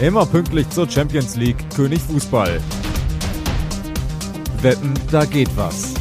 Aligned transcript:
Immer 0.00 0.26
pünktlich 0.26 0.68
zur 0.70 0.90
Champions 0.90 1.36
League 1.36 1.56
König 1.74 2.00
Fußball. 2.00 2.60
Wetten, 4.60 4.94
da 5.10 5.24
geht 5.24 5.56
was. 5.56 5.94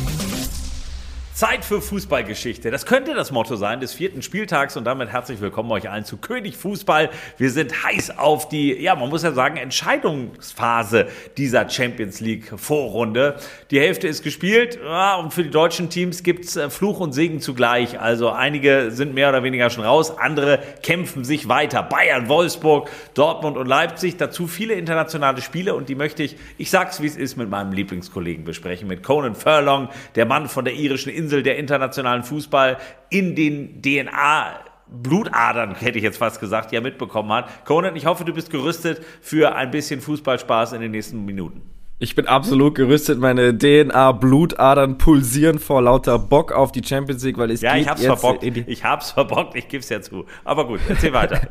Zeit 1.44 1.66
für 1.66 1.82
Fußballgeschichte. 1.82 2.72
Das 2.72 2.86
könnte 2.86 3.14
das 3.16 3.34
Motto 3.34 3.58
sein 3.58 3.82
des 3.82 3.92
vierten 3.92 4.22
Spieltags 4.22 4.78
und 4.78 4.86
damit 4.86 5.10
herzlich 5.10 5.42
willkommen 5.42 5.70
euch 5.74 5.90
allen 5.90 6.06
zu 6.06 6.16
König 6.16 6.56
Fußball. 6.56 7.10
Wir 7.38 7.52
sind 7.52 7.84
heiß 7.84 8.18
auf 8.18 8.48
die, 8.48 8.72
ja, 8.82 8.96
man 8.96 9.10
muss 9.10 9.24
ja 9.24 9.34
sagen, 9.34 9.58
Entscheidungsphase 9.58 11.08
dieser 11.36 11.70
Champions 11.70 12.22
League 12.22 12.54
Vorrunde. 12.56 13.36
Die 13.72 13.80
Hälfte 13.82 14.08
ist 14.08 14.24
gespielt 14.24 14.80
ja, 14.82 15.18
und 15.18 15.34
für 15.34 15.44
die 15.44 15.50
deutschen 15.50 15.90
Teams 15.90 16.24
gibt's 16.24 16.56
äh, 16.56 16.70
Fluch 16.70 17.02
und 17.02 17.12
Segen 17.12 17.42
zugleich. 17.42 18.00
Also 18.00 18.30
einige 18.30 18.92
sind 18.92 19.14
mehr 19.14 19.28
oder 19.28 19.44
weniger 19.44 19.70
schon 19.70 19.84
raus, 19.84 20.18
andere 20.18 20.60
kämpfen 20.82 21.26
sich 21.26 21.50
weiter. 21.50 21.84
Bayern, 21.84 22.30
Wolfsburg, 22.30 22.90
Dortmund 23.16 23.58
und 23.58 23.68
Leipzig. 23.68 24.16
Dazu 24.16 24.48
viele 24.48 24.76
internationale 24.76 25.42
Spiele 25.42 25.76
und 25.76 25.90
die 25.90 25.96
möchte 25.96 26.24
ich, 26.24 26.38
ich 26.58 26.70
sag's 26.70 27.02
wie 27.02 27.08
es 27.08 27.18
ist, 27.18 27.36
mit 27.36 27.50
meinem 27.50 27.74
Lieblingskollegen 27.74 28.46
besprechen, 28.46 28.88
mit 28.88 29.04
Conan 29.04 29.36
Furlong, 29.36 29.90
der 30.16 30.26
Mann 30.26 30.48
von 30.48 30.64
der 30.64 30.76
irischen 30.76 31.12
Insel 31.12 31.33
Insel 31.34 31.44
der 31.44 31.58
internationalen 31.58 32.22
Fußball 32.22 32.78
in 33.10 33.36
den 33.36 33.82
DNA 33.82 34.60
Blutadern, 34.88 35.74
hätte 35.74 35.98
ich 35.98 36.04
jetzt 36.04 36.18
fast 36.18 36.40
gesagt, 36.40 36.72
ja 36.72 36.80
mitbekommen 36.80 37.32
hat. 37.32 37.66
Conan, 37.66 37.96
ich 37.96 38.06
hoffe, 38.06 38.24
du 38.24 38.34
bist 38.34 38.52
gerüstet 38.52 39.02
für 39.22 39.56
ein 39.56 39.72
bisschen 39.72 40.00
Fußballspaß 40.02 40.74
in 40.74 40.82
den 40.82 40.92
nächsten 40.92 41.26
Minuten. 41.26 41.64
Ich 41.98 42.14
bin 42.14 42.28
absolut 42.28 42.76
gerüstet. 42.76 43.18
Meine 43.18 43.58
DNA-Blutadern 43.58 45.00
pulsieren 45.00 45.58
vor 45.58 45.82
lauter 45.82 46.20
Bock 46.20 46.52
auf 46.52 46.72
die 46.72 46.84
Champions 46.84 47.24
League, 47.24 47.40
weil 47.40 47.50
es 47.50 47.62
Ja, 47.62 47.76
ich 47.76 47.88
hab's 47.88 48.06
verbockt. 48.06 48.44
Ich 48.44 48.84
hab's 48.84 49.12
verbockt, 49.12 49.56
ich 49.56 49.68
geb's 49.68 49.90
ja 49.90 50.02
zu. 50.02 50.26
Aber 50.44 50.68
gut, 50.68 50.82
erzähl 50.88 51.14
weiter. 51.14 51.42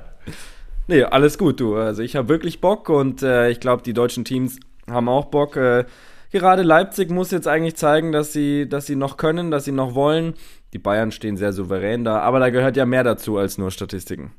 nee, 0.87 1.03
alles 1.03 1.39
gut, 1.39 1.59
du. 1.59 1.75
Also 1.75 2.03
ich 2.03 2.15
habe 2.15 2.29
wirklich 2.29 2.61
Bock 2.61 2.89
und 2.89 3.23
äh, 3.23 3.51
ich 3.51 3.59
glaube, 3.59 3.83
die 3.83 3.95
deutschen 3.95 4.25
Teams 4.25 4.61
haben 4.89 5.09
auch 5.09 5.27
Bock. 5.27 5.57
Äh, 5.57 5.85
gerade 6.33 6.63
Leipzig 6.63 7.11
muss 7.11 7.31
jetzt 7.31 7.47
eigentlich 7.47 7.77
zeigen, 7.77 8.11
dass 8.11 8.33
sie, 8.33 8.69
dass 8.69 8.87
sie 8.87 8.97
noch 8.97 9.17
können, 9.17 9.51
dass 9.51 9.65
sie 9.65 9.73
noch 9.73 9.95
wollen. 9.95 10.35
Die 10.73 10.79
Bayern 10.79 11.13
stehen 11.13 11.37
sehr 11.37 11.53
souverän 11.53 12.05
da, 12.05 12.21
aber 12.21 12.41
da 12.41 12.51
gehört 12.51 12.77
ja 12.77 12.87
mehr 12.87 13.05
dazu 13.05 13.37
als 13.37 13.59
nur 13.59 13.71
Statistiken. 13.71 14.33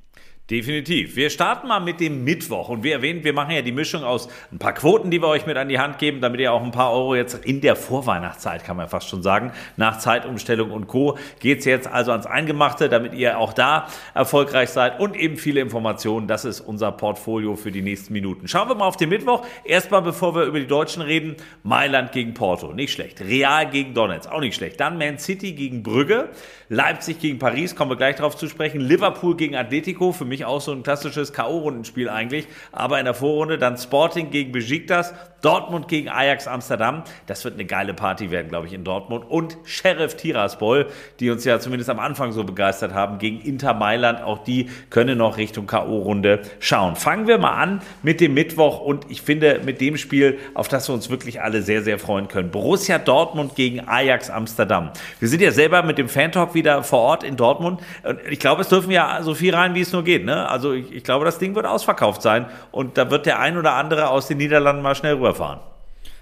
Definitiv. 0.53 1.15
Wir 1.15 1.31
starten 1.31 1.67
mal 1.67 1.79
mit 1.79 1.99
dem 1.99 2.23
Mittwoch. 2.23 2.69
Und 2.69 2.83
wie 2.83 2.91
erwähnt, 2.91 3.23
wir 3.23 3.33
machen 3.33 3.55
ja 3.55 3.63
die 3.63 3.71
Mischung 3.71 4.03
aus 4.03 4.29
ein 4.51 4.59
paar 4.59 4.75
Quoten, 4.75 5.09
die 5.09 5.19
wir 5.19 5.27
euch 5.27 5.47
mit 5.47 5.57
an 5.57 5.67
die 5.67 5.79
Hand 5.79 5.97
geben, 5.97 6.21
damit 6.21 6.39
ihr 6.39 6.53
auch 6.53 6.61
ein 6.61 6.69
paar 6.69 6.93
Euro 6.93 7.15
jetzt 7.15 7.43
in 7.43 7.59
der 7.59 7.75
Vorweihnachtszeit, 7.75 8.63
kann 8.63 8.77
man 8.77 8.87
fast 8.87 9.09
schon 9.09 9.23
sagen, 9.23 9.51
nach 9.77 9.97
Zeitumstellung 9.97 10.69
und 10.69 10.85
Co. 10.85 11.17
geht's 11.39 11.65
jetzt 11.65 11.87
also 11.87 12.11
ans 12.11 12.27
Eingemachte, 12.27 12.87
damit 12.87 13.15
ihr 13.15 13.39
auch 13.39 13.51
da 13.51 13.87
erfolgreich 14.13 14.69
seid 14.69 14.99
und 14.99 15.15
eben 15.15 15.37
viele 15.37 15.59
Informationen. 15.59 16.27
Das 16.27 16.45
ist 16.45 16.61
unser 16.61 16.91
Portfolio 16.91 17.55
für 17.55 17.71
die 17.71 17.81
nächsten 17.81 18.13
Minuten. 18.13 18.47
Schauen 18.47 18.69
wir 18.69 18.75
mal 18.75 18.85
auf 18.85 18.97
den 18.97 19.09
Mittwoch. 19.09 19.43
Erstmal, 19.63 20.03
bevor 20.03 20.35
wir 20.35 20.43
über 20.43 20.59
die 20.59 20.67
Deutschen 20.67 21.01
reden, 21.01 21.35
Mailand 21.63 22.11
gegen 22.11 22.35
Porto. 22.35 22.73
Nicht 22.73 22.93
schlecht. 22.93 23.21
Real 23.21 23.67
gegen 23.71 23.95
Donetsk. 23.95 24.31
Auch 24.31 24.41
nicht 24.41 24.53
schlecht. 24.53 24.79
Dann 24.79 24.99
Man 24.99 25.17
City 25.17 25.53
gegen 25.53 25.81
Brügge. 25.81 26.29
Leipzig 26.69 27.19
gegen 27.19 27.39
Paris. 27.39 27.75
Kommen 27.75 27.89
wir 27.89 27.97
gleich 27.97 28.17
drauf 28.17 28.37
zu 28.37 28.47
sprechen. 28.47 28.81
Liverpool 28.81 29.35
gegen 29.35 29.55
Atletico. 29.55 30.11
Für 30.11 30.25
mich 30.25 30.42
mich 30.43 30.45
auch 30.45 30.61
so 30.61 30.71
ein 30.71 30.83
klassisches 30.83 31.33
K.O.-Rundenspiel 31.33 32.09
eigentlich. 32.09 32.47
Aber 32.71 32.99
in 32.99 33.05
der 33.05 33.13
Vorrunde 33.13 33.57
dann 33.57 33.77
Sporting 33.77 34.29
gegen 34.29 34.51
Besiktas, 34.51 35.13
Dortmund 35.41 35.89
gegen 35.89 36.07
Ajax 36.09 36.47
Amsterdam. 36.47 37.03
Das 37.27 37.43
wird 37.43 37.55
eine 37.55 37.65
geile 37.65 37.93
Party 37.93 38.31
werden, 38.31 38.47
glaube 38.47 38.67
ich, 38.67 38.73
in 38.73 38.85
Dortmund. 38.85 39.25
Und 39.29 39.57
Sheriff 39.65 40.15
Tiraspol, 40.15 40.87
die 41.19 41.29
uns 41.29 41.43
ja 41.43 41.59
zumindest 41.59 41.89
am 41.89 41.99
Anfang 41.99 42.31
so 42.31 42.45
begeistert 42.45 42.93
haben, 42.93 43.17
gegen 43.17 43.41
Inter 43.41 43.73
Mailand. 43.73 44.21
Auch 44.21 44.43
die 44.43 44.69
können 44.89 45.17
noch 45.17 45.37
Richtung 45.37 45.67
K.O.-Runde 45.67 46.39
schauen. 46.59 46.95
Fangen 46.95 47.27
wir 47.27 47.37
mal 47.37 47.61
an 47.61 47.81
mit 48.03 48.21
dem 48.21 48.33
Mittwoch 48.33 48.79
und 48.79 49.09
ich 49.09 49.21
finde 49.21 49.59
mit 49.65 49.81
dem 49.81 49.97
Spiel, 49.97 50.39
auf 50.53 50.69
das 50.69 50.87
wir 50.87 50.93
uns 50.93 51.09
wirklich 51.09 51.41
alle 51.41 51.61
sehr, 51.61 51.83
sehr 51.83 51.99
freuen 51.99 52.29
können. 52.29 52.49
Borussia 52.49 52.97
Dortmund 52.97 53.55
gegen 53.55 53.85
Ajax 53.85 54.29
Amsterdam. 54.29 54.91
Wir 55.19 55.27
sind 55.27 55.41
ja 55.41 55.51
selber 55.51 55.83
mit 55.83 55.97
dem 55.97 56.07
Fantalk 56.07 56.53
wieder 56.53 56.83
vor 56.83 56.99
Ort 56.99 57.23
in 57.23 57.35
Dortmund. 57.35 57.81
Und 58.03 58.19
ich 58.29 58.39
glaube, 58.39 58.61
es 58.61 58.69
dürfen 58.69 58.91
ja 58.91 59.19
so 59.21 59.35
viel 59.35 59.53
rein, 59.53 59.75
wie 59.75 59.81
es 59.81 59.91
nur 59.91 60.05
geht 60.05 60.22
geht. 60.25 60.35
Ne? 60.35 60.49
Also 60.49 60.73
ich, 60.73 60.91
ich 60.91 61.03
glaube, 61.03 61.25
das 61.25 61.37
Ding 61.39 61.55
wird 61.55 61.65
ausverkauft 61.65 62.21
sein 62.21 62.45
und 62.71 62.97
da 62.97 63.11
wird 63.11 63.25
der 63.25 63.39
ein 63.39 63.57
oder 63.57 63.73
andere 63.73 64.09
aus 64.09 64.27
den 64.27 64.37
Niederlanden 64.37 64.81
mal 64.81 64.95
schnell 64.95 65.15
rüberfahren. 65.15 65.59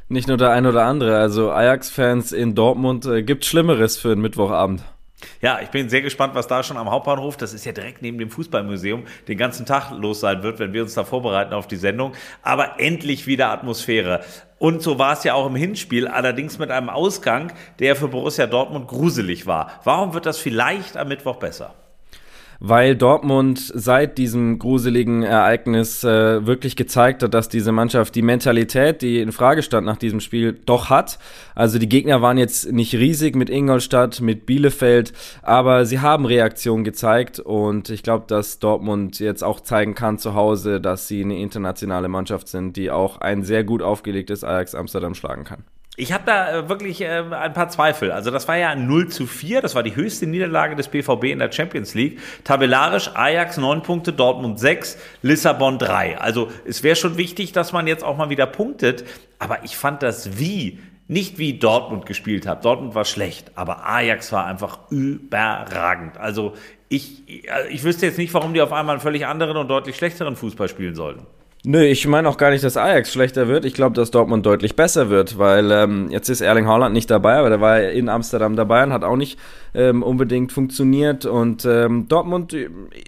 Nicht 0.10 0.28
nur 0.28 0.38
der 0.38 0.52
ein 0.52 0.66
oder 0.66 0.84
andere. 0.84 1.18
Also 1.18 1.52
Ajax-Fans 1.52 2.34
in 2.34 2.54
Dortmund 2.54 3.06
äh, 3.06 3.24
gibt 3.24 3.46
Schlimmeres 3.46 3.98
für 3.98 4.12
einen 4.12 4.22
Mittwochabend. 4.22 4.84
Ja, 5.42 5.60
ich 5.62 5.70
bin 5.70 5.88
sehr 5.88 6.02
gespannt, 6.02 6.36
was 6.36 6.48
da 6.48 6.64
schon 6.64 6.78
am 6.78 6.90
Hauptbahnhof, 6.90 7.38
das 7.38 7.54
ist 7.54 7.64
ja 7.64 7.72
direkt 7.72 8.02
neben 8.02 8.18
dem 8.18 8.32
Fußballmuseum, 8.32 9.04
den 9.28 9.38
ganzen 9.38 9.66
Tag 9.66 9.92
los 9.92 10.20
sein 10.20 10.44
wird, 10.44 10.60
wenn 10.60 10.74
wir 10.74 10.82
uns 10.82 10.96
da 10.96 11.04
vorbereiten 11.04 11.54
auf 11.54 11.68
die 11.68 11.76
Sendung. 11.76 12.14
Aber 12.42 12.80
endlich 12.80 13.28
wieder 13.28 13.50
Atmosphäre. 13.50 14.22
Und 14.58 14.82
so 14.82 15.00
war 15.00 15.14
es 15.14 15.24
ja 15.24 15.34
auch 15.34 15.48
im 15.48 15.56
Hinspiel, 15.56 16.08
allerdings 16.08 16.60
mit 16.60 16.72
einem 16.72 16.90
Ausgang, 16.90 17.54
der 17.80 17.96
für 17.96 18.08
Borussia 18.08 18.48
Dortmund 18.48 18.88
gruselig 18.88 19.48
war. 19.48 19.80
Warum 19.84 20.14
wird 20.14 20.26
das 20.26 20.38
vielleicht 20.38 20.98
am 20.98 21.08
Mittwoch 21.08 21.38
besser? 21.38 21.76
Weil 22.64 22.96
Dortmund 22.96 23.60
seit 23.74 24.20
diesem 24.20 24.60
gruseligen 24.60 25.24
Ereignis 25.24 26.04
äh, 26.04 26.46
wirklich 26.46 26.76
gezeigt 26.76 27.24
hat, 27.24 27.34
dass 27.34 27.50
diese 27.50 27.72
Mannschaft 27.72 28.14
die 28.14 28.22
Mentalität, 28.22 29.02
die 29.02 29.20
in 29.20 29.32
Frage 29.32 29.64
stand 29.64 29.88
nach 29.88 29.98
diesem 29.98 30.20
Spiel, 30.20 30.54
doch 30.54 30.92
hat. 30.92 31.18
Also 31.56 31.80
die 31.80 31.90
Gegner 31.90 32.22
waren 32.22 32.38
jetzt 32.38 32.72
nicht 32.72 32.94
riesig 32.94 33.36
mit 33.36 33.50
Ingolstadt, 33.50 34.22
mit 34.22 34.46
Bielefeld, 34.46 35.12
aber 35.42 35.88
sie 35.88 36.02
haben 36.02 36.26
Reaktionen 36.26 36.84
gezeigt 36.84 37.40
und 37.40 37.90
ich 37.90 38.04
glaube, 38.04 38.26
dass 38.28 38.60
Dortmund 38.60 39.20
jetzt 39.20 39.44
auch 39.44 39.62
zeigen 39.62 39.96
kann 39.96 40.20
zu 40.20 40.36
Hause, 40.36 40.80
dass 40.80 41.08
sie 41.08 41.24
eine 41.24 41.40
internationale 41.40 42.10
Mannschaft 42.10 42.48
sind, 42.48 42.78
die 42.78 42.92
auch 42.92 43.18
ein 43.18 43.42
sehr 43.42 43.64
gut 43.64 43.82
aufgelegtes 43.82 44.44
Ajax 44.44 44.76
Amsterdam 44.76 45.16
schlagen 45.16 45.46
kann. 45.46 45.64
Ich 45.98 46.14
habe 46.14 46.24
da 46.26 46.60
äh, 46.60 46.70
wirklich 46.70 47.02
äh, 47.02 47.24
ein 47.32 47.54
paar 47.54 47.68
Zweifel. 47.70 48.12
Also 48.12 48.32
das 48.32 48.48
war 48.48 48.58
ja 48.58 48.76
0 48.76 49.10
zu 49.10 49.28
4, 49.28 49.62
das 49.62 49.76
war 49.76 49.84
die 49.84 49.96
höchste 49.96 50.26
Niederlage 50.26 50.76
des 50.76 50.88
BVB 50.88 51.26
in 51.26 51.40
der 51.40 51.52
Champions 51.52 51.94
League. 51.94 52.20
Tabellarisch 52.46 53.12
Ajax 53.14 53.58
9 53.58 53.84
Punkte, 53.84 54.14
Dortmund 54.14 54.58
6, 54.58 54.98
Lissabon 55.22 55.80
3. 55.80 56.18
Also 56.18 56.50
es 56.66 56.82
wäre 56.84 56.96
schon 56.96 57.18
wichtig, 57.18 57.52
dass 57.52 57.74
man 57.74 57.88
jetzt 57.88 58.06
auch 58.06 58.16
mal 58.16 58.30
wieder 58.30 58.46
punktet. 58.46 59.04
Aber 59.38 59.66
ich 59.66 59.76
fand 59.76 60.02
das 60.02 60.40
wie, 60.40 60.80
nicht 61.10 61.38
wie 61.40 61.60
Dortmund 61.60 62.06
gespielt 62.06 62.48
hat. 62.48 62.64
Dortmund 62.64 62.96
war 62.96 63.04
schlecht, 63.04 63.52
aber 63.56 63.86
Ajax 63.86 64.32
war 64.32 64.46
einfach 64.46 64.80
überragend. 64.92 66.18
Also 66.18 66.54
ich, 66.88 67.28
äh, 67.28 67.68
ich 67.70 67.84
wüsste 67.84 68.06
jetzt 68.06 68.18
nicht, 68.18 68.34
warum 68.34 68.54
die 68.54 68.62
auf 68.62 68.72
einmal 68.72 68.96
einen 68.96 69.02
völlig 69.02 69.26
anderen 69.26 69.58
und 69.58 69.68
deutlich 69.68 69.98
schlechteren 69.98 70.38
Fußball 70.38 70.70
spielen 70.70 70.96
sollten. 70.96 71.28
Nö, 71.64 71.84
ich 71.84 72.08
meine 72.08 72.28
auch 72.28 72.38
gar 72.38 72.50
nicht, 72.50 72.64
dass 72.64 72.76
Ajax 72.76 73.14
schlechter 73.14 73.48
wird. 73.48 73.66
Ich 73.66 73.76
glaube, 73.76 73.94
dass 73.96 74.10
Dortmund 74.10 74.44
deutlich 74.48 74.76
besser 74.76 75.12
wird, 75.12 75.38
weil 75.38 75.70
ähm, 75.72 76.10
jetzt 76.10 76.28
ist 76.28 76.42
Erling 76.42 76.66
Haaland 76.66 76.92
nicht 76.92 77.12
dabei, 77.12 77.36
aber 77.36 77.50
der 77.50 77.62
war 77.62 77.80
in 77.82 78.10
Amsterdam 78.10 78.56
dabei 78.56 78.84
und 78.84 78.92
hat 78.92 79.04
auch 79.04 79.16
nicht 79.16 79.38
ähm, 79.76 80.02
unbedingt 80.02 80.52
funktioniert. 80.52 81.28
Und 81.28 81.64
ähm, 81.66 82.08
Dortmund, 82.08 82.56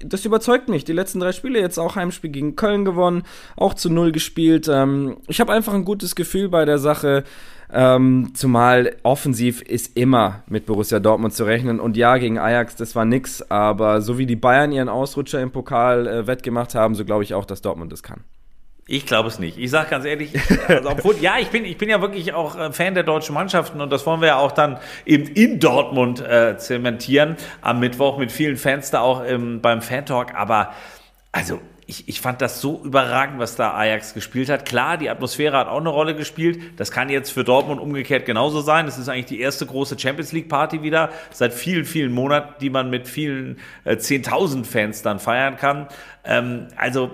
das 0.06 0.26
überzeugt 0.26 0.70
mich. 0.70 0.86
Die 0.86 0.94
letzten 0.94 1.20
drei 1.20 1.32
Spiele 1.32 1.60
jetzt 1.60 1.80
auch 1.80 1.96
Heimspiel 1.96 2.30
gegen 2.30 2.56
Köln 2.56 2.86
gewonnen, 2.86 3.24
auch 3.56 3.74
zu 3.74 3.90
null 3.90 4.12
gespielt. 4.12 4.70
Ähm, 4.72 5.18
ich 5.28 5.40
habe 5.40 5.52
einfach 5.52 5.74
ein 5.74 5.84
gutes 5.84 6.14
Gefühl 6.14 6.50
bei 6.50 6.64
der 6.66 6.78
Sache. 6.78 7.24
Ähm, 7.72 8.34
zumal 8.36 8.98
offensiv 9.02 9.64
ist 9.64 9.98
immer 9.98 10.44
mit 10.48 10.68
Borussia 10.68 11.00
Dortmund 11.00 11.34
zu 11.34 11.46
rechnen. 11.46 11.80
Und 11.80 11.98
ja, 11.98 12.18
gegen 12.18 12.38
Ajax, 12.38 12.76
das 12.76 12.96
war 12.96 13.06
nix. 13.06 13.42
Aber 13.50 14.02
so 14.02 14.20
wie 14.20 14.28
die 14.28 14.36
Bayern 14.36 14.72
ihren 14.72 14.90
Ausrutscher 14.90 15.42
im 15.42 15.50
Pokal 15.50 16.06
äh, 16.06 16.28
wettgemacht 16.28 16.76
haben, 16.76 16.94
so 16.94 17.04
glaube 17.04 17.24
ich 17.24 17.34
auch, 17.34 17.46
dass 17.46 17.64
Dortmund 17.64 17.92
das 17.92 18.04
kann. 18.04 18.24
Ich 18.86 19.06
glaube 19.06 19.30
es 19.30 19.40
nicht. 19.40 19.58
Ich 19.58 19.72
sage 19.72 19.90
ganz 19.90 20.04
ehrlich, 20.04 20.34
also 20.68 20.90
obwohl, 20.90 21.16
ja, 21.22 21.38
ich 21.40 21.48
bin, 21.50 21.64
ich 21.64 21.78
bin 21.78 21.90
ja 21.90 22.02
wirklich 22.02 22.34
auch 22.34 22.58
äh, 22.58 22.72
Fan 22.74 22.94
der 22.94 23.04
deutschen 23.04 23.34
Mannschaften 23.34 23.80
und 23.80 23.90
das 23.92 24.06
wollen 24.06 24.20
wir 24.20 24.28
ja 24.28 24.38
auch 24.38 24.52
dann 24.52 24.78
eben 25.06 25.28
in 25.28 25.60
Dortmund 25.60 26.20
äh, 26.20 26.58
zementieren 26.58 27.38
am 27.62 27.80
Mittwoch 27.80 28.18
mit 28.18 28.32
vielen 28.32 28.58
Fans 28.58 28.92
da 28.92 29.00
auch 29.00 29.24
ähm, 29.26 29.62
beim 29.62 29.82
Fan-Talk. 29.82 30.36
Aber 30.36 30.74
also 31.32 31.62
ich, 31.86 32.08
ich 32.08 32.22
fand 32.22 32.42
das 32.42 32.62
so 32.62 32.82
überragend, 32.84 33.40
was 33.40 33.56
da 33.56 33.74
Ajax 33.74 34.14
gespielt 34.14 34.50
hat. 34.50 34.66
Klar, 34.66 34.98
die 34.98 35.10
Atmosphäre 35.10 35.58
hat 35.58 35.68
auch 35.68 35.80
eine 35.80 35.90
Rolle 35.90 36.16
gespielt. 36.16 36.60
Das 36.78 36.92
kann 36.92 37.10
jetzt 37.10 37.32
für 37.32 37.44
Dortmund 37.44 37.80
umgekehrt 37.80 38.26
genauso 38.26 38.62
sein. 38.62 38.88
Es 38.88 38.98
ist 38.98 39.10
eigentlich 39.10 39.26
die 39.26 39.40
erste 39.40 39.66
große 39.66 39.98
Champions 39.98 40.32
League 40.32 40.50
Party 40.50 40.82
wieder 40.82 41.10
seit 41.32 41.54
vielen, 41.54 41.86
vielen 41.86 42.12
Monaten, 42.12 42.56
die 42.62 42.70
man 42.70 42.90
mit 42.90 43.08
vielen 43.08 43.60
äh, 43.86 43.96
10.000 43.96 44.66
Fans 44.66 45.02
dann 45.02 45.20
feiern 45.20 45.58
kann. 45.58 45.88
Ähm, 46.26 46.68
also 46.76 47.12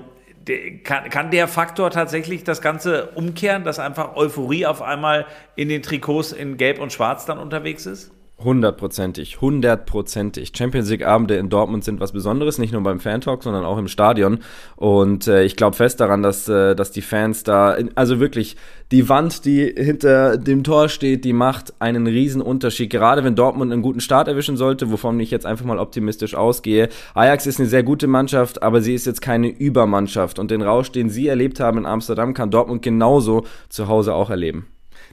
kann, 0.83 1.09
kann 1.09 1.31
der 1.31 1.47
Faktor 1.47 1.91
tatsächlich 1.91 2.43
das 2.43 2.61
Ganze 2.61 3.11
umkehren, 3.15 3.63
dass 3.63 3.79
einfach 3.79 4.15
Euphorie 4.15 4.65
auf 4.65 4.81
einmal 4.81 5.25
in 5.55 5.69
den 5.69 5.81
Trikots 5.81 6.31
in 6.31 6.57
Gelb 6.57 6.79
und 6.79 6.91
Schwarz 6.91 7.25
dann 7.25 7.39
unterwegs 7.39 7.85
ist? 7.85 8.11
Hundertprozentig, 8.41 9.41
hundertprozentig. 9.41 10.53
Champions 10.55 10.89
League-Abende 10.89 11.35
in 11.35 11.49
Dortmund 11.49 11.83
sind 11.83 11.99
was 11.99 12.13
Besonderes, 12.13 12.57
nicht 12.57 12.71
nur 12.71 12.81
beim 12.81 13.01
Fan-Talk, 13.01 13.43
sondern 13.43 13.65
auch 13.65 13.77
im 13.77 13.89
Stadion. 13.89 14.39
Und 14.77 15.27
äh, 15.27 15.43
ich 15.43 15.57
glaube 15.57 15.75
fest 15.75 15.99
daran, 15.99 16.23
dass, 16.23 16.47
äh, 16.47 16.73
dass 16.73 16.91
die 16.91 17.01
Fans 17.01 17.43
da, 17.43 17.75
also 17.95 18.21
wirklich, 18.21 18.55
die 18.91 19.09
Wand, 19.09 19.43
die 19.43 19.73
hinter 19.75 20.37
dem 20.37 20.63
Tor 20.63 20.87
steht, 20.87 21.25
die 21.25 21.33
macht 21.33 21.73
einen 21.79 22.07
riesen 22.07 22.41
Unterschied. 22.41 22.89
Gerade 22.89 23.25
wenn 23.25 23.35
Dortmund 23.35 23.73
einen 23.73 23.81
guten 23.81 23.99
Start 23.99 24.29
erwischen 24.29 24.55
sollte, 24.55 24.89
wovon 24.89 25.19
ich 25.19 25.31
jetzt 25.31 25.45
einfach 25.45 25.65
mal 25.65 25.77
optimistisch 25.77 26.33
ausgehe. 26.33 26.87
Ajax 27.15 27.45
ist 27.45 27.59
eine 27.59 27.67
sehr 27.67 27.83
gute 27.83 28.07
Mannschaft, 28.07 28.63
aber 28.63 28.81
sie 28.81 28.93
ist 28.93 29.05
jetzt 29.05 29.21
keine 29.21 29.49
Übermannschaft. 29.49 30.39
Und 30.39 30.49
den 30.49 30.61
Rausch, 30.61 30.93
den 30.93 31.09
sie 31.09 31.27
erlebt 31.27 31.59
haben 31.59 31.79
in 31.79 31.85
Amsterdam, 31.85 32.33
kann 32.33 32.51
Dortmund 32.51 32.83
genauso 32.83 33.43
zu 33.67 33.89
Hause 33.89 34.13
auch 34.13 34.29
erleben. 34.29 34.67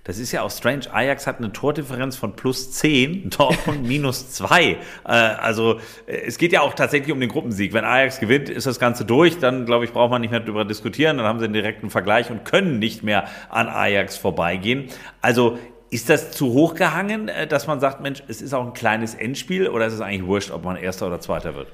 Das 0.06 0.18
ist 0.18 0.30
ja 0.30 0.42
auch 0.42 0.50
strange. 0.52 0.82
Ajax 0.92 1.26
hat 1.26 1.38
eine 1.38 1.52
Tordifferenz 1.52 2.14
von 2.16 2.36
plus 2.36 2.70
10, 2.70 3.30
Dortmund 3.36 3.82
minus 3.82 4.30
2. 4.30 4.62
Äh, 4.64 4.76
also 5.04 5.80
äh, 6.06 6.18
es 6.26 6.38
geht 6.38 6.52
ja 6.52 6.60
auch 6.60 6.74
tatsächlich 6.74 7.12
um 7.12 7.18
den 7.18 7.28
Gruppensieg. 7.28 7.72
Wenn 7.72 7.84
Ajax 7.84 8.20
gewinnt, 8.20 8.48
ist 8.48 8.68
das 8.68 8.78
Ganze 8.78 9.04
durch. 9.04 9.40
Dann, 9.40 9.66
glaube 9.66 9.84
ich, 9.84 9.92
braucht 9.92 10.12
man 10.12 10.20
nicht 10.20 10.30
mehr 10.30 10.38
darüber 10.38 10.64
diskutieren. 10.64 11.16
Dann 11.16 11.26
haben 11.26 11.40
sie 11.40 11.46
einen 11.46 11.54
direkten 11.54 11.90
Vergleich 11.90 12.30
und 12.30 12.44
können 12.44 12.78
nicht 12.78 13.02
mehr 13.02 13.24
an 13.48 13.68
Ajax 13.68 14.16
vorbeigehen. 14.16 14.84
Also 15.20 15.58
ist 15.90 16.08
das 16.08 16.30
zu 16.30 16.52
hoch 16.52 16.74
gehangen, 16.74 17.26
äh, 17.26 17.48
dass 17.48 17.66
man 17.66 17.80
sagt, 17.80 18.00
Mensch, 18.00 18.22
es 18.28 18.40
ist 18.40 18.54
auch 18.54 18.64
ein 18.64 18.74
kleines 18.74 19.14
Endspiel 19.14 19.68
oder 19.68 19.86
ist 19.86 19.94
es 19.94 20.00
eigentlich 20.00 20.26
wurscht, 20.26 20.52
ob 20.52 20.64
man 20.64 20.76
Erster 20.76 21.08
oder 21.08 21.20
Zweiter 21.20 21.56
wird? 21.56 21.66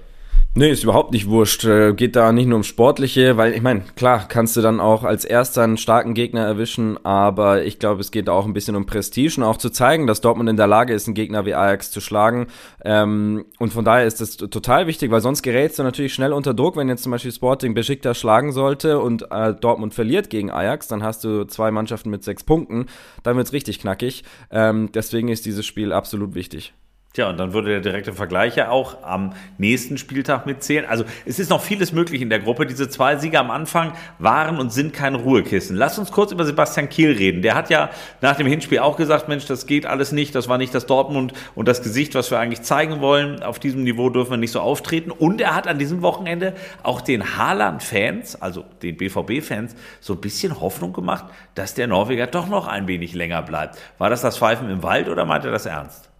Nee, 0.55 0.71
ist 0.71 0.85
überhaupt 0.85 1.13
nicht 1.13 1.31
wurscht. 1.31 1.65
Äh, 1.65 1.95
geht 1.95 2.15
da 2.15 2.31
nicht 2.31 2.45
nur 2.47 2.57
um 2.57 2.63
Sportliche, 2.63 3.39
weil 3.39 3.55
ich 3.55 3.63
meine, 3.63 3.85
klar, 3.97 4.27
kannst 4.29 4.55
du 4.55 4.61
dann 4.61 4.81
auch 4.81 5.03
als 5.03 5.25
erster 5.25 5.63
einen 5.63 5.79
starken 5.79 6.13
Gegner 6.13 6.45
erwischen, 6.45 7.03
aber 7.07 7.65
ich 7.65 7.79
glaube, 7.79 8.03
es 8.03 8.11
geht 8.11 8.29
auch 8.29 8.45
ein 8.45 8.53
bisschen 8.53 8.77
um 8.77 8.85
Prestige 8.85 9.37
und 9.39 9.45
auch 9.45 9.57
zu 9.57 9.71
zeigen, 9.71 10.07
dass 10.07 10.21
Dortmund 10.21 10.51
in 10.51 10.59
der 10.59 10.67
Lage 10.67 10.93
ist, 10.93 11.07
einen 11.07 11.15
Gegner 11.15 11.47
wie 11.47 11.55
Ajax 11.55 11.91
zu 11.91 12.03
schlagen. 12.03 12.49
Ähm, 12.85 13.47
und 13.61 13.73
von 13.73 13.87
daher 13.87 14.07
ist 14.07 14.21
das 14.21 14.37
total 14.37 14.87
wichtig, 14.87 15.11
weil 15.11 15.23
sonst 15.23 15.41
gerätst 15.41 15.79
du 15.79 15.85
natürlich 15.85 16.13
schnell 16.13 16.35
unter 16.35 16.53
Druck, 16.53 16.77
wenn 16.77 16.91
jetzt 16.91 17.05
zum 17.05 17.13
Beispiel 17.13 17.33
Sporting 17.33 17.73
Besiktas 17.73 18.21
schlagen 18.21 18.53
sollte 18.53 19.01
und 19.01 19.25
äh, 19.31 19.55
Dortmund 19.55 19.95
verliert 19.95 20.29
gegen 20.29 20.51
Ajax, 20.51 20.87
dann 20.87 21.03
hast 21.03 21.25
du 21.25 21.47
zwei 21.47 21.71
Mannschaften 21.71 22.11
mit 22.11 22.25
sechs 22.25 22.45
Punkten, 22.45 22.89
dann 23.23 23.39
wird's 23.39 23.55
richtig 23.55 23.79
knackig. 23.79 24.23
Ähm, 24.51 24.91
deswegen 24.93 25.29
ist 25.29 25.47
dieses 25.47 25.65
Spiel 25.65 25.95
absolut 25.95 26.35
wichtig. 26.35 26.75
Tja, 27.15 27.29
und 27.29 27.37
dann 27.37 27.53
würde 27.53 27.69
der 27.69 27.81
direkte 27.81 28.15
Vergleich 28.15 28.57
ja 28.57 28.71
auch 28.71 29.03
am 29.03 29.35
nächsten 29.59 29.99
Spieltag 29.99 30.47
mitzählen. 30.47 30.87
Also 30.87 31.05
es 31.27 31.39
ist 31.39 31.51
noch 31.51 31.61
vieles 31.61 31.93
möglich 31.93 32.23
in 32.23 32.31
der 32.31 32.39
Gruppe. 32.39 32.65
Diese 32.65 32.89
zwei 32.89 33.17
Sieger 33.17 33.41
am 33.41 33.51
Anfang 33.51 33.93
waren 34.19 34.59
und 34.59 34.73
sind 34.73 34.95
kein 34.95 35.15
Ruhekissen. 35.15 35.77
Lass 35.77 35.99
uns 35.99 36.11
kurz 36.11 36.33
über 36.33 36.47
Sebastian 36.47 36.89
Kiel 36.89 37.13
reden. 37.13 37.43
Der 37.43 37.55
hat 37.55 37.69
ja 37.69 37.91
nach 38.23 38.37
dem 38.37 38.47
Hinspiel 38.47 38.79
auch 38.79 38.97
gesagt, 38.97 39.29
Mensch, 39.29 39.45
das 39.45 39.67
geht 39.67 39.85
alles 39.85 40.13
nicht. 40.13 40.35
Das 40.35 40.49
war 40.49 40.57
nicht 40.57 40.75
das 40.75 40.87
Dortmund 40.87 41.35
und 41.55 41.69
das 41.69 41.83
Gesicht, 41.83 42.15
was 42.15 42.31
wir 42.31 42.39
eigentlich 42.39 42.63
zeigen 42.63 43.03
wollen. 43.03 43.43
Auf 43.43 43.59
diesem 43.59 43.85
Niveau 43.85 44.09
dürfen 44.09 44.31
wir 44.31 44.39
nicht 44.39 44.53
so 44.53 44.61
auftreten. 44.61 45.11
Und 45.11 45.43
er 45.43 45.55
hat 45.55 45.69
an 45.69 45.79
diesem 45.79 46.01
Wochenende 46.01 46.55
auch 46.83 47.03
den 47.03 47.37
Haaland-Fans, 47.37 48.41
also 48.41 48.65
den 48.83 48.97
BVB-Fans, 48.97 49.77
so 50.01 50.15
ein 50.15 50.21
bisschen 50.23 50.63
Hoffnung 50.63 50.95
gemacht, 50.95 51.27
dass 51.55 51.75
der 51.75 51.89
Norweger 51.89 52.27
doch 52.27 52.49
noch 52.49 52.69
ein 52.69 52.89
wenig 52.89 53.13
länger 53.13 53.43
bleibt. 53.43 53.77
War 53.99 54.09
das 54.09 54.23
das 54.23 54.39
Pfeifen 54.39 54.71
im 54.71 54.83
Wald 54.83 55.11
oder 55.11 55.27
meint 55.27 55.45
er 55.45 55.51
das 55.51 55.67
ernst? 55.67 56.12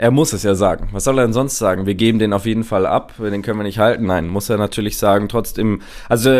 Er 0.00 0.12
muss 0.12 0.32
es 0.32 0.44
ja 0.44 0.54
sagen. 0.54 0.90
Was 0.92 1.02
soll 1.02 1.18
er 1.18 1.24
denn 1.24 1.32
sonst 1.32 1.58
sagen? 1.58 1.84
Wir 1.84 1.96
geben 1.96 2.20
den 2.20 2.32
auf 2.32 2.46
jeden 2.46 2.62
Fall 2.62 2.86
ab, 2.86 3.14
den 3.18 3.42
können 3.42 3.58
wir 3.58 3.64
nicht 3.64 3.80
halten. 3.80 4.06
Nein, 4.06 4.28
muss 4.28 4.48
er 4.48 4.56
natürlich 4.56 4.96
sagen. 4.96 5.28
Trotzdem, 5.28 5.82
also 6.08 6.30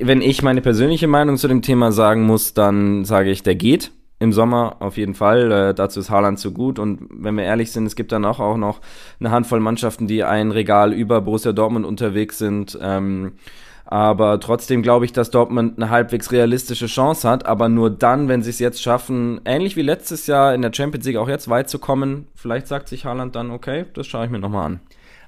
wenn 0.00 0.20
ich 0.20 0.42
meine 0.42 0.60
persönliche 0.60 1.08
Meinung 1.08 1.38
zu 1.38 1.48
dem 1.48 1.62
Thema 1.62 1.92
sagen 1.92 2.24
muss, 2.24 2.52
dann 2.52 3.06
sage 3.06 3.30
ich, 3.30 3.42
der 3.42 3.54
geht 3.54 3.90
im 4.18 4.34
Sommer 4.34 4.76
auf 4.80 4.98
jeden 4.98 5.14
Fall. 5.14 5.50
Äh, 5.50 5.74
dazu 5.74 6.00
ist 6.00 6.10
Haaland 6.10 6.38
zu 6.38 6.52
gut. 6.52 6.78
Und 6.78 7.08
wenn 7.10 7.36
wir 7.36 7.44
ehrlich 7.44 7.72
sind, 7.72 7.86
es 7.86 7.96
gibt 7.96 8.12
dann 8.12 8.26
auch, 8.26 8.38
auch 8.38 8.58
noch 8.58 8.82
eine 9.18 9.30
Handvoll 9.30 9.60
Mannschaften, 9.60 10.06
die 10.06 10.22
ein 10.22 10.50
Regal 10.50 10.92
über 10.92 11.22
Borussia 11.22 11.54
Dortmund 11.54 11.86
unterwegs 11.86 12.36
sind. 12.36 12.78
Ähm, 12.82 13.32
aber 13.86 14.40
trotzdem 14.40 14.82
glaube 14.82 15.04
ich, 15.04 15.12
dass 15.12 15.30
Dortmund 15.30 15.74
eine 15.76 15.90
halbwegs 15.90 16.32
realistische 16.32 16.86
Chance 16.86 17.28
hat. 17.28 17.46
Aber 17.46 17.68
nur 17.68 17.88
dann, 17.88 18.28
wenn 18.28 18.42
sie 18.42 18.50
es 18.50 18.58
jetzt 18.58 18.82
schaffen, 18.82 19.40
ähnlich 19.44 19.76
wie 19.76 19.82
letztes 19.82 20.26
Jahr 20.26 20.54
in 20.54 20.62
der 20.62 20.72
Champions 20.72 21.06
League 21.06 21.16
auch 21.16 21.28
jetzt 21.28 21.48
weit 21.48 21.70
zu 21.70 21.78
kommen, 21.78 22.26
vielleicht 22.34 22.66
sagt 22.66 22.88
sich 22.88 23.04
Haaland 23.04 23.36
dann, 23.36 23.52
okay, 23.52 23.86
das 23.94 24.08
schaue 24.08 24.24
ich 24.24 24.30
mir 24.30 24.40
nochmal 24.40 24.66
an. 24.66 24.80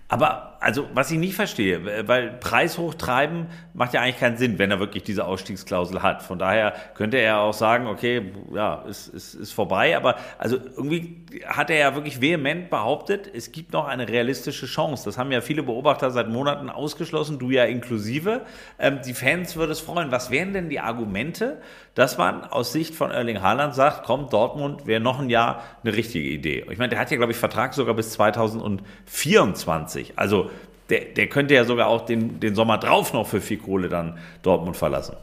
Aber 0.08 0.56
also, 0.60 0.88
was 0.94 1.10
ich 1.10 1.18
nicht 1.18 1.34
verstehe, 1.34 2.08
weil 2.08 2.32
Preis 2.32 2.78
hochtreiben 2.78 3.46
macht 3.74 3.94
ja 3.94 4.00
eigentlich 4.00 4.18
keinen 4.18 4.38
Sinn, 4.38 4.58
wenn 4.58 4.70
er 4.70 4.80
wirklich 4.80 5.04
diese 5.04 5.24
Ausstiegsklausel 5.24 6.02
hat. 6.02 6.22
Von 6.22 6.38
daher 6.38 6.72
könnte 6.94 7.18
er 7.18 7.40
auch 7.40 7.52
sagen, 7.52 7.86
okay, 7.86 8.32
ja, 8.52 8.82
ist, 8.88 9.08
ist, 9.08 9.34
ist 9.34 9.52
vorbei. 9.52 9.96
Aber 9.96 10.16
also 10.38 10.56
irgendwie 10.56 11.26
hat 11.46 11.70
er 11.70 11.78
ja 11.78 11.94
wirklich 11.94 12.20
vehement 12.20 12.70
behauptet, 12.70 13.30
es 13.32 13.52
gibt 13.52 13.72
noch 13.72 13.86
eine 13.86 14.08
realistische 14.08 14.66
Chance. 14.66 15.04
Das 15.04 15.18
haben 15.18 15.30
ja 15.30 15.42
viele 15.42 15.62
Beobachter 15.62 16.10
seit 16.10 16.28
Monaten 16.28 16.70
ausgeschlossen, 16.70 17.38
du 17.38 17.50
ja 17.50 17.64
inklusive. 17.64 18.46
Ähm, 18.78 19.00
die 19.04 19.14
Fans 19.14 19.56
würde 19.56 19.72
es 19.72 19.80
freuen. 19.80 20.10
Was 20.10 20.30
wären 20.30 20.54
denn 20.54 20.70
die 20.70 20.80
Argumente, 20.80 21.60
dass 21.98 22.16
man 22.16 22.44
aus 22.44 22.72
Sicht 22.72 22.94
von 22.94 23.10
Erling 23.10 23.42
Haaland 23.42 23.74
sagt, 23.74 24.06
komm, 24.06 24.30
Dortmund 24.30 24.86
wäre 24.86 25.00
noch 25.00 25.18
ein 25.18 25.30
Jahr 25.30 25.64
eine 25.82 25.96
richtige 25.96 26.28
Idee. 26.28 26.64
Ich 26.70 26.78
meine, 26.78 26.90
der 26.90 27.00
hat 27.00 27.10
ja, 27.10 27.16
glaube 27.16 27.32
ich, 27.32 27.38
Vertrag 27.38 27.74
sogar 27.74 27.94
bis 27.94 28.12
2024. 28.12 30.12
Also 30.14 30.48
der, 30.90 31.06
der 31.06 31.26
könnte 31.26 31.54
ja 31.54 31.64
sogar 31.64 31.88
auch 31.88 32.06
den, 32.06 32.38
den 32.38 32.54
Sommer 32.54 32.78
drauf 32.78 33.12
noch 33.14 33.26
für 33.26 33.40
viel 33.40 33.58
Kohle 33.58 33.88
dann 33.88 34.16
Dortmund 34.42 34.76
verlassen. 34.76 35.16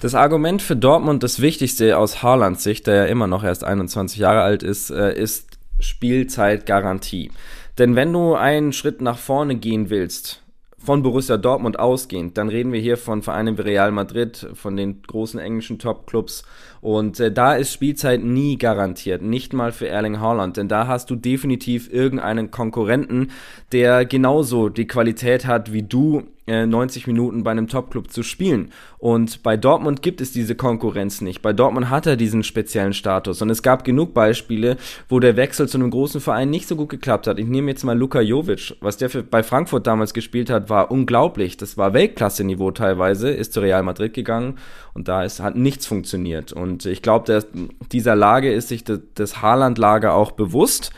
Das 0.00 0.14
Argument 0.14 0.62
für 0.62 0.76
Dortmund, 0.76 1.22
das 1.22 1.42
wichtigste 1.42 1.98
aus 1.98 2.22
Haalands 2.22 2.62
Sicht, 2.62 2.86
der 2.86 2.94
ja 2.94 3.04
immer 3.04 3.26
noch 3.26 3.44
erst 3.44 3.62
21 3.62 4.16
Jahre 4.16 4.40
alt 4.40 4.62
ist, 4.62 4.88
äh, 4.88 5.12
ist 5.12 5.58
Spielzeitgarantie. 5.78 7.32
Denn 7.76 7.96
wenn 7.96 8.14
du 8.14 8.34
einen 8.34 8.72
Schritt 8.72 9.02
nach 9.02 9.18
vorne 9.18 9.56
gehen 9.56 9.90
willst, 9.90 10.42
von 10.86 11.02
Borussia 11.02 11.36
Dortmund 11.36 11.80
ausgehend, 11.80 12.38
dann 12.38 12.48
reden 12.48 12.72
wir 12.72 12.80
hier 12.80 12.96
von 12.96 13.20
Vereinen 13.20 13.58
wie 13.58 13.62
Real 13.62 13.90
Madrid, 13.90 14.48
von 14.54 14.76
den 14.76 15.02
großen 15.02 15.40
englischen 15.40 15.80
Top-Clubs. 15.80 16.44
Und 16.86 17.18
äh, 17.18 17.32
da 17.32 17.56
ist 17.56 17.72
Spielzeit 17.72 18.22
nie 18.22 18.58
garantiert, 18.58 19.20
nicht 19.20 19.52
mal 19.52 19.72
für 19.72 19.88
Erling 19.88 20.20
Haaland, 20.20 20.56
denn 20.56 20.68
da 20.68 20.86
hast 20.86 21.10
du 21.10 21.16
definitiv 21.16 21.92
irgendeinen 21.92 22.52
Konkurrenten, 22.52 23.32
der 23.72 24.04
genauso 24.04 24.68
die 24.68 24.86
Qualität 24.86 25.46
hat 25.46 25.72
wie 25.72 25.82
du 25.82 26.22
90 26.48 27.08
äh, 27.08 27.10
Minuten 27.10 27.42
bei 27.42 27.50
einem 27.50 27.66
Topclub 27.66 28.12
zu 28.12 28.22
spielen. 28.22 28.70
Und 28.98 29.42
bei 29.42 29.56
Dortmund 29.56 30.00
gibt 30.00 30.20
es 30.20 30.30
diese 30.30 30.54
Konkurrenz 30.54 31.20
nicht. 31.20 31.42
Bei 31.42 31.52
Dortmund 31.52 31.90
hat 31.90 32.06
er 32.06 32.16
diesen 32.16 32.44
speziellen 32.44 32.92
Status. 32.92 33.42
Und 33.42 33.50
es 33.50 33.64
gab 33.64 33.82
genug 33.82 34.14
Beispiele, 34.14 34.76
wo 35.08 35.18
der 35.18 35.36
Wechsel 35.36 35.68
zu 35.68 35.78
einem 35.78 35.90
großen 35.90 36.20
Verein 36.20 36.50
nicht 36.50 36.68
so 36.68 36.76
gut 36.76 36.88
geklappt 36.88 37.26
hat. 37.26 37.40
Ich 37.40 37.46
nehme 37.46 37.72
jetzt 37.72 37.82
mal 37.82 37.98
Luka 37.98 38.20
Jovic. 38.20 38.76
Was 38.80 38.96
der 38.96 39.10
für, 39.10 39.24
bei 39.24 39.42
Frankfurt 39.42 39.88
damals 39.88 40.14
gespielt 40.14 40.48
hat, 40.48 40.70
war 40.70 40.92
unglaublich. 40.92 41.56
Das 41.56 41.76
war 41.76 41.94
Weltklasse-Niveau 41.94 42.70
teilweise. 42.70 43.30
Ist 43.30 43.52
zu 43.52 43.58
Real 43.58 43.82
Madrid 43.82 44.14
gegangen 44.14 44.56
und 44.96 45.08
da 45.08 45.24
ist, 45.24 45.40
hat 45.40 45.56
nichts 45.56 45.86
funktioniert. 45.86 46.54
Und 46.54 46.86
ich 46.86 47.02
glaube, 47.02 47.44
dieser 47.92 48.16
Lage 48.16 48.50
ist 48.50 48.68
sich 48.68 48.82
das, 48.82 49.00
das 49.14 49.42
Haaland-Lager 49.42 50.14
auch 50.14 50.32
bewusst. 50.32 50.90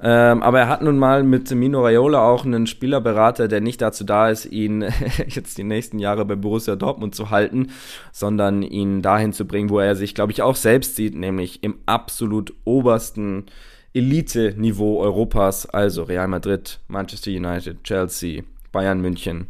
Ähm, 0.00 0.42
aber 0.42 0.60
er 0.60 0.68
hat 0.68 0.80
nun 0.80 0.98
mal 0.98 1.22
mit 1.22 1.50
Mino 1.50 1.82
Raiola 1.82 2.26
auch 2.26 2.46
einen 2.46 2.66
Spielerberater, 2.66 3.48
der 3.48 3.60
nicht 3.60 3.82
dazu 3.82 4.04
da 4.04 4.30
ist, 4.30 4.46
ihn 4.46 4.86
jetzt 5.28 5.58
die 5.58 5.64
nächsten 5.64 5.98
Jahre 5.98 6.24
bei 6.24 6.34
Borussia 6.34 6.76
Dortmund 6.76 7.14
zu 7.14 7.28
halten, 7.28 7.68
sondern 8.10 8.62
ihn 8.62 9.02
dahin 9.02 9.34
zu 9.34 9.46
bringen, 9.46 9.68
wo 9.68 9.78
er 9.78 9.96
sich, 9.96 10.14
glaube 10.14 10.32
ich, 10.32 10.40
auch 10.40 10.56
selbst 10.56 10.96
sieht, 10.96 11.14
nämlich 11.14 11.62
im 11.62 11.76
absolut 11.84 12.54
obersten 12.64 13.44
Elite-Niveau 13.92 14.98
Europas, 14.98 15.66
also 15.66 16.04
Real 16.04 16.26
Madrid, 16.26 16.80
Manchester 16.88 17.30
United, 17.30 17.84
Chelsea, 17.84 18.44
Bayern 18.72 19.02
München, 19.02 19.46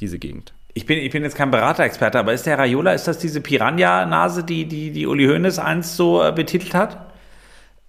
diese 0.00 0.18
Gegend. 0.18 0.55
Ich 0.76 0.84
bin, 0.84 0.98
ich 0.98 1.10
bin 1.10 1.22
jetzt 1.22 1.36
kein 1.36 1.50
Beraterexperte, 1.50 2.18
aber 2.18 2.34
ist 2.34 2.44
der 2.44 2.58
Raiola, 2.58 2.92
ist 2.92 3.08
das 3.08 3.16
diese 3.16 3.40
Piranha-Nase, 3.40 4.44
die, 4.44 4.66
die, 4.66 4.90
die 4.90 5.06
Uli 5.06 5.26
Hoeneß 5.26 5.58
einst 5.58 5.96
so 5.96 6.22
äh, 6.22 6.32
betitelt 6.32 6.74
hat? 6.74 7.14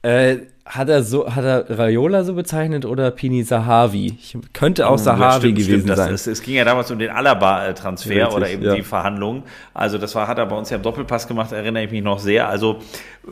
Äh, 0.03 0.37
hat 0.69 0.89
er 0.89 1.03
so, 1.03 1.33
hat 1.33 1.43
er 1.43 1.77
Raiola 1.77 2.23
so 2.23 2.33
bezeichnet 2.33 2.85
oder 2.85 3.11
Pini 3.11 3.43
Sahavi? 3.43 4.17
Ich 4.19 4.37
könnte 4.53 4.87
auch 4.87 4.93
oh, 4.93 4.97
Sahavi 4.97 5.39
stimmt, 5.39 5.57
gewesen 5.57 5.81
stimmt. 5.81 5.97
sein. 5.97 6.11
Das, 6.11 6.27
es 6.27 6.41
ging 6.41 6.55
ja 6.55 6.65
damals 6.65 6.91
um 6.91 6.99
den 6.99 7.09
Alaba-Transfer 7.09 8.33
oder 8.33 8.49
eben 8.49 8.63
ja. 8.63 8.75
die 8.75 8.83
Verhandlungen. 8.83 9.43
Also 9.73 9.97
das 9.97 10.13
war, 10.15 10.27
hat 10.27 10.37
er 10.37 10.45
bei 10.45 10.55
uns 10.55 10.69
ja 10.69 10.77
im 10.77 10.83
Doppelpass 10.83 11.27
gemacht, 11.27 11.51
erinnere 11.51 11.83
ich 11.83 11.91
mich 11.91 12.03
noch 12.03 12.19
sehr. 12.19 12.47
Also 12.49 12.79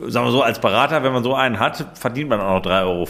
sagen 0.06 0.26
wir 0.26 0.32
so, 0.32 0.42
als 0.42 0.58
Berater, 0.58 1.02
wenn 1.02 1.12
man 1.12 1.22
so 1.22 1.34
einen 1.34 1.58
hat, 1.58 1.84
verdient 1.94 2.28
man 2.28 2.40
auch 2.40 2.62
noch 2.62 2.70
3,50 2.70 2.84
Euro. 2.84 3.04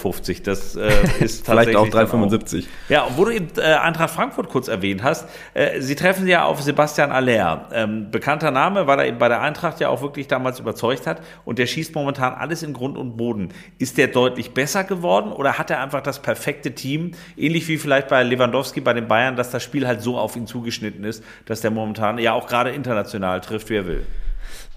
Das 0.44 0.76
äh, 0.76 0.90
ist 1.20 1.46
Vielleicht 1.46 1.76
auch 1.76 1.86
3,75 1.86 2.64
Ja, 2.88 3.02
und 3.04 3.16
wo 3.16 3.24
du 3.24 3.32
eben 3.32 3.48
äh, 3.56 3.62
Eintracht 3.62 4.10
Frankfurt 4.10 4.48
kurz 4.48 4.68
erwähnt 4.68 5.02
hast, 5.02 5.28
äh, 5.54 5.80
sie 5.80 5.94
treffen 5.94 6.26
ja 6.26 6.44
auf 6.44 6.62
Sebastian 6.62 7.12
Aller. 7.12 7.68
Ähm, 7.72 8.10
bekannter 8.10 8.50
Name, 8.50 8.86
weil 8.86 8.98
er 9.00 9.06
eben 9.06 9.18
bei 9.18 9.28
der 9.28 9.40
Eintracht 9.40 9.80
ja 9.80 9.88
auch 9.88 10.02
wirklich 10.02 10.28
damals 10.28 10.60
überzeugt 10.60 11.06
hat 11.06 11.20
und 11.44 11.58
der 11.58 11.66
schießt 11.66 11.94
momentan 11.94 12.34
alles 12.34 12.62
in 12.62 12.72
Grund 12.72 12.96
und 12.96 13.16
Boden. 13.16 13.50
Ist 13.78 13.98
der 13.98 14.08
deutlich 14.16 14.52
besser 14.52 14.82
geworden 14.82 15.30
oder 15.30 15.58
hat 15.58 15.70
er 15.70 15.82
einfach 15.82 16.02
das 16.02 16.22
perfekte 16.22 16.74
Team, 16.74 17.12
ähnlich 17.36 17.68
wie 17.68 17.76
vielleicht 17.76 18.08
bei 18.08 18.22
Lewandowski 18.22 18.80
bei 18.80 18.94
den 18.94 19.06
Bayern, 19.06 19.36
dass 19.36 19.50
das 19.50 19.62
Spiel 19.62 19.86
halt 19.86 20.00
so 20.00 20.18
auf 20.18 20.36
ihn 20.36 20.46
zugeschnitten 20.46 21.04
ist, 21.04 21.22
dass 21.44 21.60
der 21.60 21.70
momentan 21.70 22.18
ja 22.18 22.32
auch 22.32 22.46
gerade 22.46 22.70
international 22.70 23.40
trifft, 23.42 23.68
wie 23.68 23.76
er 23.76 23.86
will? 23.86 24.06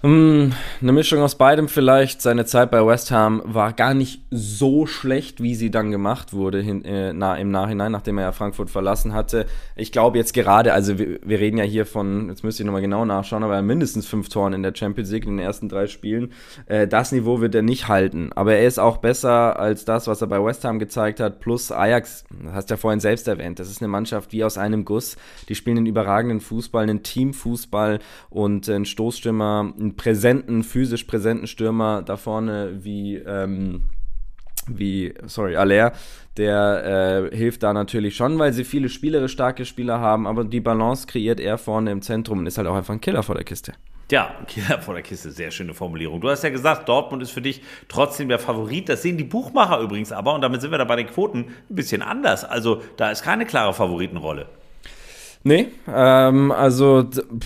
Hm, 0.02 0.54
eine 0.80 0.92
Mischung 0.92 1.20
aus 1.20 1.34
beidem 1.34 1.68
vielleicht. 1.68 2.22
Seine 2.22 2.46
Zeit 2.46 2.70
bei 2.70 2.86
West 2.86 3.10
Ham 3.10 3.42
war 3.44 3.74
gar 3.74 3.92
nicht 3.92 4.22
so 4.30 4.86
schlecht, 4.86 5.42
wie 5.42 5.54
sie 5.54 5.70
dann 5.70 5.90
gemacht 5.90 6.32
wurde 6.32 6.62
hin, 6.62 6.86
äh, 6.86 7.12
na, 7.12 7.36
im 7.36 7.50
Nachhinein, 7.50 7.92
nachdem 7.92 8.16
er 8.16 8.24
ja 8.24 8.32
Frankfurt 8.32 8.70
verlassen 8.70 9.12
hatte. 9.12 9.44
Ich 9.76 9.92
glaube 9.92 10.16
jetzt 10.16 10.32
gerade, 10.32 10.72
also 10.72 10.98
wir, 10.98 11.18
wir 11.22 11.38
reden 11.38 11.58
ja 11.58 11.64
hier 11.64 11.84
von, 11.84 12.30
jetzt 12.30 12.42
müsste 12.42 12.62
ich 12.62 12.66
nochmal 12.66 12.80
genau 12.80 13.04
nachschauen, 13.04 13.42
aber 13.42 13.60
mindestens 13.60 14.06
fünf 14.06 14.30
Toren 14.30 14.54
in 14.54 14.62
der 14.62 14.74
Champions 14.74 15.10
League 15.10 15.26
in 15.26 15.36
den 15.36 15.44
ersten 15.44 15.68
drei 15.68 15.86
Spielen. 15.86 16.32
Äh, 16.64 16.88
das 16.88 17.12
Niveau 17.12 17.42
wird 17.42 17.54
er 17.54 17.60
nicht 17.60 17.88
halten. 17.88 18.30
Aber 18.34 18.54
er 18.54 18.66
ist 18.66 18.78
auch 18.78 18.96
besser 18.96 19.60
als 19.60 19.84
das, 19.84 20.06
was 20.06 20.22
er 20.22 20.28
bei 20.28 20.42
West 20.42 20.64
Ham 20.64 20.78
gezeigt 20.78 21.20
hat. 21.20 21.40
Plus 21.40 21.70
Ajax, 21.70 22.24
das 22.42 22.54
hast 22.54 22.70
du 22.70 22.74
ja 22.74 22.78
vorhin 22.78 23.00
selbst 23.00 23.28
erwähnt, 23.28 23.58
das 23.58 23.68
ist 23.68 23.82
eine 23.82 23.88
Mannschaft 23.88 24.32
wie 24.32 24.44
aus 24.44 24.56
einem 24.56 24.86
Guss. 24.86 25.18
Die 25.50 25.54
spielen 25.54 25.76
einen 25.76 25.86
überragenden 25.86 26.40
Fußball, 26.40 26.84
einen 26.84 27.02
Teamfußball 27.02 27.98
und 28.30 28.66
einen 28.66 28.86
Stoßstürmer, 28.86 29.74
einen 29.78 29.89
präsenten, 29.96 30.62
physisch 30.62 31.04
präsenten 31.04 31.46
Stürmer 31.46 32.02
da 32.02 32.16
vorne 32.16 32.84
wie, 32.84 33.16
ähm, 33.16 33.82
wie, 34.66 35.14
sorry, 35.26 35.56
Aller, 35.56 35.92
der 36.36 37.30
äh, 37.32 37.36
hilft 37.36 37.62
da 37.62 37.72
natürlich 37.72 38.16
schon, 38.16 38.38
weil 38.38 38.52
sie 38.52 38.64
viele 38.64 38.88
spielerisch 38.88 39.32
starke 39.32 39.64
Spieler 39.64 40.00
haben, 40.00 40.26
aber 40.26 40.44
die 40.44 40.60
Balance 40.60 41.06
kreiert 41.06 41.40
er 41.40 41.58
vorne 41.58 41.90
im 41.90 42.02
Zentrum 42.02 42.38
und 42.38 42.46
ist 42.46 42.58
halt 42.58 42.68
auch 42.68 42.76
einfach 42.76 42.94
ein 42.94 43.00
Killer 43.00 43.22
vor 43.22 43.34
der 43.34 43.44
Kiste. 43.44 43.72
Ja, 44.10 44.34
Killer 44.48 44.80
vor 44.80 44.94
der 44.94 45.04
Kiste, 45.04 45.30
sehr 45.30 45.52
schöne 45.52 45.72
Formulierung. 45.72 46.20
Du 46.20 46.28
hast 46.28 46.42
ja 46.42 46.50
gesagt, 46.50 46.88
Dortmund 46.88 47.22
ist 47.22 47.30
für 47.30 47.42
dich 47.42 47.62
trotzdem 47.86 48.28
der 48.28 48.40
Favorit. 48.40 48.88
Das 48.88 49.02
sehen 49.02 49.16
die 49.16 49.24
Buchmacher 49.24 49.78
übrigens 49.80 50.10
aber, 50.10 50.34
und 50.34 50.40
damit 50.40 50.60
sind 50.60 50.72
wir 50.72 50.78
da 50.78 50.84
bei 50.84 50.96
den 50.96 51.06
Quoten 51.06 51.46
ein 51.70 51.74
bisschen 51.74 52.02
anders. 52.02 52.44
Also 52.44 52.82
da 52.96 53.10
ist 53.10 53.22
keine 53.22 53.46
klare 53.46 53.72
Favoritenrolle. 53.72 54.48
Nee, 55.42 55.68
ähm, 55.88 56.52
also 56.52 57.02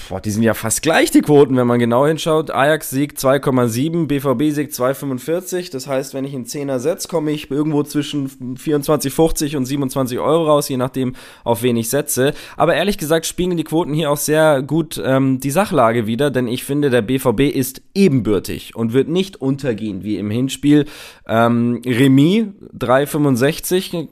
boah, 0.09 0.21
die 0.21 0.33
sind 0.33 0.43
ja 0.43 0.55
fast 0.55 0.83
gleich, 0.83 1.13
die 1.13 1.21
Quoten, 1.21 1.57
wenn 1.57 1.69
man 1.69 1.79
genau 1.79 2.05
hinschaut. 2.05 2.51
Ajax 2.51 2.91
siegt 2.91 3.19
2,7, 3.19 4.09
BVB 4.09 4.53
siegt 4.53 4.73
2,45. 4.73 5.71
Das 5.71 5.87
heißt, 5.87 6.13
wenn 6.13 6.25
ich 6.25 6.35
einen 6.35 6.45
Zehner 6.45 6.81
setze, 6.81 7.07
komme 7.07 7.31
ich 7.31 7.53
irgendwo 7.53 7.85
zwischen 7.85 8.57
24,50 8.57 9.57
und 9.57 9.67
27 9.67 10.19
Euro 10.19 10.47
raus, 10.47 10.69
je 10.69 10.77
nachdem, 10.77 11.15
auf 11.45 11.63
wen 11.63 11.77
ich 11.77 11.89
setze. 11.89 12.35
Aber 12.57 12.75
ehrlich 12.75 12.99
gesagt 12.99 13.27
spiegeln 13.27 13.57
die 13.57 13.63
Quoten 13.63 13.95
hier 13.95 14.11
auch 14.11 14.17
sehr 14.17 14.63
gut 14.63 15.01
ähm, 15.05 15.39
die 15.39 15.53
Sachlage 15.53 16.09
wieder, 16.09 16.33
denn 16.33 16.49
ich 16.49 16.65
finde, 16.65 16.91
der 16.91 17.03
BVB 17.03 17.43
ist 17.43 17.81
ebenbürtig 17.95 18.75
und 18.75 18.93
wird 18.93 19.09
nicht 19.09 19.41
untergehen 19.41 20.03
wie 20.03 20.17
im 20.17 20.33
Hinspiel. 20.33 20.87
Ähm, 21.29 21.81
Remis 21.87 22.47
3,65, 22.77 24.09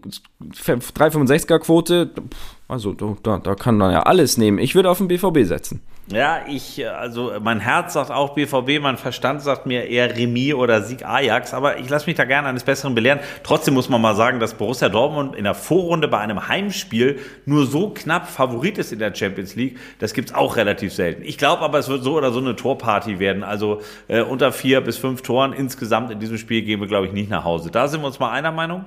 3,65er 0.53 1.59
Quote. 1.59 2.13
Pff, 2.15 2.62
also 2.73 2.95
da, 2.95 3.39
da 3.39 3.55
kann 3.55 3.77
man 3.77 3.93
ja 3.93 4.05
alles 4.05 4.39
nehmen. 4.39 4.59
Ich 4.59 4.75
würde 4.75 4.91
auf 4.91 4.99
den 4.99 5.09
BVB 5.09 5.45
setzen. 5.45 5.83
Ja, 6.11 6.41
ich, 6.49 6.85
also 6.89 7.33
mein 7.41 7.61
Herz 7.61 7.93
sagt 7.93 8.11
auch 8.11 8.35
BVB, 8.35 8.81
mein 8.81 8.97
Verstand 8.97 9.41
sagt 9.41 9.67
mir 9.67 9.89
eher 9.89 10.17
Remis 10.17 10.55
oder 10.55 10.83
Sieg 10.83 11.07
Ajax, 11.07 11.55
aber 11.55 11.79
ich 11.79 11.89
lasse 11.89 12.07
mich 12.07 12.17
da 12.17 12.25
gerne 12.25 12.49
eines 12.49 12.65
Besseren 12.65 12.95
belehren. 12.95 13.21
Trotzdem 13.45 13.75
muss 13.75 13.89
man 13.89 14.01
mal 14.01 14.17
sagen, 14.17 14.41
dass 14.41 14.55
Borussia 14.55 14.89
Dortmund 14.89 15.37
in 15.37 15.45
der 15.45 15.55
Vorrunde 15.55 16.09
bei 16.09 16.19
einem 16.19 16.49
Heimspiel 16.49 17.21
nur 17.45 17.67
so 17.67 17.91
knapp 17.91 18.29
Favorit 18.29 18.79
ist 18.79 18.93
in 18.93 18.99
der 18.99 19.15
Champions 19.15 19.55
League. 19.55 19.79
Das 20.01 20.13
gibt 20.13 20.31
es 20.31 20.35
auch 20.35 20.57
relativ 20.57 20.93
selten. 20.93 21.23
Ich 21.23 21.39
glaube 21.39 21.63
aber, 21.63 21.79
es 21.79 21.89
wird 21.89 22.03
so 22.03 22.17
oder 22.17 22.33
so 22.33 22.41
eine 22.41 22.57
Torparty 22.57 23.19
werden. 23.21 23.45
Also 23.45 23.81
äh, 24.09 24.23
unter 24.23 24.51
vier 24.51 24.81
bis 24.81 24.99
fünf 24.99 25.23
Toren 25.23 25.53
insgesamt 25.53 26.11
in 26.11 26.19
diesem 26.19 26.39
Spiel 26.39 26.63
gehen 26.63 26.81
wir, 26.81 26.89
glaube 26.89 27.07
ich, 27.07 27.13
nicht 27.13 27.31
nach 27.31 27.45
Hause. 27.45 27.71
Da 27.71 27.87
sind 27.87 28.01
wir 28.01 28.07
uns 28.07 28.19
mal 28.19 28.31
einer 28.31 28.51
Meinung? 28.51 28.87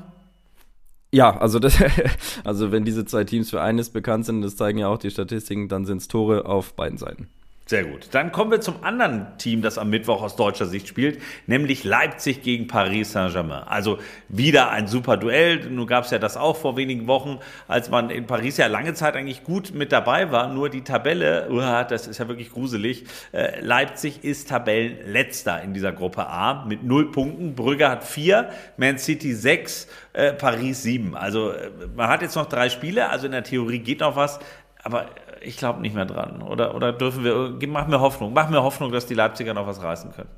Ja, 1.16 1.38
also 1.38 1.60
das, 1.60 1.82
also 2.44 2.74
wenn 2.74 2.84
diese 2.84 3.06
zwei 3.06 3.24
Teams 3.24 3.50
für 3.50 3.62
eines 3.62 3.90
bekannt 3.90 4.26
sind, 4.26 4.42
das 4.42 4.58
zeigen 4.58 4.80
ja 4.80 4.90
auch 4.90 4.98
die 4.98 5.10
Statistiken, 5.10 5.70
dann 5.70 5.86
sind 5.86 6.02
es 6.02 6.10
Tore 6.10 6.46
auf 6.46 6.74
beiden 6.74 6.98
Seiten. 6.98 7.30
Sehr 7.68 7.84
gut. 7.84 8.10
Dann 8.12 8.32
kommen 8.32 8.52
wir 8.52 8.62
zum 8.62 8.84
anderen 8.84 9.26
Team, 9.40 9.64
das 9.64 9.80
am 9.80 9.90
Mittwoch 9.90 10.22
aus 10.22 10.36
deutscher 10.36 10.68
Sicht 10.68 10.88
spielt, 10.88 11.20
nämlich 11.48 11.84
Leipzig 11.84 12.44
gegen 12.44 12.68
Paris 12.68 13.14
Saint-Germain. 13.14 13.64
Also 13.64 13.98
wieder 14.30 14.70
ein 14.70 14.86
super 14.86 15.18
Duell. 15.18 15.68
Nun 15.68 15.88
gab 15.88 16.04
es 16.04 16.12
ja 16.12 16.20
das 16.20 16.38
auch 16.38 16.58
vor 16.58 16.78
wenigen 16.78 17.08
Wochen, 17.08 17.40
als 17.68 17.90
man 17.90 18.12
in 18.12 18.28
Paris 18.28 18.58
ja 18.58 18.68
lange 18.68 18.94
Zeit 18.94 19.16
eigentlich 19.16 19.44
gut 19.44 19.74
mit 19.74 19.92
dabei 19.92 20.32
war. 20.32 20.48
Nur 20.54 20.70
die 20.70 20.84
Tabelle, 20.84 21.50
uah, 21.50 21.84
das 21.84 22.06
ist 22.06 22.20
ja 22.20 22.28
wirklich 22.28 22.52
gruselig. 22.52 23.06
Äh, 23.32 23.62
Leipzig 23.62 24.24
ist 24.24 24.50
Tabellenletzter 24.50 25.64
in 25.64 25.74
dieser 25.74 25.92
Gruppe 25.92 26.28
A 26.28 26.66
mit 26.66 26.84
null 26.84 27.12
Punkten. 27.12 27.56
Brügge 27.56 27.90
hat 27.90 28.04
vier, 28.04 28.50
Man 28.78 29.00
City 29.00 29.34
sechs, 29.34 29.88
äh, 30.14 30.34
Paris 30.34 30.84
sieben. 30.84 31.18
Also 31.18 31.50
äh, 31.50 31.72
man 31.96 32.10
hat 32.10 32.22
jetzt 32.22 32.36
noch 32.36 32.46
drei 32.46 32.70
Spiele, 32.70 33.10
also 33.10 33.26
in 33.26 33.32
der 33.32 33.44
Theorie 33.44 33.80
geht 33.80 34.02
noch 34.02 34.16
was. 34.16 34.40
Aber 34.84 35.08
ich 35.46 35.58
glaube 35.58 35.82
nicht 35.82 35.96
mehr 35.96 36.06
dran. 36.06 36.42
Oder, 36.42 36.76
oder 36.76 36.94
dürfen 36.94 37.24
wir, 37.24 37.58
mach 37.68 37.88
mir 37.88 38.00
Hoffnung, 38.00 38.34
mach 38.34 38.50
mir 38.50 38.64
Hoffnung, 38.64 38.92
dass 38.92 39.06
die 39.06 39.14
Leipziger 39.14 39.54
noch 39.54 39.68
was 39.68 39.82
reißen 39.82 40.12
können. 40.14 40.30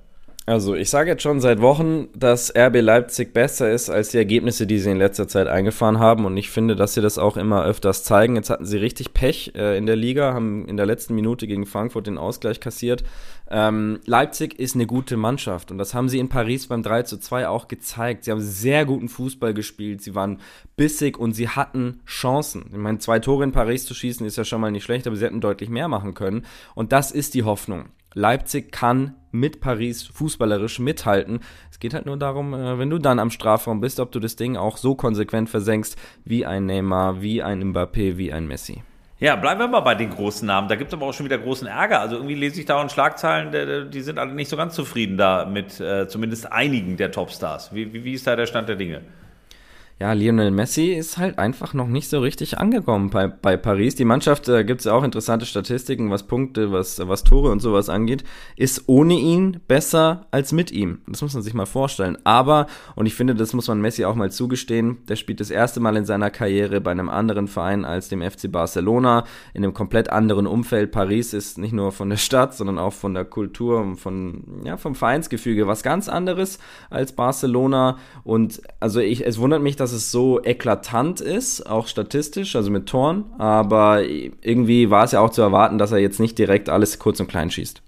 Also, 0.49 0.75
ich 0.75 0.89
sage 0.89 1.09
jetzt 1.09 1.23
schon 1.23 1.41
seit 1.41 1.59
Wochen, 1.59 2.07
dass 2.15 2.55
RB 2.55 2.79
Leipzig 2.79 3.33
besser 3.33 3.69
ist 3.69 3.89
als 3.89 4.11
die 4.11 4.17
Ergebnisse, 4.17 4.65
die 4.65 4.79
sie 4.79 4.89
in 4.89 4.97
letzter 4.97 5.27
Zeit 5.27 5.47
eingefahren 5.47 5.99
haben. 5.99 6.23
Und 6.23 6.37
ich 6.37 6.49
finde, 6.49 6.77
dass 6.77 6.93
sie 6.93 7.01
das 7.01 7.17
auch 7.17 7.35
immer 7.35 7.65
öfters 7.65 8.05
zeigen. 8.05 8.37
Jetzt 8.37 8.49
hatten 8.49 8.63
sie 8.63 8.77
richtig 8.77 9.13
Pech 9.13 9.51
äh, 9.57 9.77
in 9.77 9.85
der 9.85 9.97
Liga, 9.97 10.33
haben 10.33 10.65
in 10.65 10.77
der 10.77 10.85
letzten 10.85 11.15
Minute 11.15 11.47
gegen 11.47 11.65
Frankfurt 11.65 12.07
den 12.07 12.17
Ausgleich 12.17 12.61
kassiert. 12.61 13.03
Ähm, 13.49 13.99
Leipzig 14.05 14.57
ist 14.57 14.75
eine 14.75 14.87
gute 14.87 15.17
Mannschaft 15.17 15.69
und 15.69 15.79
das 15.79 15.93
haben 15.93 16.07
sie 16.07 16.19
in 16.19 16.29
Paris 16.29 16.67
beim 16.67 16.81
3 16.81 17.03
zu 17.03 17.17
2 17.17 17.49
auch 17.49 17.67
gezeigt. 17.67 18.23
Sie 18.23 18.31
haben 18.31 18.39
sehr 18.39 18.85
guten 18.85 19.09
Fußball 19.09 19.53
gespielt, 19.53 20.01
sie 20.01 20.15
waren 20.15 20.39
bissig 20.77 21.17
und 21.17 21.33
sie 21.33 21.49
hatten 21.49 21.99
Chancen. 22.05 22.67
Ich 22.71 22.77
meine, 22.77 22.99
zwei 22.99 23.19
Tore 23.19 23.43
in 23.43 23.51
Paris 23.51 23.85
zu 23.85 23.93
schießen 23.93 24.25
ist 24.25 24.37
ja 24.37 24.45
schon 24.45 24.61
mal 24.61 24.71
nicht 24.71 24.85
schlecht, 24.85 25.07
aber 25.07 25.17
sie 25.17 25.25
hätten 25.25 25.41
deutlich 25.41 25.69
mehr 25.69 25.89
machen 25.89 26.13
können. 26.13 26.45
Und 26.73 26.93
das 26.93 27.11
ist 27.11 27.33
die 27.33 27.43
Hoffnung. 27.43 27.89
Leipzig 28.13 28.71
kann 28.71 29.15
mit 29.31 29.61
Paris 29.61 30.03
fußballerisch 30.03 30.79
mithalten. 30.79 31.39
Es 31.71 31.79
geht 31.79 31.93
halt 31.93 32.05
nur 32.05 32.17
darum, 32.17 32.53
äh, 32.53 32.79
wenn 32.79 32.89
du 32.89 32.97
dann 32.97 33.19
am 33.19 33.29
Strafraum 33.29 33.81
bist, 33.81 33.99
ob 33.99 34.11
du 34.11 34.19
das 34.19 34.35
Ding 34.35 34.57
auch 34.57 34.77
so 34.77 34.95
konsequent 34.95 35.49
versenkst 35.49 35.97
wie 36.25 36.45
ein 36.45 36.65
Neymar, 36.65 37.21
wie 37.21 37.43
ein 37.43 37.73
Mbappé, 37.73 38.17
wie 38.17 38.33
ein 38.33 38.47
Messi. 38.47 38.83
Ja, 39.19 39.35
bleiben 39.35 39.59
wir 39.59 39.67
mal 39.67 39.79
bei 39.79 39.95
den 39.95 40.11
großen 40.11 40.45
Namen. 40.45 40.67
Da 40.67 40.75
gibt 40.75 40.89
es 40.89 40.93
aber 40.93 41.07
auch 41.07 41.13
schon 41.13 41.25
wieder 41.25 41.39
großen 41.39 41.67
Ärger. 41.67 42.01
Also 42.01 42.17
irgendwie 42.17 42.35
lese 42.35 42.59
ich 42.59 42.67
da 42.67 42.79
auch 42.79 42.89
Schlagzeilen, 42.89 43.89
die 43.89 44.01
sind 44.01 44.19
alle 44.19 44.33
nicht 44.33 44.47
so 44.47 44.57
ganz 44.57 44.75
zufrieden 44.75 45.17
da 45.17 45.45
mit 45.45 45.79
äh, 45.79 46.07
zumindest 46.07 46.51
einigen 46.51 46.97
der 46.97 47.11
Topstars. 47.11 47.73
Wie, 47.73 47.93
wie, 47.93 48.03
wie 48.03 48.13
ist 48.13 48.27
da 48.27 48.35
der 48.35 48.45
Stand 48.45 48.69
der 48.69 48.75
Dinge? 48.75 49.01
Ja, 49.99 50.13
Lionel 50.13 50.51
Messi 50.51 50.93
ist 50.93 51.17
halt 51.17 51.39
einfach 51.39 51.73
noch 51.73 51.87
nicht 51.87 52.07
so 52.07 52.19
richtig 52.19 52.59
angekommen 52.59 53.09
bei, 53.09 53.27
bei 53.27 53.57
Paris. 53.57 53.95
Die 53.95 54.05
Mannschaft, 54.05 54.47
da 54.47 54.61
gibt 54.61 54.81
es 54.81 54.85
ja 54.85 54.93
auch 54.93 55.03
interessante 55.03 55.47
Statistiken, 55.47 56.11
was 56.11 56.27
Punkte, 56.27 56.71
was, 56.71 56.99
was 57.07 57.23
Tore 57.23 57.49
und 57.49 57.61
sowas 57.61 57.89
angeht, 57.89 58.23
ist 58.57 58.83
ohne 58.85 59.15
ihn 59.15 59.59
besser 59.67 60.27
als 60.29 60.51
mit 60.51 60.71
ihm. 60.71 60.99
Das 61.07 61.23
muss 61.23 61.33
man 61.33 61.41
sich 61.41 61.55
mal 61.55 61.65
vorstellen. 61.65 62.15
Aber, 62.25 62.67
und 62.95 63.07
ich 63.07 63.15
finde, 63.15 63.33
das 63.33 63.53
muss 63.53 63.67
man 63.67 63.81
Messi 63.81 64.05
auch 64.05 64.13
mal 64.13 64.31
zugestehen, 64.31 64.99
der 65.09 65.15
spielt 65.15 65.39
das 65.39 65.49
erste 65.49 65.79
Mal 65.79 65.97
in 65.97 66.05
seiner 66.05 66.29
Karriere 66.29 66.79
bei 66.79 66.91
einem 66.91 67.09
anderen 67.09 67.47
Verein 67.47 67.83
als 67.83 68.07
dem 68.07 68.21
FC 68.21 68.51
Barcelona, 68.51 69.23
in 69.55 69.63
einem 69.63 69.73
komplett 69.73 70.11
anderen 70.11 70.45
Umfeld. 70.45 70.91
Paris 70.91 71.33
ist 71.33 71.57
nicht 71.57 71.73
nur 71.73 71.91
von 71.91 72.11
der 72.11 72.17
Stadt, 72.17 72.53
sondern 72.53 72.77
auch 72.77 72.93
von 72.93 73.15
der 73.15 73.25
Kultur 73.25 73.81
und 73.81 73.95
von, 73.95 74.61
ja, 74.63 74.77
vom 74.77 74.93
Vereinsgefüge 74.93 75.65
was 75.65 75.81
ganz 75.81 76.07
anderes 76.07 76.59
als 76.91 77.13
Barcelona. 77.13 77.97
Und 78.23 78.61
also 78.79 78.99
ich, 78.99 79.25
es 79.25 79.39
wundert 79.39 79.63
mich, 79.63 79.75
dass 79.75 79.86
dass 79.87 79.93
es 79.93 80.11
so 80.11 80.43
eklatant 80.43 81.21
ist, 81.21 81.65
auch 81.65 81.87
statistisch, 81.87 82.57
also 82.57 82.69
mit 82.69 82.87
Toren. 82.87 83.23
Aber 83.37 84.01
irgendwie 84.03 84.89
war 84.89 85.05
es 85.05 85.13
ja 85.13 85.21
auch 85.21 85.29
zu 85.29 85.41
erwarten, 85.41 85.77
dass 85.77 85.93
er 85.93 85.99
jetzt 85.99 86.19
nicht 86.19 86.37
direkt 86.37 86.67
alles 86.67 86.99
kurz 86.99 87.21
und 87.21 87.27
klein 87.27 87.49
schießt. 87.49 87.81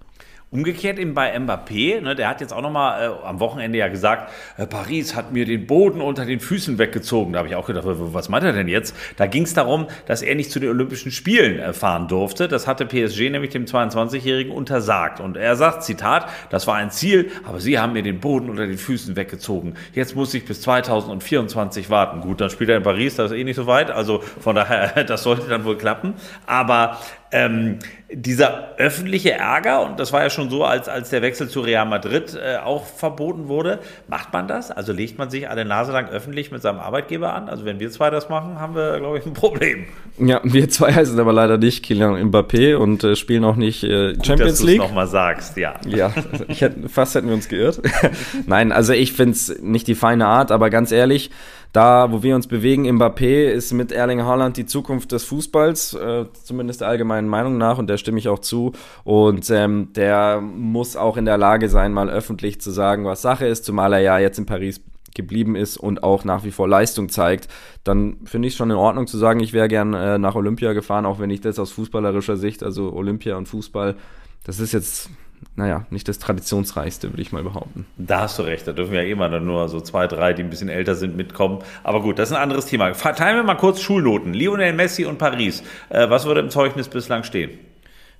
Umgekehrt 0.52 0.98
eben 0.98 1.14
bei 1.14 1.38
Mbappé, 1.38 2.00
ne, 2.00 2.16
der 2.16 2.28
hat 2.28 2.40
jetzt 2.40 2.52
auch 2.52 2.60
nochmal 2.60 3.02
äh, 3.04 3.24
am 3.24 3.38
Wochenende 3.38 3.78
ja 3.78 3.86
gesagt, 3.86 4.32
äh, 4.56 4.66
Paris 4.66 5.14
hat 5.14 5.30
mir 5.30 5.44
den 5.44 5.68
Boden 5.68 6.00
unter 6.00 6.24
den 6.24 6.40
Füßen 6.40 6.76
weggezogen. 6.76 7.34
Da 7.34 7.38
habe 7.38 7.48
ich 7.48 7.54
auch 7.54 7.68
gedacht, 7.68 7.84
was 7.86 8.28
meint 8.28 8.42
er 8.42 8.52
denn 8.52 8.66
jetzt? 8.66 8.96
Da 9.16 9.28
ging 9.28 9.44
es 9.44 9.54
darum, 9.54 9.86
dass 10.06 10.22
er 10.22 10.34
nicht 10.34 10.50
zu 10.50 10.58
den 10.58 10.70
Olympischen 10.70 11.12
Spielen 11.12 11.60
äh, 11.60 11.72
fahren 11.72 12.08
durfte. 12.08 12.48
Das 12.48 12.66
hatte 12.66 12.84
PSG 12.84 13.30
nämlich 13.30 13.52
dem 13.52 13.66
22-Jährigen 13.66 14.52
untersagt. 14.52 15.20
Und 15.20 15.36
er 15.36 15.54
sagt, 15.54 15.84
Zitat, 15.84 16.28
das 16.50 16.66
war 16.66 16.74
ein 16.74 16.90
Ziel, 16.90 17.30
aber 17.44 17.60
sie 17.60 17.78
haben 17.78 17.92
mir 17.92 18.02
den 18.02 18.18
Boden 18.18 18.50
unter 18.50 18.66
den 18.66 18.78
Füßen 18.78 19.14
weggezogen. 19.14 19.74
Jetzt 19.92 20.16
muss 20.16 20.34
ich 20.34 20.44
bis 20.46 20.62
2024 20.62 21.90
warten. 21.90 22.22
Gut, 22.22 22.40
dann 22.40 22.50
spielt 22.50 22.70
er 22.70 22.78
in 22.78 22.82
Paris, 22.82 23.14
das 23.14 23.30
ist 23.30 23.38
eh 23.38 23.44
nicht 23.44 23.54
so 23.54 23.68
weit. 23.68 23.92
Also 23.92 24.18
von 24.40 24.56
daher, 24.56 25.04
das 25.04 25.22
sollte 25.22 25.48
dann 25.48 25.64
wohl 25.64 25.78
klappen. 25.78 26.14
Aber 26.44 26.98
ähm, 27.32 27.78
dieser 28.12 28.76
öffentliche 28.76 29.32
Ärger, 29.32 29.86
und 29.86 30.00
das 30.00 30.12
war 30.12 30.22
ja 30.22 30.30
schon 30.30 30.50
so, 30.50 30.64
als, 30.64 30.88
als 30.88 31.10
der 31.10 31.22
Wechsel 31.22 31.48
zu 31.48 31.60
Real 31.60 31.86
Madrid 31.86 32.34
äh, 32.34 32.56
auch 32.56 32.84
verboten 32.84 33.46
wurde, 33.46 33.78
macht 34.08 34.32
man 34.32 34.48
das? 34.48 34.72
Also 34.72 34.92
legt 34.92 35.16
man 35.16 35.30
sich 35.30 35.48
alle 35.48 35.64
Nase 35.64 35.92
lang 35.92 36.08
öffentlich 36.08 36.50
mit 36.50 36.60
seinem 36.60 36.80
Arbeitgeber 36.80 37.32
an? 37.32 37.48
Also 37.48 37.64
wenn 37.64 37.78
wir 37.78 37.90
zwei 37.92 38.10
das 38.10 38.28
machen, 38.28 38.58
haben 38.58 38.74
wir, 38.74 38.98
glaube 38.98 39.18
ich, 39.18 39.26
ein 39.26 39.32
Problem. 39.32 39.84
Ja, 40.18 40.40
wir 40.42 40.68
zwei 40.70 40.92
heißen 40.92 41.18
aber 41.20 41.32
leider 41.32 41.56
nicht 41.56 41.84
Kylian 41.84 42.30
Mbappé 42.30 42.74
und 42.74 43.04
äh, 43.04 43.14
spielen 43.14 43.44
auch 43.44 43.56
nicht 43.56 43.84
äh, 43.84 44.14
Gut, 44.14 44.26
Champions 44.26 44.58
dass 44.58 44.62
League. 44.66 44.78
Dass 44.78 44.86
du 44.86 44.88
nochmal 44.88 45.06
sagst, 45.06 45.56
ja. 45.56 45.74
Ja, 45.86 46.12
hätte, 46.48 46.88
fast 46.88 47.14
hätten 47.14 47.28
wir 47.28 47.34
uns 47.34 47.48
geirrt. 47.48 47.80
Nein, 48.46 48.72
also 48.72 48.92
ich 48.92 49.12
finde 49.12 49.32
es 49.32 49.60
nicht 49.60 49.86
die 49.86 49.94
feine 49.94 50.26
Art, 50.26 50.50
aber 50.50 50.70
ganz 50.70 50.92
ehrlich, 50.92 51.30
da, 51.72 52.10
wo 52.10 52.22
wir 52.22 52.34
uns 52.34 52.46
bewegen, 52.46 52.86
Mbappé 52.86 53.48
ist 53.48 53.72
mit 53.72 53.92
Erling 53.92 54.22
Haaland 54.22 54.56
die 54.56 54.66
Zukunft 54.66 55.12
des 55.12 55.24
Fußballs, 55.24 55.94
äh, 55.94 56.24
zumindest 56.44 56.80
der 56.80 56.88
allgemeinen 56.88 57.28
Meinung 57.28 57.58
nach, 57.58 57.78
und 57.78 57.88
der 57.88 57.96
stimme 57.96 58.18
ich 58.18 58.28
auch 58.28 58.40
zu. 58.40 58.72
Und 59.04 59.48
ähm, 59.50 59.92
der 59.94 60.40
muss 60.40 60.96
auch 60.96 61.16
in 61.16 61.24
der 61.24 61.38
Lage 61.38 61.68
sein, 61.68 61.92
mal 61.92 62.10
öffentlich 62.10 62.60
zu 62.60 62.70
sagen, 62.70 63.04
was 63.04 63.22
Sache 63.22 63.46
ist, 63.46 63.64
zumal 63.64 63.92
er 63.92 64.00
ja 64.00 64.18
jetzt 64.18 64.38
in 64.38 64.46
Paris 64.46 64.80
geblieben 65.14 65.56
ist 65.56 65.76
und 65.76 66.02
auch 66.02 66.24
nach 66.24 66.44
wie 66.44 66.50
vor 66.50 66.68
Leistung 66.68 67.08
zeigt, 67.08 67.48
dann 67.84 68.18
finde 68.24 68.48
ich 68.48 68.54
es 68.54 68.58
schon 68.58 68.70
in 68.70 68.76
Ordnung 68.76 69.06
zu 69.06 69.18
sagen, 69.18 69.40
ich 69.40 69.52
wäre 69.52 69.68
gern 69.68 69.94
äh, 69.94 70.18
nach 70.18 70.34
Olympia 70.34 70.72
gefahren, 70.72 71.06
auch 71.06 71.18
wenn 71.18 71.30
ich 71.30 71.40
das 71.40 71.58
aus 71.58 71.72
fußballerischer 71.72 72.36
Sicht, 72.36 72.62
also 72.62 72.92
Olympia 72.92 73.36
und 73.36 73.46
Fußball, 73.46 73.96
das 74.44 74.60
ist 74.60 74.72
jetzt 74.72 75.10
naja, 75.56 75.86
nicht 75.90 76.08
das 76.08 76.18
traditionsreichste, 76.18 77.10
würde 77.10 77.22
ich 77.22 77.32
mal 77.32 77.42
behaupten. 77.42 77.86
Da 77.96 78.22
hast 78.22 78.38
du 78.38 78.42
recht, 78.42 78.66
da 78.66 78.72
dürfen 78.72 78.94
ja 78.94 79.02
immer 79.02 79.28
dann 79.28 79.44
nur 79.44 79.68
so 79.68 79.80
zwei, 79.80 80.06
drei, 80.06 80.32
die 80.32 80.42
ein 80.42 80.50
bisschen 80.50 80.68
älter 80.68 80.94
sind, 80.94 81.16
mitkommen. 81.16 81.58
Aber 81.82 82.02
gut, 82.02 82.18
das 82.18 82.30
ist 82.30 82.36
ein 82.36 82.42
anderes 82.42 82.66
Thema. 82.66 82.94
Verteilen 82.94 83.36
wir 83.36 83.42
mal 83.42 83.56
kurz 83.56 83.80
Schulnoten. 83.80 84.32
Lionel 84.32 84.72
Messi 84.72 85.04
und 85.04 85.18
Paris. 85.18 85.62
Äh, 85.88 86.08
was 86.08 86.24
würde 86.26 86.40
im 86.40 86.50
Zeugnis 86.50 86.88
bislang 86.88 87.24
stehen? 87.24 87.58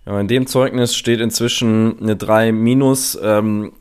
Ja, 0.07 0.19
in 0.19 0.29
dem 0.29 0.47
Zeugnis 0.47 0.95
steht 0.97 1.21
inzwischen 1.21 2.01
eine 2.01 2.17
3 2.17 2.53
minus. 2.53 3.19
Ähm, 3.23 3.73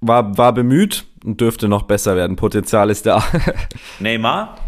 war, 0.00 0.36
war 0.36 0.52
bemüht 0.52 1.04
und 1.24 1.40
dürfte 1.40 1.68
noch 1.68 1.82
besser 1.82 2.16
werden. 2.16 2.36
Potenzial 2.36 2.90
ist 2.90 3.06
da. 3.06 3.24
Neymar? 4.00 4.58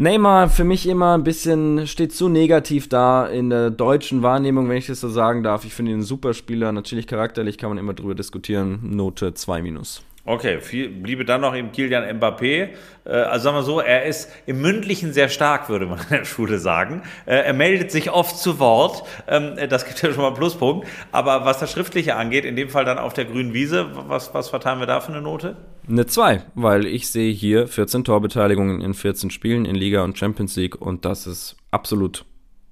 Neymar 0.00 0.48
für 0.48 0.62
mich 0.62 0.86
immer 0.86 1.14
ein 1.14 1.24
bisschen, 1.24 1.88
steht 1.88 2.12
zu 2.12 2.28
negativ 2.28 2.88
da 2.88 3.26
in 3.26 3.50
der 3.50 3.70
deutschen 3.70 4.22
Wahrnehmung, 4.22 4.68
wenn 4.68 4.76
ich 4.76 4.86
das 4.86 5.00
so 5.00 5.08
sagen 5.08 5.42
darf. 5.42 5.64
Ich 5.64 5.74
finde 5.74 5.90
ihn 5.90 5.98
ein 5.98 6.02
super 6.02 6.34
Spieler. 6.34 6.70
Natürlich 6.70 7.08
charakterlich 7.08 7.58
kann 7.58 7.70
man 7.70 7.78
immer 7.78 7.94
drüber 7.94 8.14
diskutieren. 8.14 8.78
Note 8.82 9.34
2 9.34 9.60
minus. 9.60 10.04
Okay, 10.28 10.60
viel, 10.60 10.90
bliebe 10.90 11.24
dann 11.24 11.40
noch 11.40 11.54
im 11.54 11.72
Kilian 11.72 12.04
Mbappé. 12.04 12.68
Äh, 13.06 13.10
also 13.10 13.44
sagen 13.44 13.56
wir 13.56 13.62
so, 13.62 13.80
er 13.80 14.04
ist 14.04 14.30
im 14.44 14.60
Mündlichen 14.60 15.14
sehr 15.14 15.30
stark, 15.30 15.70
würde 15.70 15.86
man 15.86 15.98
in 16.10 16.18
der 16.18 16.24
Schule 16.26 16.58
sagen. 16.58 17.02
Äh, 17.24 17.36
er 17.36 17.54
meldet 17.54 17.90
sich 17.90 18.10
oft 18.10 18.36
zu 18.36 18.58
Wort. 18.58 19.04
Ähm, 19.26 19.54
das 19.70 19.86
gibt 19.86 20.02
ja 20.02 20.12
schon 20.12 20.20
mal 20.20 20.26
einen 20.26 20.36
Pluspunkt. 20.36 20.86
Aber 21.12 21.46
was 21.46 21.60
das 21.60 21.72
Schriftliche 21.72 22.16
angeht, 22.16 22.44
in 22.44 22.56
dem 22.56 22.68
Fall 22.68 22.84
dann 22.84 22.98
auf 22.98 23.14
der 23.14 23.24
grünen 23.24 23.54
Wiese, 23.54 23.88
was, 24.06 24.34
was 24.34 24.50
verteilen 24.50 24.80
wir 24.80 24.86
da 24.86 25.00
für 25.00 25.12
eine 25.12 25.22
Note? 25.22 25.56
Eine 25.88 26.04
2, 26.04 26.42
weil 26.54 26.84
ich 26.84 27.08
sehe 27.08 27.32
hier 27.32 27.66
14 27.66 28.04
Torbeteiligungen 28.04 28.82
in 28.82 28.92
14 28.92 29.30
Spielen 29.30 29.64
in 29.64 29.76
Liga 29.76 30.04
und 30.04 30.18
Champions 30.18 30.56
League 30.56 30.78
und 30.78 31.06
das 31.06 31.26
ist 31.26 31.56
absolut 31.70 32.26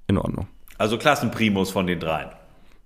in 0.08 0.18
Ordnung. 0.18 0.46
Also 0.76 0.98
Klassenprimus 0.98 1.70
von 1.70 1.86
den 1.86 2.00
dreien. 2.00 2.28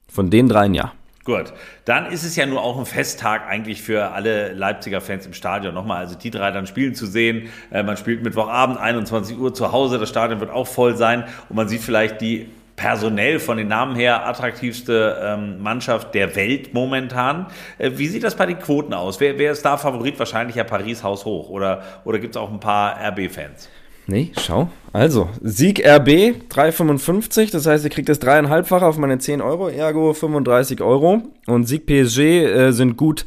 Von 0.07 0.31
den 0.31 0.49
dreien 0.49 0.75
ja. 0.75 0.93
Gut, 1.23 1.53
dann 1.85 2.07
ist 2.07 2.25
es 2.25 2.35
ja 2.37 2.47
nur 2.47 2.63
auch 2.63 2.79
ein 2.79 2.87
Festtag 2.87 3.47
eigentlich 3.47 3.83
für 3.83 4.13
alle 4.13 4.55
Leipziger 4.55 5.03
Fans 5.03 5.27
im 5.27 5.35
Stadion. 5.35 5.75
Nochmal, 5.75 5.99
also 5.99 6.17
die 6.17 6.31
drei 6.31 6.51
dann 6.51 6.67
spielen 6.67 6.95
zu 6.95 7.05
sehen. 7.05 7.51
Äh, 7.71 7.83
man 7.83 7.99
spielt 7.99 8.23
Mittwochabend, 8.23 8.79
21 8.79 9.39
Uhr 9.39 9.53
zu 9.53 9.71
Hause. 9.71 9.99
Das 9.99 10.09
Stadion 10.09 10.41
wird 10.41 10.51
auch 10.51 10.67
voll 10.67 10.97
sein 10.97 11.25
und 11.51 11.57
man 11.57 11.69
sieht 11.69 11.83
vielleicht 11.83 12.23
die 12.23 12.49
personell 12.75 13.39
von 13.39 13.59
den 13.59 13.69
Namen 13.69 13.95
her 13.97 14.27
attraktivste 14.27 15.21
ähm, 15.23 15.63
Mannschaft 15.63 16.15
der 16.15 16.35
Welt 16.37 16.73
momentan. 16.73 17.49
Äh, 17.77 17.91
wie 17.97 18.07
sieht 18.07 18.25
das 18.25 18.35
bei 18.35 18.47
den 18.47 18.59
Quoten 18.59 18.95
aus? 18.95 19.21
Wer, 19.21 19.39
wer 19.39 19.53
ist 19.53 19.63
da 19.63 19.77
Favorit? 19.77 20.19
Wahrscheinlich 20.19 20.57
ja 20.57 20.65
Paris 20.65 21.05
Haus 21.05 21.27
hoch. 21.27 21.51
Oder, 21.51 21.83
oder 22.05 22.19
gibt 22.19 22.35
es 22.35 22.41
auch 22.41 22.51
ein 22.51 22.61
paar 22.61 22.97
RB-Fans? 22.99 23.69
Nee, 24.07 24.33
schau. 24.41 24.69
Also, 24.93 25.29
Sieg 25.41 25.87
RB 25.87 26.09
3,55, 26.51 27.53
das 27.53 27.67
heißt, 27.67 27.85
ihr 27.85 27.91
kriegt 27.91 28.09
das 28.09 28.19
dreieinhalbfache 28.19 28.85
auf 28.85 28.99
meine 28.99 29.19
10 29.19 29.41
Euro, 29.41 29.69
ergo 29.69 30.13
35 30.13 30.81
Euro. 30.81 31.23
Und 31.47 31.69
Sieg 31.69 31.87
PSG 31.87 32.19
äh, 32.19 32.73
sind 32.73 32.97
gut 32.97 33.25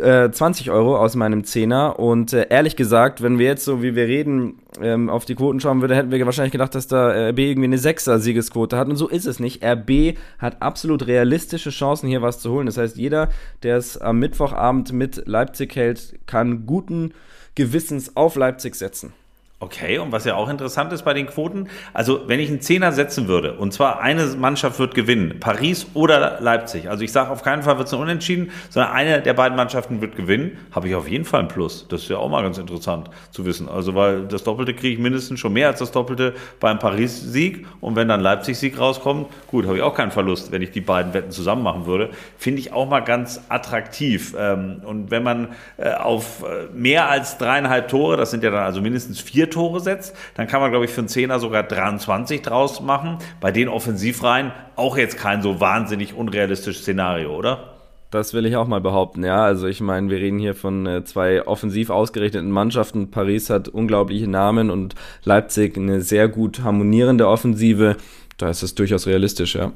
äh, 0.00 0.30
20 0.30 0.70
Euro 0.70 0.96
aus 0.96 1.16
meinem 1.16 1.44
Zehner. 1.44 1.98
Und 1.98 2.32
äh, 2.32 2.46
ehrlich 2.48 2.76
gesagt, 2.76 3.22
wenn 3.22 3.38
wir 3.38 3.46
jetzt 3.46 3.64
so, 3.64 3.82
wie 3.82 3.94
wir 3.94 4.06
reden, 4.06 4.60
ähm, 4.80 5.10
auf 5.10 5.24
die 5.24 5.34
Quoten 5.34 5.60
schauen 5.60 5.80
würden, 5.80 5.94
hätten 5.94 6.10
wir 6.10 6.24
wahrscheinlich 6.24 6.52
gedacht, 6.52 6.74
dass 6.74 6.86
da 6.86 7.28
RB 7.28 7.38
irgendwie 7.38 7.64
eine 7.64 7.76
6er 7.76 8.18
Siegesquote 8.18 8.76
hat. 8.76 8.88
Und 8.88 8.96
so 8.96 9.08
ist 9.08 9.26
es 9.26 9.40
nicht. 9.40 9.64
RB 9.64 10.16
hat 10.38 10.62
absolut 10.62 11.06
realistische 11.06 11.70
Chancen, 11.70 12.08
hier 12.08 12.22
was 12.22 12.40
zu 12.40 12.50
holen. 12.50 12.66
Das 12.66 12.78
heißt, 12.78 12.96
jeder, 12.96 13.28
der 13.62 13.76
es 13.76 13.98
am 13.98 14.18
Mittwochabend 14.18 14.92
mit 14.92 15.26
Leipzig 15.26 15.76
hält, 15.76 16.18
kann 16.26 16.66
guten 16.66 17.12
Gewissens 17.54 18.16
auf 18.16 18.36
Leipzig 18.36 18.76
setzen. 18.76 19.12
Okay, 19.62 19.98
und 19.98 20.10
was 20.10 20.24
ja 20.24 20.34
auch 20.34 20.48
interessant 20.48 20.92
ist 20.92 21.04
bei 21.04 21.14
den 21.14 21.28
Quoten, 21.28 21.68
also 21.92 22.22
wenn 22.26 22.40
ich 22.40 22.48
einen 22.48 22.60
Zehner 22.60 22.90
setzen 22.90 23.28
würde, 23.28 23.52
und 23.54 23.72
zwar 23.72 24.00
eine 24.00 24.26
Mannschaft 24.36 24.80
wird 24.80 24.92
gewinnen, 24.96 25.38
Paris 25.38 25.86
oder 25.94 26.38
Leipzig, 26.40 26.90
also 26.90 27.04
ich 27.04 27.12
sage 27.12 27.30
auf 27.30 27.44
keinen 27.44 27.62
Fall 27.62 27.78
wird 27.78 27.86
es 27.86 27.94
ein 27.94 28.00
Unentschieden, 28.00 28.50
sondern 28.70 28.90
eine 28.90 29.22
der 29.22 29.34
beiden 29.34 29.56
Mannschaften 29.56 30.00
wird 30.00 30.16
gewinnen, 30.16 30.58
habe 30.72 30.88
ich 30.88 30.96
auf 30.96 31.06
jeden 31.06 31.24
Fall 31.24 31.42
ein 31.42 31.46
Plus. 31.46 31.86
Das 31.88 32.02
ist 32.02 32.08
ja 32.08 32.16
auch 32.16 32.28
mal 32.28 32.42
ganz 32.42 32.58
interessant 32.58 33.08
zu 33.30 33.44
wissen. 33.44 33.68
Also 33.68 33.94
weil 33.94 34.26
das 34.26 34.42
Doppelte 34.42 34.74
kriege 34.74 34.94
ich 34.94 34.98
mindestens 34.98 35.38
schon 35.38 35.52
mehr 35.52 35.68
als 35.68 35.78
das 35.78 35.92
Doppelte 35.92 36.34
beim 36.58 36.80
Paris-Sieg 36.80 37.64
und 37.80 37.94
wenn 37.94 38.08
dann 38.08 38.20
Leipzig-Sieg 38.20 38.80
rauskommt, 38.80 39.28
gut, 39.46 39.66
habe 39.66 39.76
ich 39.76 39.82
auch 39.84 39.94
keinen 39.94 40.10
Verlust, 40.10 40.50
wenn 40.50 40.62
ich 40.62 40.72
die 40.72 40.80
beiden 40.80 41.14
Wetten 41.14 41.30
zusammen 41.30 41.62
machen 41.62 41.86
würde. 41.86 42.10
Finde 42.36 42.58
ich 42.58 42.72
auch 42.72 42.88
mal 42.88 42.98
ganz 42.98 43.40
attraktiv. 43.48 44.34
Ähm, 44.36 44.82
und 44.84 45.12
wenn 45.12 45.22
man 45.22 45.50
äh, 45.76 45.92
auf 45.92 46.42
äh, 46.42 46.66
mehr 46.74 47.08
als 47.08 47.38
dreieinhalb 47.38 47.86
Tore, 47.86 48.16
das 48.16 48.32
sind 48.32 48.42
ja 48.42 48.50
dann 48.50 48.64
also 48.64 48.80
mindestens 48.80 49.20
vier 49.20 49.51
Tore 49.52 49.78
setzt, 49.78 50.16
dann 50.34 50.48
kann 50.48 50.60
man, 50.60 50.70
glaube 50.70 50.86
ich, 50.86 50.90
für 50.90 51.02
einen 51.02 51.08
Zehner 51.08 51.38
sogar 51.38 51.62
23 51.62 52.42
draus 52.42 52.80
machen. 52.80 53.18
Bei 53.40 53.52
den 53.52 53.68
Offensivreihen 53.68 54.50
auch 54.74 54.96
jetzt 54.96 55.16
kein 55.16 55.42
so 55.42 55.60
wahnsinnig 55.60 56.14
unrealistisches 56.14 56.82
Szenario, 56.82 57.36
oder? 57.36 57.68
Das 58.10 58.34
will 58.34 58.44
ich 58.44 58.56
auch 58.56 58.66
mal 58.66 58.82
behaupten, 58.82 59.24
ja. 59.24 59.42
Also 59.42 59.66
ich 59.66 59.80
meine, 59.80 60.10
wir 60.10 60.18
reden 60.18 60.38
hier 60.38 60.54
von 60.54 60.84
äh, 60.86 61.02
zwei 61.02 61.46
offensiv 61.46 61.88
ausgerichteten 61.88 62.50
Mannschaften. 62.50 63.10
Paris 63.10 63.48
hat 63.48 63.68
unglaubliche 63.68 64.28
Namen 64.28 64.70
und 64.70 64.94
Leipzig 65.24 65.78
eine 65.78 66.02
sehr 66.02 66.28
gut 66.28 66.62
harmonierende 66.62 67.26
Offensive. 67.26 67.96
Da 68.36 68.50
ist 68.50 68.62
es 68.62 68.74
durchaus 68.74 69.06
realistisch, 69.06 69.54
ja. 69.54 69.72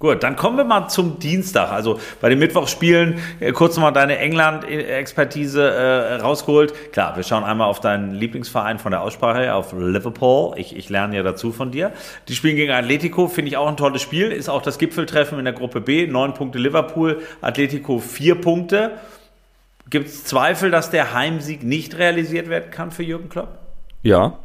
Gut, 0.00 0.22
dann 0.22 0.36
kommen 0.36 0.56
wir 0.56 0.62
mal 0.64 0.86
zum 0.88 1.18
Dienstag. 1.18 1.72
Also 1.72 1.98
bei 2.20 2.28
den 2.28 2.38
Mittwochsspielen 2.38 3.18
äh, 3.40 3.50
kurz 3.50 3.74
nochmal 3.74 3.92
deine 3.92 4.18
England-Expertise 4.18 5.60
äh, 5.60 6.14
rausgeholt. 6.16 6.92
Klar, 6.92 7.16
wir 7.16 7.24
schauen 7.24 7.42
einmal 7.42 7.68
auf 7.68 7.80
deinen 7.80 8.12
Lieblingsverein 8.12 8.78
von 8.78 8.92
der 8.92 9.02
Aussprache 9.02 9.40
her, 9.40 9.56
auf 9.56 9.72
Liverpool. 9.72 10.56
Ich, 10.56 10.76
ich 10.76 10.88
lerne 10.88 11.16
ja 11.16 11.24
dazu 11.24 11.50
von 11.50 11.72
dir. 11.72 11.92
Die 12.28 12.34
spielen 12.36 12.54
gegen 12.54 12.70
Atletico, 12.70 13.26
finde 13.26 13.48
ich 13.48 13.56
auch 13.56 13.66
ein 13.66 13.76
tolles 13.76 14.00
Spiel. 14.00 14.30
Ist 14.30 14.48
auch 14.48 14.62
das 14.62 14.78
Gipfeltreffen 14.78 15.36
in 15.36 15.44
der 15.44 15.54
Gruppe 15.54 15.80
B. 15.80 16.06
Neun 16.06 16.32
Punkte 16.32 16.60
Liverpool, 16.60 17.20
Atletico 17.40 17.98
vier 17.98 18.40
Punkte. 18.40 18.92
Gibt 19.90 20.06
es 20.06 20.22
Zweifel, 20.22 20.70
dass 20.70 20.90
der 20.90 21.12
Heimsieg 21.12 21.64
nicht 21.64 21.98
realisiert 21.98 22.48
werden 22.48 22.70
kann 22.70 22.92
für 22.92 23.02
Jürgen 23.02 23.30
Klopp? 23.30 23.58
Ja, 24.02 24.38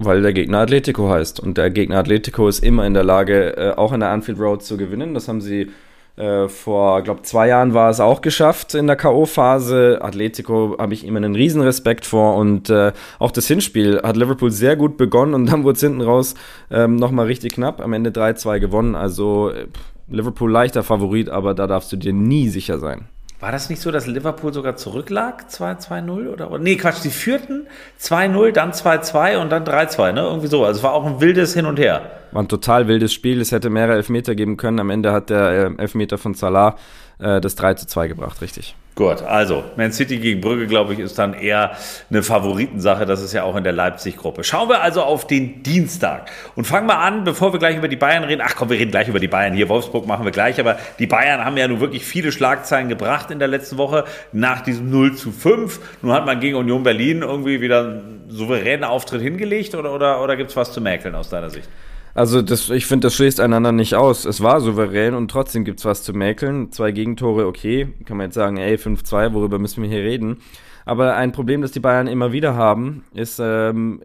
weil 0.00 0.22
der 0.22 0.32
Gegner 0.32 0.58
Atletico 0.58 1.08
heißt. 1.08 1.40
Und 1.40 1.58
der 1.58 1.70
Gegner 1.70 1.98
Atletico 1.98 2.48
ist 2.48 2.64
immer 2.64 2.86
in 2.86 2.94
der 2.94 3.04
Lage, 3.04 3.56
äh, 3.56 3.70
auch 3.76 3.92
in 3.92 4.00
der 4.00 4.08
Anfield 4.08 4.40
Road 4.40 4.62
zu 4.62 4.76
gewinnen. 4.76 5.14
Das 5.14 5.28
haben 5.28 5.40
sie 5.40 5.70
äh, 6.16 6.48
vor, 6.48 7.02
glaube 7.02 7.22
zwei 7.22 7.48
Jahren 7.48 7.74
war 7.74 7.90
es 7.90 8.00
auch 8.00 8.22
geschafft 8.22 8.74
in 8.74 8.86
der 8.86 8.96
K.O.-Phase. 8.96 10.00
Atletico 10.00 10.76
habe 10.78 10.94
ich 10.94 11.06
immer 11.06 11.18
einen 11.18 11.34
riesen 11.34 11.60
Respekt 11.60 12.06
vor. 12.06 12.36
Und 12.36 12.70
äh, 12.70 12.92
auch 13.18 13.30
das 13.30 13.46
Hinspiel 13.46 14.00
hat 14.02 14.16
Liverpool 14.16 14.50
sehr 14.50 14.74
gut 14.74 14.96
begonnen 14.96 15.34
und 15.34 15.46
dann 15.46 15.64
wurde 15.64 15.76
es 15.76 15.80
hinten 15.80 16.00
raus 16.00 16.34
ähm, 16.70 16.96
nochmal 16.96 17.26
richtig 17.26 17.52
knapp. 17.52 17.80
Am 17.80 17.92
Ende 17.92 18.10
3-2 18.10 18.58
gewonnen. 18.58 18.94
Also 18.94 19.50
äh, 19.50 19.66
Liverpool 20.08 20.50
leichter 20.50 20.82
Favorit, 20.82 21.28
aber 21.28 21.54
da 21.54 21.66
darfst 21.66 21.92
du 21.92 21.96
dir 21.96 22.12
nie 22.12 22.48
sicher 22.48 22.78
sein. 22.78 23.08
War 23.40 23.52
das 23.52 23.70
nicht 23.70 23.80
so, 23.80 23.90
dass 23.90 24.06
Liverpool 24.06 24.52
sogar 24.52 24.76
zurücklag? 24.76 25.46
2-2-0 25.50 26.28
oder? 26.28 26.58
Nee, 26.58 26.76
Quatsch, 26.76 27.02
die 27.02 27.10
führten 27.10 27.66
2-0, 27.98 28.52
dann 28.52 28.72
2-2 28.72 29.38
und 29.38 29.50
dann 29.50 29.64
3-2, 29.64 30.12
ne? 30.12 30.20
Irgendwie 30.20 30.48
so. 30.48 30.62
Also 30.64 30.78
es 30.78 30.82
war 30.84 30.92
auch 30.92 31.06
ein 31.06 31.20
wildes 31.22 31.54
Hin 31.54 31.64
und 31.64 31.78
Her. 31.78 32.02
War 32.32 32.42
ein 32.42 32.48
total 32.48 32.86
wildes 32.86 33.14
Spiel. 33.14 33.40
Es 33.40 33.50
hätte 33.50 33.70
mehrere 33.70 33.96
Elfmeter 33.96 34.34
geben 34.34 34.58
können. 34.58 34.78
Am 34.78 34.90
Ende 34.90 35.12
hat 35.12 35.30
der 35.30 35.72
äh, 35.78 35.82
Elfmeter 35.82 36.18
von 36.18 36.34
Salah 36.34 36.76
äh, 37.18 37.40
das 37.40 37.54
3 37.54 37.74
2 37.74 38.08
gebracht, 38.08 38.42
richtig. 38.42 38.76
Gut, 38.96 39.22
also 39.22 39.64
Man 39.76 39.92
City 39.92 40.18
gegen 40.18 40.40
Brügge, 40.40 40.66
glaube 40.66 40.92
ich, 40.92 40.98
ist 40.98 41.18
dann 41.18 41.32
eher 41.32 41.76
eine 42.10 42.22
Favoritensache. 42.22 43.06
Das 43.06 43.22
ist 43.22 43.32
ja 43.32 43.44
auch 43.44 43.56
in 43.56 43.64
der 43.64 43.72
Leipzig-Gruppe. 43.72 44.44
Schauen 44.44 44.68
wir 44.68 44.82
also 44.82 45.02
auf 45.02 45.26
den 45.26 45.62
Dienstag 45.62 46.30
und 46.56 46.66
fangen 46.66 46.86
wir 46.86 46.98
an, 46.98 47.24
bevor 47.24 47.52
wir 47.52 47.58
gleich 47.58 47.76
über 47.76 47.88
die 47.88 47.96
Bayern 47.96 48.24
reden. 48.24 48.42
Ach 48.44 48.54
komm, 48.56 48.68
wir 48.68 48.78
reden 48.78 48.90
gleich 48.90 49.08
über 49.08 49.20
die 49.20 49.28
Bayern. 49.28 49.54
Hier 49.54 49.68
Wolfsburg 49.68 50.06
machen 50.06 50.24
wir 50.24 50.32
gleich, 50.32 50.58
aber 50.60 50.78
die 50.98 51.06
Bayern 51.06 51.44
haben 51.44 51.56
ja 51.56 51.66
nun 51.68 51.80
wirklich 51.80 52.04
viele 52.04 52.32
Schlagzeilen 52.32 52.88
gebracht 52.88 53.30
in 53.30 53.38
der 53.38 53.48
letzten 53.48 53.78
Woche 53.78 54.04
nach 54.32 54.60
diesem 54.60 54.90
0 54.90 55.14
zu 55.14 55.32
5. 55.32 55.80
Nun 56.02 56.12
hat 56.12 56.26
man 56.26 56.40
gegen 56.40 56.56
Union 56.56 56.82
Berlin 56.82 57.22
irgendwie 57.22 57.60
wieder 57.60 57.80
einen 57.80 58.24
souveränen 58.28 58.84
Auftritt 58.84 59.22
hingelegt 59.22 59.74
oder, 59.74 59.94
oder, 59.94 60.22
oder 60.22 60.36
gibt 60.36 60.50
es 60.50 60.56
was 60.56 60.72
zu 60.72 60.80
mäkeln 60.80 61.14
aus 61.14 61.30
deiner 61.30 61.48
Sicht? 61.48 61.68
Also 62.14 62.42
das, 62.42 62.70
ich 62.70 62.86
finde, 62.86 63.06
das 63.06 63.14
schließt 63.14 63.40
einander 63.40 63.72
nicht 63.72 63.94
aus. 63.94 64.24
Es 64.24 64.42
war 64.42 64.60
souverän 64.60 65.14
und 65.14 65.30
trotzdem 65.30 65.64
gibt 65.64 65.78
es 65.78 65.84
was 65.84 66.02
zu 66.02 66.12
mäkeln. 66.12 66.72
Zwei 66.72 66.92
Gegentore, 66.92 67.46
okay. 67.46 67.88
Kann 68.04 68.16
man 68.16 68.26
jetzt 68.26 68.34
sagen, 68.34 68.56
ey, 68.56 68.76
5-2, 68.76 69.32
worüber 69.32 69.58
müssen 69.58 69.82
wir 69.82 69.90
hier 69.90 70.02
reden? 70.02 70.38
Aber 70.84 71.14
ein 71.16 71.32
Problem, 71.32 71.62
das 71.62 71.72
die 71.72 71.80
Bayern 71.80 72.06
immer 72.06 72.32
wieder 72.32 72.54
haben, 72.56 73.04
ist 73.14 73.38
ähm, 73.40 74.00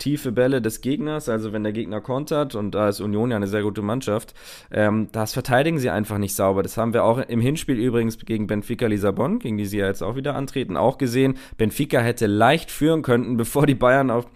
tiefe 0.00 0.32
Bälle 0.32 0.60
des 0.60 0.80
Gegners, 0.80 1.28
also 1.28 1.52
wenn 1.52 1.62
der 1.62 1.72
Gegner 1.72 2.00
kontert 2.00 2.54
und 2.54 2.74
da 2.74 2.88
ist 2.88 3.00
Union 3.00 3.30
ja 3.30 3.36
eine 3.36 3.46
sehr 3.46 3.62
gute 3.62 3.82
Mannschaft, 3.82 4.34
ähm, 4.72 5.08
das 5.12 5.32
verteidigen 5.32 5.78
sie 5.78 5.90
einfach 5.90 6.18
nicht 6.18 6.34
sauber. 6.34 6.62
Das 6.62 6.76
haben 6.76 6.92
wir 6.92 7.04
auch 7.04 7.18
im 7.18 7.40
Hinspiel 7.40 7.78
übrigens 7.78 8.18
gegen 8.18 8.46
Benfica 8.46 8.86
Lissabon, 8.86 9.38
gegen 9.38 9.58
die 9.58 9.66
sie 9.66 9.78
ja 9.78 9.86
jetzt 9.86 10.02
auch 10.02 10.16
wieder 10.16 10.34
antreten, 10.34 10.76
auch 10.76 10.98
gesehen. 10.98 11.36
Benfica 11.56 12.00
hätte 12.00 12.26
leicht 12.26 12.70
führen 12.70 13.02
können, 13.02 13.36
bevor 13.36 13.66
die 13.66 13.74
Bayern 13.74 14.10
auf 14.10 14.26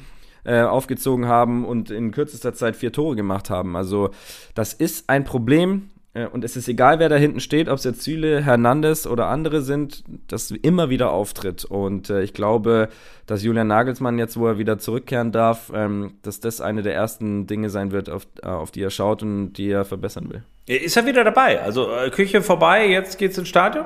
äh, 0.45 0.63
aufgezogen 0.63 1.27
haben 1.27 1.65
und 1.65 1.91
in 1.91 2.13
kürzester 2.13 2.55
Zeit 2.55 2.77
vier 2.77 2.93
Tore 2.93 3.17
gemacht 3.17 3.51
haben. 3.51 3.77
Also 3.77 4.11
das 4.55 4.73
ist 4.73 5.09
ein 5.09 5.25
Problem. 5.25 5.91
Äh, 6.15 6.27
und 6.27 6.45
es 6.45 6.57
ist 6.57 6.69
egal, 6.69 6.99
wer 6.99 7.09
da 7.09 7.17
hinten 7.17 7.41
steht, 7.41 7.69
ob 7.69 7.79
es 7.79 7.85
jetzt 7.85 8.03
Süle, 8.03 8.43
Hernandez 8.43 9.07
oder 9.07 9.27
andere 9.27 9.63
sind, 9.63 10.05
das 10.29 10.51
immer 10.51 10.89
wieder 10.89 11.11
auftritt. 11.11 11.65
Und 11.65 12.09
äh, 12.09 12.23
ich 12.23 12.33
glaube, 12.33 12.89
dass 13.27 13.43
Julian 13.43 13.67
Nagelsmann 13.67 14.19
jetzt, 14.19 14.39
wo 14.39 14.47
er 14.47 14.59
wieder 14.59 14.79
zurückkehren 14.79 15.33
darf, 15.33 15.71
ähm, 15.75 16.15
dass 16.23 16.41
das 16.41 16.61
eine 16.61 16.83
der 16.83 16.95
ersten 16.95 17.47
Dinge 17.47 17.69
sein 17.69 17.93
wird, 17.93 18.09
auf, 18.09 18.27
äh, 18.43 18.47
auf 18.47 18.71
die 18.71 18.83
er 18.83 18.91
schaut 18.91 19.23
und 19.23 19.55
die 19.55 19.71
er 19.71 19.85
verbessern 19.85 20.31
will. 20.31 20.43
Ist 20.67 20.97
er 20.97 21.05
wieder 21.05 21.25
dabei? 21.25 21.61
Also 21.61 21.91
äh, 21.93 22.11
Küche 22.11 22.41
vorbei, 22.41 22.89
jetzt 22.89 23.19
geht's 23.19 23.37
ins 23.37 23.49
Stadion? 23.49 23.85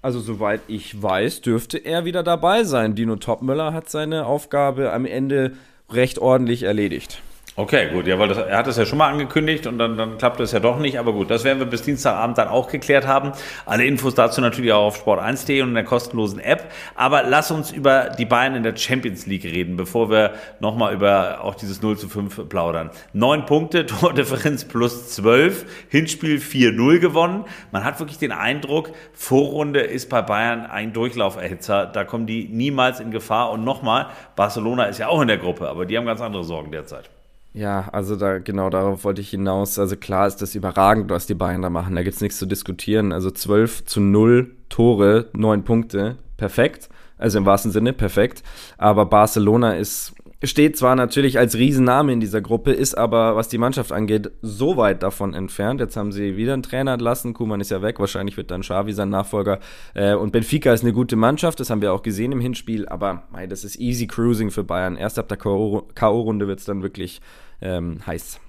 Also 0.00 0.20
soweit 0.20 0.60
ich 0.68 1.00
weiß, 1.02 1.42
dürfte 1.42 1.78
er 1.78 2.04
wieder 2.04 2.22
dabei 2.22 2.64
sein. 2.64 2.94
Dino 2.94 3.16
Topmüller 3.16 3.72
hat 3.72 3.90
seine 3.90 4.26
Aufgabe 4.26 4.92
am 4.92 5.04
Ende 5.04 5.52
recht 5.90 6.18
ordentlich 6.18 6.62
erledigt. 6.62 7.22
Okay, 7.58 7.88
gut, 7.92 8.06
ja, 8.06 8.20
weil 8.20 8.28
das, 8.28 8.38
er 8.38 8.56
hat 8.56 8.68
es 8.68 8.76
ja 8.76 8.86
schon 8.86 8.98
mal 8.98 9.08
angekündigt 9.08 9.66
und 9.66 9.78
dann, 9.78 9.96
dann 9.96 10.16
klappt 10.16 10.38
es 10.38 10.52
ja 10.52 10.60
doch 10.60 10.78
nicht. 10.78 10.96
Aber 10.96 11.12
gut, 11.12 11.28
das 11.28 11.42
werden 11.42 11.58
wir 11.58 11.66
bis 11.66 11.82
Dienstagabend 11.82 12.38
dann 12.38 12.46
auch 12.46 12.68
geklärt 12.68 13.04
haben. 13.04 13.32
Alle 13.66 13.84
Infos 13.84 14.14
dazu 14.14 14.40
natürlich 14.40 14.72
auch 14.72 14.84
auf 14.84 15.04
sport1.de 15.04 15.62
und 15.62 15.70
in 15.70 15.74
der 15.74 15.82
kostenlosen 15.82 16.38
App. 16.38 16.70
Aber 16.94 17.24
lass 17.24 17.50
uns 17.50 17.72
über 17.72 18.10
die 18.16 18.26
Bayern 18.26 18.54
in 18.54 18.62
der 18.62 18.76
Champions 18.76 19.26
League 19.26 19.42
reden, 19.42 19.76
bevor 19.76 20.08
wir 20.08 20.34
nochmal 20.60 20.94
über 20.94 21.40
auch 21.42 21.56
dieses 21.56 21.82
0 21.82 21.98
zu 21.98 22.08
5 22.08 22.48
plaudern. 22.48 22.90
Neun 23.12 23.44
Punkte, 23.44 23.86
Tordifferenz 23.86 24.64
plus 24.64 25.08
12, 25.16 25.66
Hinspiel 25.88 26.38
4-0 26.38 27.00
gewonnen. 27.00 27.44
Man 27.72 27.82
hat 27.82 27.98
wirklich 27.98 28.18
den 28.18 28.30
Eindruck, 28.30 28.92
Vorrunde 29.14 29.80
ist 29.80 30.08
bei 30.10 30.22
Bayern 30.22 30.64
ein 30.64 30.92
Durchlauferhitzer. 30.92 31.86
Da 31.86 32.04
kommen 32.04 32.28
die 32.28 32.46
niemals 32.48 33.00
in 33.00 33.10
Gefahr. 33.10 33.50
Und 33.50 33.64
nochmal, 33.64 34.06
Barcelona 34.36 34.84
ist 34.84 34.98
ja 34.98 35.08
auch 35.08 35.20
in 35.20 35.26
der 35.26 35.38
Gruppe, 35.38 35.68
aber 35.68 35.86
die 35.86 35.98
haben 35.98 36.06
ganz 36.06 36.20
andere 36.20 36.44
Sorgen 36.44 36.70
derzeit. 36.70 37.10
Ja, 37.58 37.88
also 37.90 38.14
da 38.14 38.38
genau 38.38 38.70
darauf 38.70 39.02
wollte 39.02 39.20
ich 39.20 39.30
hinaus. 39.30 39.80
Also 39.80 39.96
klar 39.96 40.28
ist 40.28 40.36
das 40.36 40.54
überragend, 40.54 41.10
was 41.10 41.26
die 41.26 41.34
Bayern 41.34 41.60
da 41.60 41.70
machen. 41.70 41.96
Da 41.96 42.04
gibt 42.04 42.14
es 42.14 42.20
nichts 42.20 42.38
zu 42.38 42.46
diskutieren. 42.46 43.12
Also 43.12 43.32
12 43.32 43.84
zu 43.84 44.00
0 44.00 44.54
Tore, 44.68 45.26
9 45.32 45.64
Punkte, 45.64 46.18
perfekt. 46.36 46.88
Also 47.16 47.38
im 47.38 47.46
wahrsten 47.46 47.72
Sinne 47.72 47.92
perfekt. 47.92 48.44
Aber 48.76 49.06
Barcelona 49.06 49.72
ist 49.72 50.14
steht 50.44 50.76
zwar 50.76 50.94
natürlich 50.94 51.36
als 51.36 51.56
Riesenname 51.56 52.12
in 52.12 52.20
dieser 52.20 52.40
Gruppe, 52.40 52.72
ist 52.72 52.96
aber, 52.96 53.34
was 53.34 53.48
die 53.48 53.58
Mannschaft 53.58 53.90
angeht, 53.90 54.30
so 54.40 54.76
weit 54.76 55.02
davon 55.02 55.34
entfernt. 55.34 55.80
Jetzt 55.80 55.96
haben 55.96 56.12
sie 56.12 56.36
wieder 56.36 56.52
einen 56.52 56.62
Trainer 56.62 56.92
entlassen. 56.92 57.34
Kuman 57.34 57.60
ist 57.60 57.72
ja 57.72 57.82
weg. 57.82 57.98
Wahrscheinlich 57.98 58.36
wird 58.36 58.52
dann 58.52 58.60
Xavi 58.60 58.92
sein 58.92 59.08
Nachfolger. 59.08 59.58
Äh, 59.94 60.14
und 60.14 60.30
Benfica 60.30 60.72
ist 60.72 60.84
eine 60.84 60.92
gute 60.92 61.16
Mannschaft. 61.16 61.58
Das 61.58 61.70
haben 61.70 61.82
wir 61.82 61.92
auch 61.92 62.02
gesehen 62.02 62.30
im 62.30 62.40
Hinspiel. 62.40 62.88
Aber 62.88 63.24
mei, 63.32 63.48
das 63.48 63.64
ist 63.64 63.80
easy 63.80 64.06
cruising 64.06 64.52
für 64.52 64.62
Bayern. 64.62 64.94
Erst 64.94 65.18
ab 65.18 65.26
der 65.26 65.38
K.O.-Runde 65.38 66.46
wird 66.46 66.60
es 66.60 66.66
dann 66.66 66.82
wirklich 66.82 67.20
ähm, 67.60 68.00
heiß. 68.06 68.40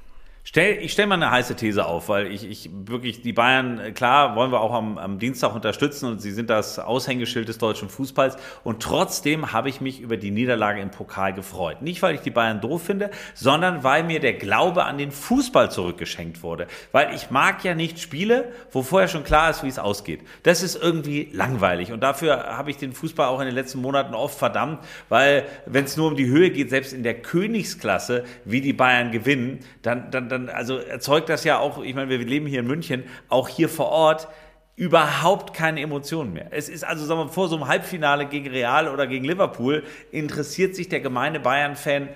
Stell, 0.44 0.78
ich 0.82 0.94
stelle 0.94 1.08
mal 1.08 1.16
eine 1.16 1.30
heiße 1.30 1.56
These 1.56 1.86
auf, 1.86 2.10
weil 2.10 2.28
ich, 2.32 2.50
ich 2.50 2.70
wirklich 2.74 3.22
die 3.22 3.34
Bayern, 3.34 3.94
klar, 3.94 4.36
wollen 4.36 4.52
wir 4.52 4.62
auch 4.62 4.74
am, 4.74 4.98
am 4.98 5.20
Dienstag 5.20 5.54
unterstützen 5.54 6.06
und 6.08 6.22
sie 6.22 6.32
sind 6.32 6.50
das 6.50 6.80
Aushängeschild 6.80 7.48
des 7.48 7.58
deutschen 7.58 7.90
Fußballs. 7.90 8.38
Und 8.64 8.82
trotzdem 8.82 9.52
habe 9.52 9.70
ich 9.70 9.82
mich 9.82 10.00
über 10.00 10.18
die 10.18 10.32
Niederlage 10.32 10.82
im 10.82 10.92
Pokal 10.92 11.34
gefreut. 11.34 11.82
Nicht, 11.82 12.02
weil 12.02 12.16
ich 12.16 12.22
die 12.22 12.32
Bayern 12.32 12.62
doof 12.62 12.84
finde, 12.84 13.12
sondern 13.36 13.84
weil 13.84 14.04
mir 14.04 14.20
der 14.20 14.34
Glaube 14.34 14.86
an 14.86 14.98
den 14.98 15.12
Fußball 15.12 15.70
zurückgeschenkt 15.70 16.42
wurde. 16.42 16.68
Weil 16.94 17.14
ich 17.14 17.30
mag 17.30 17.64
ja 17.64 17.76
nicht 17.76 18.00
Spiele, 18.00 18.52
wo 18.72 18.82
vorher 18.82 19.10
schon 19.10 19.24
klar 19.24 19.50
ist, 19.50 19.64
wie 19.64 19.68
es 19.68 19.78
ausgeht. 19.78 20.22
Das 20.44 20.64
ist 20.64 20.82
irgendwie 20.82 21.30
langweilig. 21.34 21.92
Und 21.92 22.02
dafür 22.02 22.58
habe 22.58 22.72
ich 22.72 22.78
den 22.78 22.94
Fußball 22.94 23.28
auch 23.28 23.42
in 23.42 23.46
den 23.46 23.56
letzten 23.56 23.82
Monaten 23.82 24.16
oft 24.16 24.40
verdammt, 24.40 24.80
weil 25.10 25.46
wenn 25.66 25.84
es 25.84 25.98
nur 25.98 26.08
um 26.08 26.16
die 26.16 26.28
Höhe 26.28 26.50
geht, 26.50 26.70
selbst 26.70 26.94
in 26.94 27.04
der 27.04 27.22
Königsklasse, 27.22 28.24
wie 28.46 28.62
die 28.62 28.74
Bayern 28.74 29.12
gewinnen, 29.12 29.60
dann, 29.82 30.10
dann, 30.12 30.29
dann 30.30 30.50
also 30.50 30.78
erzeugt 30.78 31.30
das 31.30 31.44
ja 31.44 31.60
auch, 31.60 31.84
ich 31.84 31.96
meine, 31.96 32.10
wir 32.10 32.18
leben 32.20 32.48
hier 32.48 32.62
in 32.62 32.68
München, 32.68 33.04
auch 33.28 33.48
hier 33.48 33.70
vor 33.70 33.88
Ort 33.90 34.28
überhaupt 34.76 35.54
keine 35.54 35.82
Emotionen 35.82 36.32
mehr. 36.32 36.48
Es 36.52 36.70
ist 36.70 36.86
also, 36.86 37.06
sagen 37.06 37.20
wir, 37.20 37.28
vor 37.28 37.50
so 37.50 37.58
einem 37.58 37.68
Halbfinale 37.68 38.28
gegen 38.28 38.48
Real 38.48 38.88
oder 38.88 39.08
gegen 39.08 39.26
Liverpool 39.26 39.84
interessiert 40.12 40.76
sich 40.76 40.88
der 40.88 41.02
gemeine 41.02 41.42
Bayern-Fan 41.42 42.08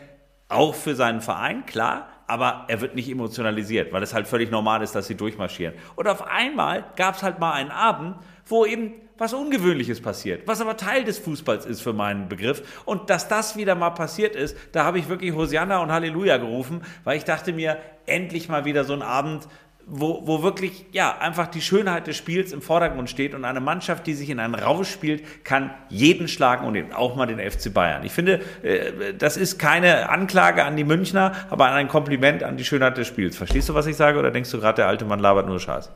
auch 0.47 0.73
für 0.73 0.95
seinen 0.95 1.19
Verein, 1.19 1.65
klar, 1.65 2.07
aber 2.25 2.65
er 2.69 2.79
wird 2.79 2.95
nicht 2.95 3.09
emotionalisiert, 3.09 3.91
weil 3.91 4.01
es 4.01 4.13
halt 4.13 4.27
völlig 4.27 4.49
normal 4.49 4.81
ist, 4.81 4.95
dass 4.95 5.07
sie 5.07 5.15
durchmarschieren. 5.15 5.73
Und 5.95 6.07
auf 6.07 6.25
einmal 6.25 6.85
gab 6.95 7.15
es 7.15 7.23
halt 7.23 7.39
mal 7.39 7.51
einen 7.51 7.71
Abend, 7.71 8.15
wo 8.45 8.65
eben 8.65 8.93
was 9.17 9.33
Ungewöhnliches 9.33 10.01
passiert, 10.01 10.47
was 10.47 10.59
aber 10.59 10.75
Teil 10.75 11.03
des 11.03 11.19
Fußballs 11.19 11.65
ist 11.65 11.81
für 11.81 11.93
meinen 11.93 12.29
Begriff. 12.29 12.83
Und 12.85 13.09
dass 13.09 13.27
das 13.27 13.55
wieder 13.55 13.75
mal 13.75 13.91
passiert 13.91 14.35
ist, 14.35 14.57
da 14.71 14.83
habe 14.83 14.99
ich 14.99 15.07
wirklich 15.07 15.33
Hosianna 15.33 15.79
und 15.79 15.91
Halleluja 15.91 16.37
gerufen, 16.37 16.81
weil 17.03 17.17
ich 17.17 17.23
dachte 17.23 17.53
mir, 17.53 17.77
endlich 18.05 18.49
mal 18.49 18.65
wieder 18.65 18.83
so 18.83 18.93
ein 18.93 19.01
Abend, 19.01 19.47
wo, 19.85 20.25
wo 20.25 20.43
wirklich 20.43 20.85
ja 20.93 21.17
einfach 21.19 21.47
die 21.47 21.61
Schönheit 21.61 22.07
des 22.07 22.15
Spiels 22.15 22.53
im 22.53 22.61
Vordergrund 22.61 23.09
steht 23.09 23.33
und 23.33 23.43
eine 23.45 23.59
Mannschaft, 23.59 24.07
die 24.07 24.13
sich 24.13 24.29
in 24.29 24.39
einen 24.39 24.55
Rausch 24.55 24.89
spielt, 24.89 25.43
kann 25.43 25.71
jeden 25.89 26.27
schlagen 26.27 26.65
und 26.65 26.95
auch 26.95 27.15
mal 27.15 27.25
den 27.25 27.39
FC 27.39 27.73
Bayern. 27.73 28.03
Ich 28.03 28.13
finde, 28.13 28.41
äh, 28.63 29.13
das 29.13 29.37
ist 29.37 29.59
keine 29.59 30.09
Anklage 30.09 30.63
an 30.63 30.77
die 30.77 30.85
Münchner, 30.85 31.33
aber 31.49 31.71
ein 31.71 31.87
Kompliment 31.87 32.43
an 32.43 32.57
die 32.57 32.65
Schönheit 32.65 32.97
des 32.97 33.07
Spiels. 33.07 33.35
Verstehst 33.35 33.69
du, 33.69 33.73
was 33.73 33.85
ich 33.85 33.95
sage, 33.95 34.17
oder 34.17 34.31
denkst 34.31 34.51
du 34.51 34.59
gerade, 34.59 34.77
der 34.77 34.87
alte 34.87 35.05
Mann 35.05 35.19
labert 35.19 35.47
nur 35.47 35.59
Scheiß? 35.59 35.91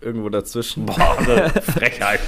Irgendwo 0.00 0.28
dazwischen. 0.28 0.86
Boah, 0.86 1.16
Frechheit. 1.62 2.20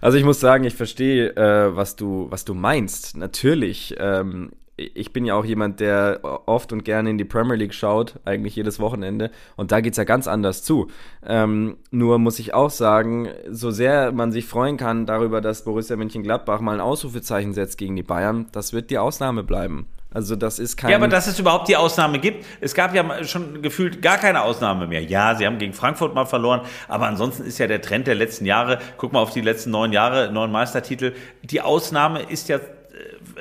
Also 0.00 0.18
ich 0.18 0.24
muss 0.24 0.40
sagen, 0.40 0.64
ich 0.64 0.74
verstehe, 0.74 1.36
äh, 1.36 1.76
was 1.76 1.96
du, 1.96 2.26
was 2.30 2.44
du 2.44 2.54
meinst. 2.54 3.16
Natürlich. 3.16 3.94
Ähm, 3.98 4.50
ich 4.76 5.12
bin 5.12 5.24
ja 5.24 5.34
auch 5.34 5.44
jemand, 5.44 5.80
der 5.80 6.20
oft 6.46 6.72
und 6.72 6.84
gerne 6.84 7.10
in 7.10 7.18
die 7.18 7.24
Premier 7.24 7.56
League 7.56 7.74
schaut, 7.74 8.18
eigentlich 8.24 8.56
jedes 8.56 8.80
Wochenende. 8.80 9.30
Und 9.56 9.70
da 9.70 9.80
geht 9.80 9.92
es 9.92 9.96
ja 9.98 10.04
ganz 10.04 10.26
anders 10.26 10.62
zu. 10.62 10.88
Ähm, 11.26 11.76
nur 11.90 12.18
muss 12.18 12.38
ich 12.38 12.54
auch 12.54 12.70
sagen, 12.70 13.28
so 13.50 13.70
sehr 13.70 14.12
man 14.12 14.32
sich 14.32 14.46
freuen 14.46 14.76
kann 14.76 15.06
darüber, 15.06 15.40
dass 15.40 15.64
Borussia 15.64 15.96
Mönchengladbach 15.96 16.60
mal 16.60 16.74
ein 16.74 16.80
Ausrufezeichen 16.80 17.52
setzt 17.52 17.78
gegen 17.78 17.96
die 17.96 18.02
Bayern, 18.02 18.46
das 18.52 18.72
wird 18.72 18.90
die 18.90 18.98
Ausnahme 18.98 19.42
bleiben. 19.42 19.86
Also 20.14 20.36
das 20.36 20.58
ist 20.58 20.76
kein. 20.76 20.90
Ja, 20.90 20.96
aber 20.96 21.08
dass 21.08 21.26
es 21.26 21.38
überhaupt 21.38 21.68
die 21.68 21.76
Ausnahme 21.76 22.18
gibt. 22.18 22.44
Es 22.60 22.74
gab 22.74 22.94
ja 22.94 23.24
schon 23.24 23.62
gefühlt 23.62 24.02
gar 24.02 24.18
keine 24.18 24.42
Ausnahme 24.42 24.86
mehr. 24.86 25.02
Ja, 25.02 25.34
sie 25.34 25.46
haben 25.46 25.58
gegen 25.58 25.72
Frankfurt 25.72 26.14
mal 26.14 26.26
verloren, 26.26 26.62
aber 26.88 27.06
ansonsten 27.06 27.44
ist 27.44 27.58
ja 27.58 27.66
der 27.66 27.80
Trend 27.80 28.06
der 28.06 28.14
letzten 28.14 28.44
Jahre, 28.44 28.78
guck 28.96 29.12
mal 29.12 29.20
auf 29.20 29.32
die 29.32 29.40
letzten 29.40 29.70
neun 29.70 29.92
Jahre, 29.92 30.30
neun 30.32 30.52
Meistertitel, 30.52 31.14
die 31.42 31.60
Ausnahme 31.60 32.22
ist 32.22 32.48
ja 32.48 32.58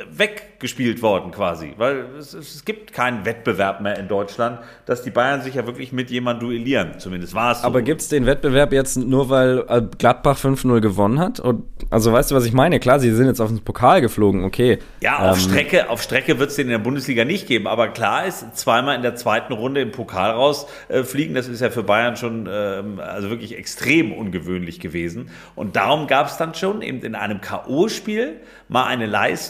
weggespielt 0.09 1.01
worden 1.01 1.31
quasi, 1.31 1.73
weil 1.77 2.05
es, 2.17 2.33
es, 2.33 2.63
gibt 2.63 2.93
keinen 2.93 3.25
Wettbewerb 3.25 3.81
mehr 3.81 3.97
in 3.99 4.07
Deutschland, 4.07 4.59
dass 4.85 5.03
die 5.03 5.09
Bayern 5.09 5.41
sich 5.41 5.55
ja 5.55 5.65
wirklich 5.65 5.91
mit 5.91 6.09
jemandem 6.09 6.47
duellieren, 6.47 6.99
zumindest 6.99 7.33
war 7.33 7.51
es 7.51 7.61
so. 7.61 7.67
Aber 7.67 7.81
gibt 7.81 8.01
es 8.01 8.07
den 8.07 8.25
Wettbewerb 8.25 8.71
jetzt 8.71 8.95
nur, 8.97 9.29
weil 9.29 9.65
äh, 9.67 9.81
Gladbach 9.97 10.37
5-0 10.37 10.79
gewonnen 10.79 11.19
hat? 11.19 11.41
Und, 11.41 11.65
also 11.89 12.13
weißt 12.13 12.31
du, 12.31 12.35
was 12.35 12.45
ich 12.45 12.53
meine? 12.53 12.79
Klar, 12.79 12.99
sie 13.01 13.11
sind 13.11 13.27
jetzt 13.27 13.41
auf 13.41 13.49
den 13.49 13.61
Pokal 13.61 13.99
geflogen, 13.99 14.45
okay. 14.45 14.79
Ja, 15.01 15.31
auf 15.31 15.37
ähm, 15.37 15.49
Strecke, 15.49 15.89
auf 15.89 16.01
Strecke 16.01 16.39
wird 16.39 16.51
es 16.51 16.55
den 16.55 16.67
in 16.67 16.71
der 16.71 16.79
Bundesliga 16.79 17.25
nicht 17.25 17.47
geben, 17.47 17.67
aber 17.67 17.89
klar 17.89 18.25
ist, 18.25 18.55
zweimal 18.57 18.95
in 18.95 19.01
der 19.01 19.15
zweiten 19.15 19.51
Runde 19.51 19.81
im 19.81 19.91
Pokal 19.91 20.31
rausfliegen, 20.31 21.35
äh, 21.35 21.39
das 21.39 21.49
ist 21.49 21.59
ja 21.59 21.69
für 21.71 21.83
Bayern 21.83 22.15
schon 22.15 22.47
äh, 22.47 22.83
also 23.01 23.29
wirklich 23.29 23.57
extrem 23.57 24.13
ungewöhnlich 24.13 24.79
gewesen. 24.79 25.29
Und 25.55 25.75
darum 25.75 26.07
gab 26.07 26.27
es 26.27 26.37
dann 26.37 26.53
schon 26.53 26.81
eben 26.81 27.01
in 27.01 27.15
einem 27.15 27.41
K.O.-Spiel 27.41 28.35
mal 28.71 28.85
eine 28.85 29.05
Leistung, 29.05 29.40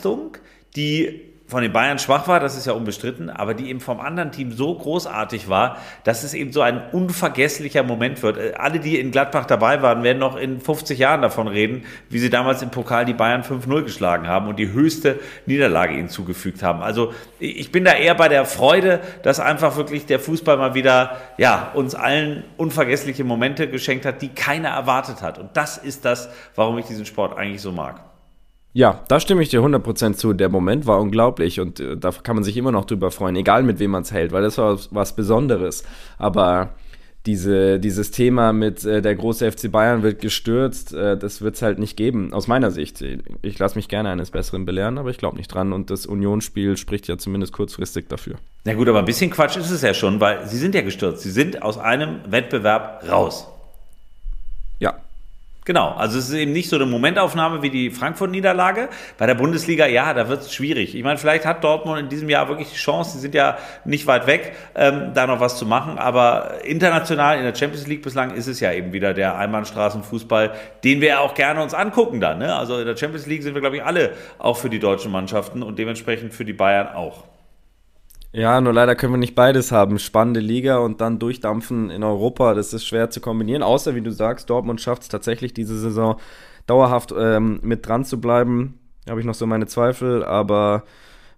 die 0.75 1.31
von 1.51 1.61
den 1.61 1.73
Bayern 1.73 1.99
schwach 1.99 2.29
war, 2.29 2.39
das 2.39 2.55
ist 2.55 2.65
ja 2.65 2.71
unbestritten, 2.71 3.29
aber 3.29 3.53
die 3.53 3.69
eben 3.69 3.81
vom 3.81 3.99
anderen 3.99 4.31
Team 4.31 4.53
so 4.53 4.73
großartig 4.73 5.49
war, 5.49 5.79
dass 6.05 6.23
es 6.23 6.33
eben 6.33 6.53
so 6.53 6.61
ein 6.61 6.81
unvergesslicher 6.93 7.83
Moment 7.83 8.23
wird. 8.23 8.37
Äh, 8.37 8.53
alle, 8.57 8.79
die 8.79 8.97
in 8.97 9.11
Gladbach 9.11 9.45
dabei 9.45 9.81
waren, 9.81 10.01
werden 10.01 10.19
noch 10.19 10.37
in 10.37 10.61
50 10.61 10.97
Jahren 10.97 11.21
davon 11.21 11.49
reden, 11.49 11.83
wie 12.09 12.19
sie 12.19 12.29
damals 12.29 12.61
im 12.61 12.71
Pokal 12.71 13.03
die 13.03 13.13
Bayern 13.13 13.41
5-0 13.41 13.83
geschlagen 13.83 14.29
haben 14.29 14.47
und 14.47 14.59
die 14.59 14.71
höchste 14.71 15.19
Niederlage 15.45 15.93
ihnen 15.97 16.07
zugefügt 16.07 16.63
haben. 16.63 16.81
Also 16.81 17.13
ich 17.37 17.69
bin 17.69 17.83
da 17.83 17.91
eher 17.91 18.15
bei 18.15 18.29
der 18.29 18.45
Freude, 18.45 19.01
dass 19.23 19.41
einfach 19.41 19.75
wirklich 19.75 20.05
der 20.05 20.21
Fußball 20.21 20.55
mal 20.55 20.73
wieder, 20.73 21.17
ja, 21.37 21.71
uns 21.73 21.95
allen 21.95 22.45
unvergessliche 22.55 23.25
Momente 23.25 23.69
geschenkt 23.69 24.05
hat, 24.05 24.21
die 24.21 24.29
keiner 24.29 24.69
erwartet 24.69 25.21
hat. 25.21 25.37
Und 25.37 25.49
das 25.57 25.77
ist 25.77 26.05
das, 26.05 26.29
warum 26.55 26.77
ich 26.77 26.85
diesen 26.85 27.05
Sport 27.05 27.37
eigentlich 27.37 27.61
so 27.61 27.73
mag. 27.73 28.05
Ja, 28.73 29.03
da 29.07 29.19
stimme 29.19 29.43
ich 29.43 29.49
dir 29.49 29.61
100% 29.61 30.13
zu. 30.13 30.33
Der 30.33 30.49
Moment 30.49 30.85
war 30.87 31.01
unglaublich 31.01 31.59
und 31.59 31.79
äh, 31.79 31.97
da 31.97 32.11
kann 32.11 32.35
man 32.35 32.43
sich 32.43 32.55
immer 32.55 32.71
noch 32.71 32.85
drüber 32.85 33.11
freuen, 33.11 33.35
egal 33.35 33.63
mit 33.63 33.79
wem 33.79 33.91
man 33.91 34.03
es 34.03 34.11
hält, 34.11 34.31
weil 34.31 34.43
das 34.43 34.57
war 34.57 34.79
was 34.91 35.15
Besonderes. 35.15 35.83
Aber 36.17 36.69
diese, 37.25 37.79
dieses 37.79 38.11
Thema 38.11 38.53
mit 38.53 38.83
äh, 38.85 39.01
der 39.01 39.13
große 39.13 39.51
FC 39.51 39.71
Bayern 39.71 40.03
wird 40.03 40.21
gestürzt, 40.21 40.93
äh, 40.93 41.17
das 41.17 41.41
wird 41.41 41.55
es 41.55 41.61
halt 41.61 41.79
nicht 41.79 41.97
geben, 41.97 42.33
aus 42.33 42.47
meiner 42.47 42.71
Sicht. 42.71 43.03
Ich 43.41 43.59
lasse 43.59 43.75
mich 43.75 43.89
gerne 43.89 44.09
eines 44.09 44.31
Besseren 44.31 44.65
belehren, 44.65 44.97
aber 44.97 45.09
ich 45.09 45.17
glaube 45.17 45.37
nicht 45.37 45.49
dran 45.49 45.73
und 45.73 45.89
das 45.89 46.05
Unionsspiel 46.05 46.77
spricht 46.77 47.07
ja 47.09 47.17
zumindest 47.17 47.53
kurzfristig 47.53 48.07
dafür. 48.07 48.35
Na 48.63 48.73
gut, 48.73 48.87
aber 48.87 48.99
ein 48.99 49.05
bisschen 49.05 49.29
Quatsch 49.29 49.57
ist 49.57 49.69
es 49.69 49.81
ja 49.81 49.93
schon, 49.93 50.19
weil 50.19 50.47
sie 50.47 50.57
sind 50.57 50.73
ja 50.73 50.81
gestürzt. 50.81 51.21
Sie 51.23 51.31
sind 51.31 51.61
aus 51.61 51.77
einem 51.77 52.21
Wettbewerb 52.27 53.03
raus. 53.09 53.47
Genau, 55.63 55.89
also 55.89 56.17
es 56.17 56.29
ist 56.29 56.33
eben 56.33 56.53
nicht 56.53 56.69
so 56.69 56.75
eine 56.75 56.87
Momentaufnahme 56.87 57.61
wie 57.61 57.69
die 57.69 57.91
Frankfurt-Niederlage. 57.91 58.89
Bei 59.19 59.27
der 59.27 59.35
Bundesliga, 59.35 59.85
ja, 59.85 60.11
da 60.15 60.27
wird 60.27 60.41
es 60.41 60.53
schwierig. 60.53 60.95
Ich 60.95 61.03
meine, 61.03 61.19
vielleicht 61.19 61.45
hat 61.45 61.63
Dortmund 61.63 61.99
in 61.99 62.09
diesem 62.09 62.29
Jahr 62.29 62.47
wirklich 62.47 62.69
die 62.69 62.77
Chance, 62.77 63.11
sie 63.11 63.19
sind 63.19 63.35
ja 63.35 63.59
nicht 63.85 64.07
weit 64.07 64.25
weg, 64.25 64.55
ähm, 64.73 65.11
da 65.13 65.27
noch 65.27 65.39
was 65.39 65.59
zu 65.59 65.67
machen. 65.67 65.99
Aber 65.99 66.63
international 66.63 67.37
in 67.37 67.43
der 67.43 67.53
Champions 67.53 67.85
League 67.85 68.01
bislang 68.01 68.33
ist 68.33 68.47
es 68.47 68.59
ja 68.59 68.73
eben 68.73 68.91
wieder 68.91 69.13
der 69.13 69.37
Einbahnstraßenfußball, 69.37 70.51
den 70.83 70.99
wir 70.99 71.09
ja 71.09 71.19
auch 71.19 71.35
gerne 71.35 71.61
uns 71.61 71.75
angucken 71.75 72.19
dann. 72.19 72.39
Ne? 72.39 72.55
Also 72.55 72.79
in 72.79 72.87
der 72.87 72.97
Champions 72.97 73.27
League 73.27 73.43
sind 73.43 73.53
wir, 73.53 73.61
glaube 73.61 73.75
ich, 73.75 73.83
alle 73.83 74.13
auch 74.39 74.57
für 74.57 74.69
die 74.69 74.79
deutschen 74.79 75.11
Mannschaften 75.11 75.61
und 75.61 75.77
dementsprechend 75.77 76.33
für 76.33 76.43
die 76.43 76.53
Bayern 76.53 76.87
auch. 76.87 77.30
Ja, 78.33 78.61
nur 78.61 78.71
leider 78.71 78.95
können 78.95 79.13
wir 79.13 79.17
nicht 79.17 79.35
beides 79.35 79.71
haben. 79.71 79.99
Spannende 79.99 80.39
Liga 80.39 80.77
und 80.77 81.01
dann 81.01 81.19
durchdampfen 81.19 81.89
in 81.89 82.03
Europa. 82.03 82.53
Das 82.53 82.73
ist 82.73 82.85
schwer 82.85 83.09
zu 83.09 83.19
kombinieren. 83.19 83.61
Außer, 83.61 83.93
wie 83.93 84.01
du 84.01 84.11
sagst, 84.11 84.49
Dortmund 84.49 84.79
schafft 84.79 85.01
es 85.01 85.09
tatsächlich 85.09 85.53
diese 85.53 85.77
Saison 85.77 86.17
dauerhaft 86.65 87.13
ähm, 87.17 87.59
mit 87.61 87.85
dran 87.85 88.05
zu 88.05 88.21
bleiben. 88.21 88.79
Habe 89.09 89.19
ich 89.19 89.25
noch 89.25 89.33
so 89.33 89.45
meine 89.45 89.67
Zweifel. 89.67 90.23
Aber 90.23 90.83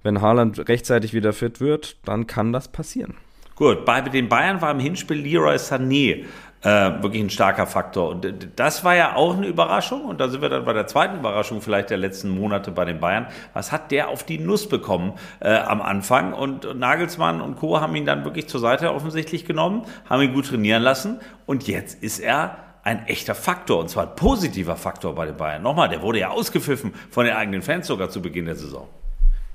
wenn 0.03 0.21
Haaland 0.21 0.69
rechtzeitig 0.69 1.13
wieder 1.13 1.34
fit 1.34 1.60
wird, 1.60 1.97
dann 2.08 2.27
kann 2.27 2.53
das 2.53 2.67
passieren. 2.67 3.15
Gut, 3.56 3.86
bei 3.86 4.01
den 4.01 4.29
Bayern 4.29 4.62
war 4.62 4.71
im 4.71 4.79
Hinspiel 4.79 5.17
Leroy 5.17 5.56
Sané 5.56 6.25
äh, 6.63 6.69
wirklich 7.02 7.21
ein 7.21 7.30
starker 7.30 7.67
Faktor. 7.67 8.10
Und 8.10 8.26
das 8.56 8.84
war 8.84 8.95
ja 8.95 9.15
auch 9.15 9.38
eine 9.38 9.47
Überraschung. 9.47 10.06
Und 10.06 10.19
da 10.19 10.30
sind 10.30 10.41
wir 10.41 10.49
dann 10.49 10.65
bei 10.65 10.73
der 10.73 10.88
zweiten 10.88 11.17
Überraschung 11.17 11.62
vielleicht 11.62 11.89
der 11.89 11.97
letzten 11.97 12.30
Monate 12.30 12.71
bei 12.71 12.86
den 12.86 12.99
Bayern. 12.99 13.28
Was 13.54 13.71
hat 13.71 13.91
der 13.91 14.10
auf 14.10 14.23
die 14.23 14.39
Nuss 14.39 14.67
bekommen 14.67 15.13
äh, 15.39 15.54
am 15.54 15.82
Anfang? 15.82 16.34
Und 16.34 16.78
Nagelsmann 16.78 17.41
und 17.41 17.58
Co. 17.58 17.80
haben 17.80 17.95
ihn 17.95 18.06
dann 18.06 18.23
wirklich 18.23 18.47
zur 18.47 18.60
Seite 18.60 18.93
offensichtlich 18.93 19.45
genommen, 19.45 19.84
haben 20.10 20.21
ihn 20.21 20.34
gut 20.34 20.47
trainieren 20.47 20.84
lassen. 20.84 21.19
Und 21.45 21.67
jetzt 21.67 22.02
ist 22.02 22.19
er 22.19 22.58
ein 22.84 23.08
echter 23.08 23.36
Faktor, 23.36 23.80
und 23.80 23.89
zwar 23.89 24.10
ein 24.10 24.15
positiver 24.15 24.76
Faktor 24.76 25.15
bei 25.15 25.26
den 25.26 25.38
Bayern. 25.38 25.62
Nochmal, 25.62 25.89
der 25.89 26.02
wurde 26.02 26.19
ja 26.19 26.30
ausgepfiffen 26.30 26.93
von 27.10 27.26
den 27.26 27.34
eigenen 27.34 27.62
Fans 27.62 27.88
sogar 27.88 28.10
zu 28.10 28.21
Beginn 28.21 28.45
der 28.45 28.56
Saison. 28.56 28.88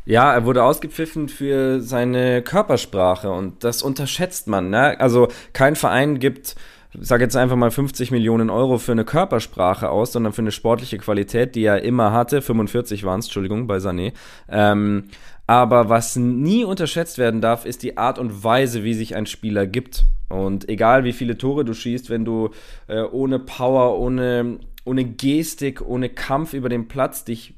Ja, 0.07 0.33
er 0.33 0.47
wurde 0.47 0.65
ausgepfiffen 0.65 1.29
für 1.29 1.83
seine 1.83 2.41
Körpersprache 2.41 3.31
und 3.31 3.63
das 3.63 3.83
unterschätzt 3.83 4.47
man. 4.47 4.71
Ne? 4.71 4.99
Also 4.99 5.29
kein 5.53 5.77
Verein 5.77 6.19
gibt 6.19 6.57
sage 6.95 7.25
jetzt 7.25 7.37
einfach 7.37 7.57
mal 7.57 7.71
50 7.71 8.11
Millionen 8.11 8.51
Euro 8.51 8.79
für 8.79 8.93
eine 8.93 9.05
Körpersprache 9.05 9.91
aus, 9.91 10.13
sondern 10.13 10.33
für 10.33 10.43
eine 10.43 10.53
sportliche 10.53 10.99
Qualität, 10.99 11.55
die 11.55 11.65
er 11.65 11.83
immer 11.83 12.13
hatte. 12.13 12.43
45 12.43 13.05
waren 13.05 13.21
es, 13.21 13.27
Entschuldigung, 13.27 13.67
bei 13.67 13.77
Sané. 13.77 14.13
Ähm, 14.49 15.05
aber 15.47 15.89
was 15.89 16.17
nie 16.17 16.65
unterschätzt 16.65 17.19
werden 17.19 17.41
darf, 17.41 17.65
ist 17.65 17.83
die 17.83 17.97
Art 17.97 18.19
und 18.19 18.45
Weise, 18.45 18.85
wie 18.85 18.95
sich 18.95 19.17
ein 19.17 19.27
Spieler 19.27 19.67
gibt. 19.67 20.05
Und 20.29 20.69
egal 20.69 21.05
wie 21.05 21.13
viele 21.13 21.39
Tore 21.39 21.65
du 21.65 21.73
schießt, 21.73 22.11
wenn 22.11 22.25
du 22.25 22.51
äh, 22.87 23.01
ohne 23.01 23.39
Power, 23.39 23.99
ohne, 23.99 24.59
ohne 24.85 25.05
Gestik, 25.05 25.81
ohne 25.81 26.11
Kampf 26.11 26.53
über 26.53 26.69
den 26.69 26.89
Platz 26.89 27.25
dich 27.25 27.55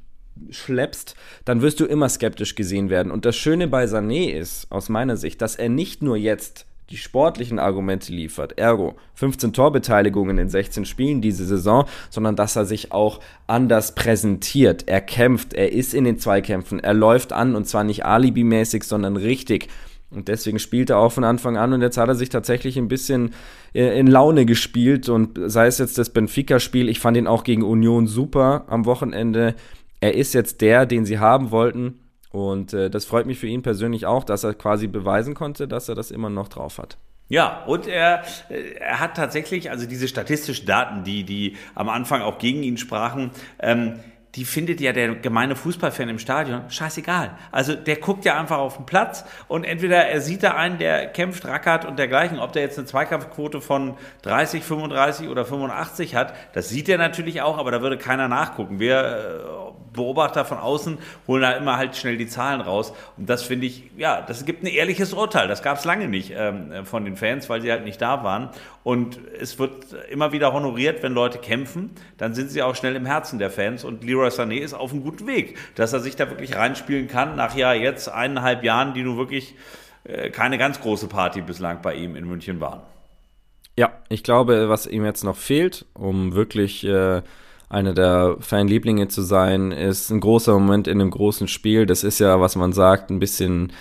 schleppst, 0.51 1.16
dann 1.45 1.62
wirst 1.62 1.81
du 1.81 1.85
immer 1.85 2.09
skeptisch 2.09 2.55
gesehen 2.55 2.90
werden. 2.90 3.11
Und 3.11 3.25
das 3.25 3.37
Schöne 3.37 3.69
bei 3.69 3.85
Sané 3.85 4.31
ist, 4.31 4.71
aus 4.71 4.88
meiner 4.88 5.16
Sicht, 5.16 5.43
dass 5.43 5.57
er 5.57 5.69
nicht 5.69 6.03
nur 6.03 6.16
jetzt 6.16 6.66
die 6.90 6.96
sportlichen 6.96 7.61
Argumente 7.61 8.12
liefert, 8.12 8.59
ergo 8.59 8.96
15 9.14 9.53
Torbeteiligungen 9.53 10.38
in 10.38 10.48
16 10.48 10.85
Spielen 10.85 11.20
diese 11.20 11.44
Saison, 11.44 11.85
sondern 12.11 12.35
dass 12.35 12.57
er 12.57 12.64
sich 12.64 12.90
auch 12.90 13.20
anders 13.46 13.94
präsentiert. 13.94 14.88
Er 14.88 15.00
kämpft, 15.00 15.55
er 15.55 15.72
ist 15.72 15.94
in 15.94 16.05
den 16.05 16.18
Zweikämpfen, 16.18 16.81
er 16.81 16.94
läuft 16.94 17.33
an 17.33 17.55
und 17.55 17.68
zwar 17.68 17.85
nicht 17.85 18.05
alibimäßig, 18.05 18.83
sondern 18.83 19.16
richtig. 19.16 19.68
Und 20.11 20.26
deswegen 20.26 20.59
spielt 20.59 20.90
er 20.90 20.98
auch 20.98 21.12
von 21.12 21.22
Anfang 21.22 21.57
an 21.57 21.72
und 21.72 21.83
jetzt 21.83 21.96
hat 21.96 22.09
er 22.09 22.16
sich 22.16 22.31
tatsächlich 22.31 22.76
ein 22.76 22.88
bisschen 22.88 23.35
äh, 23.72 23.96
in 23.96 24.09
Laune 24.09 24.44
gespielt 24.44 25.09
und 25.09 25.38
sei 25.46 25.68
es 25.68 25.79
jetzt 25.79 25.96
das 25.96 26.11
Benfica-Spiel, 26.11 26.88
ich 26.88 26.98
fand 26.98 27.16
ihn 27.16 27.29
auch 27.29 27.44
gegen 27.44 27.62
Union 27.62 28.09
super 28.09 28.64
am 28.66 28.85
Wochenende. 28.87 29.55
Er 30.00 30.14
ist 30.14 30.35
jetzt 30.35 30.61
der, 30.61 30.87
den 30.87 31.05
sie 31.05 31.20
haben 31.20 31.53
wollten 31.53 32.00
und 32.31 32.73
äh, 32.73 32.90
das 32.90 33.05
freut 33.05 33.27
mich 33.27 33.38
für 33.38 33.47
ihn 33.47 33.62
persönlich 33.62 34.07
auch, 34.07 34.25
dass 34.25 34.45
er 34.45 34.55
quasi 34.55 34.87
beweisen 34.87 35.35
konnte, 35.35 35.66
dass 35.66 35.88
er 35.88 35.95
das 35.95 36.11
immer 36.11 36.31
noch 36.31 36.49
drauf 36.49 36.79
hat. 36.79 36.97
Ja, 37.29 37.64
und 37.64 37.87
er, 37.87 38.25
äh, 38.49 38.75
er 38.79 39.01
hat 39.01 39.16
tatsächlich, 39.16 39.71
also 39.71 39.87
diese 39.87 40.09
statistischen 40.09 40.66
Daten, 40.66 41.05
die, 41.05 41.25
die 41.25 41.57
am 41.75 41.88
Anfang 41.88 42.23
auch 42.23 42.38
gegen 42.38 42.62
ihn 42.62 42.77
sprachen, 42.77 43.31
ähm, 43.61 44.01
die 44.37 44.45
findet 44.45 44.81
ja 44.81 44.93
der 44.93 45.16
gemeine 45.16 45.57
Fußballfan 45.57 46.09
im 46.09 46.19
Stadion 46.19 46.71
scheißegal. 46.71 47.37
Also 47.51 47.75
der 47.75 47.97
guckt 47.97 48.25
ja 48.25 48.38
einfach 48.38 48.59
auf 48.59 48.77
den 48.77 48.87
Platz 48.87 49.25
und 49.49 49.64
entweder 49.64 50.07
er 50.07 50.21
sieht 50.21 50.45
da 50.45 50.53
einen, 50.53 50.79
der 50.79 51.09
kämpft, 51.09 51.45
rackert 51.47 51.85
und 51.85 51.99
dergleichen, 51.99 52.38
ob 52.38 52.53
der 52.53 52.62
jetzt 52.62 52.79
eine 52.79 52.87
Zweikampfquote 52.87 53.61
von 53.61 53.97
30, 54.23 54.62
35 54.62 55.29
oder 55.29 55.45
85 55.45 56.14
hat, 56.14 56.35
das 56.53 56.69
sieht 56.69 56.88
er 56.88 56.99
natürlich 56.99 57.43
auch, 57.43 57.59
aber 57.59 57.73
da 57.73 57.83
würde 57.83 57.99
keiner 57.99 58.29
nachgucken. 58.29 58.79
Wir 58.79 59.01
äh, 59.01 59.89
Beobachter 59.92 60.44
von 60.44 60.59
außen 60.59 60.98
holen 61.26 61.42
da 61.42 61.53
immer 61.53 61.76
halt 61.76 61.96
schnell 61.96 62.16
die 62.16 62.26
Zahlen 62.26 62.61
raus 62.61 62.92
und 63.16 63.29
das 63.29 63.42
finde 63.42 63.66
ich, 63.66 63.90
ja, 63.96 64.20
das 64.20 64.44
gibt 64.44 64.62
ein 64.62 64.66
ehrliches 64.66 65.12
Urteil. 65.12 65.48
Das 65.48 65.62
gab 65.62 65.79
es 65.79 65.85
lange 65.85 66.09
nicht 66.09 66.33
ähm, 66.37 66.85
von 66.85 67.05
den 67.05 67.16
Fans, 67.16 67.48
weil 67.48 67.61
sie 67.61 67.70
halt 67.70 67.85
nicht 67.85 68.00
da 68.00 68.22
waren 68.24 68.50
und 68.83 69.18
es 69.38 69.59
wird 69.59 69.92
immer 70.11 70.33
wieder 70.33 70.53
honoriert, 70.53 71.03
wenn 71.03 71.12
Leute 71.12 71.38
kämpfen, 71.38 71.90
dann 72.18 72.35
sind 72.35 72.50
sie 72.50 72.62
auch 72.62 72.74
schnell 72.74 72.96
im 72.96 73.07
Herzen 73.07 73.38
der 73.38 73.50
Fans 73.50 73.85
und 73.85 74.05
Leroy 74.05 74.29
Sané 74.29 74.59
ist 74.59 74.74
auf 74.74 74.92
einem 74.92 75.03
guten 75.03 75.26
Weg, 75.26 75.57
dass 75.74 75.92
er 75.92 76.00
sich 76.00 76.16
da 76.16 76.29
wirklich 76.31 76.57
reinspielen 76.57 77.09
kann, 77.09 77.37
nach 77.37 77.57
ja 77.57 77.72
jetzt 77.72 78.09
eineinhalb 78.09 78.64
Jahren, 78.64 78.94
die 78.94 79.03
nun 79.03 79.16
wirklich 79.16 79.55
äh, 80.05 80.31
keine 80.31 80.59
ganz 80.59 80.81
große 80.81 81.09
Party 81.09 81.40
bislang 81.42 81.83
bei 81.83 81.94
ihm 81.94 82.16
in 82.16 82.26
München 82.26 82.61
waren. 82.61 82.81
Ja, 83.76 83.92
ich 84.09 84.22
glaube, 84.22 84.68
was 84.68 84.87
ihm 84.87 85.05
jetzt 85.05 85.24
noch 85.24 85.37
fehlt, 85.37 85.87
um 85.94 86.35
wirklich 86.35 86.85
äh, 86.85 87.22
einer 87.71 87.95
der 87.95 88.37
Fanlieblinge 88.41 89.09
zu 89.09 89.23
sein, 89.23 89.71
ist 89.71 90.11
ein 90.11 90.21
großer 90.21 90.53
Moment 90.53 90.89
in 90.89 91.01
einem 91.01 91.11
großen 91.11 91.49
Spiel. 91.49 91.87
Das 91.87 92.05
ist 92.05 92.19
ja, 92.19 92.41
was 92.41 92.57
man 92.57 92.73
sagt, 92.73 93.11
ein 93.11 93.21
bisschen 93.21 93.73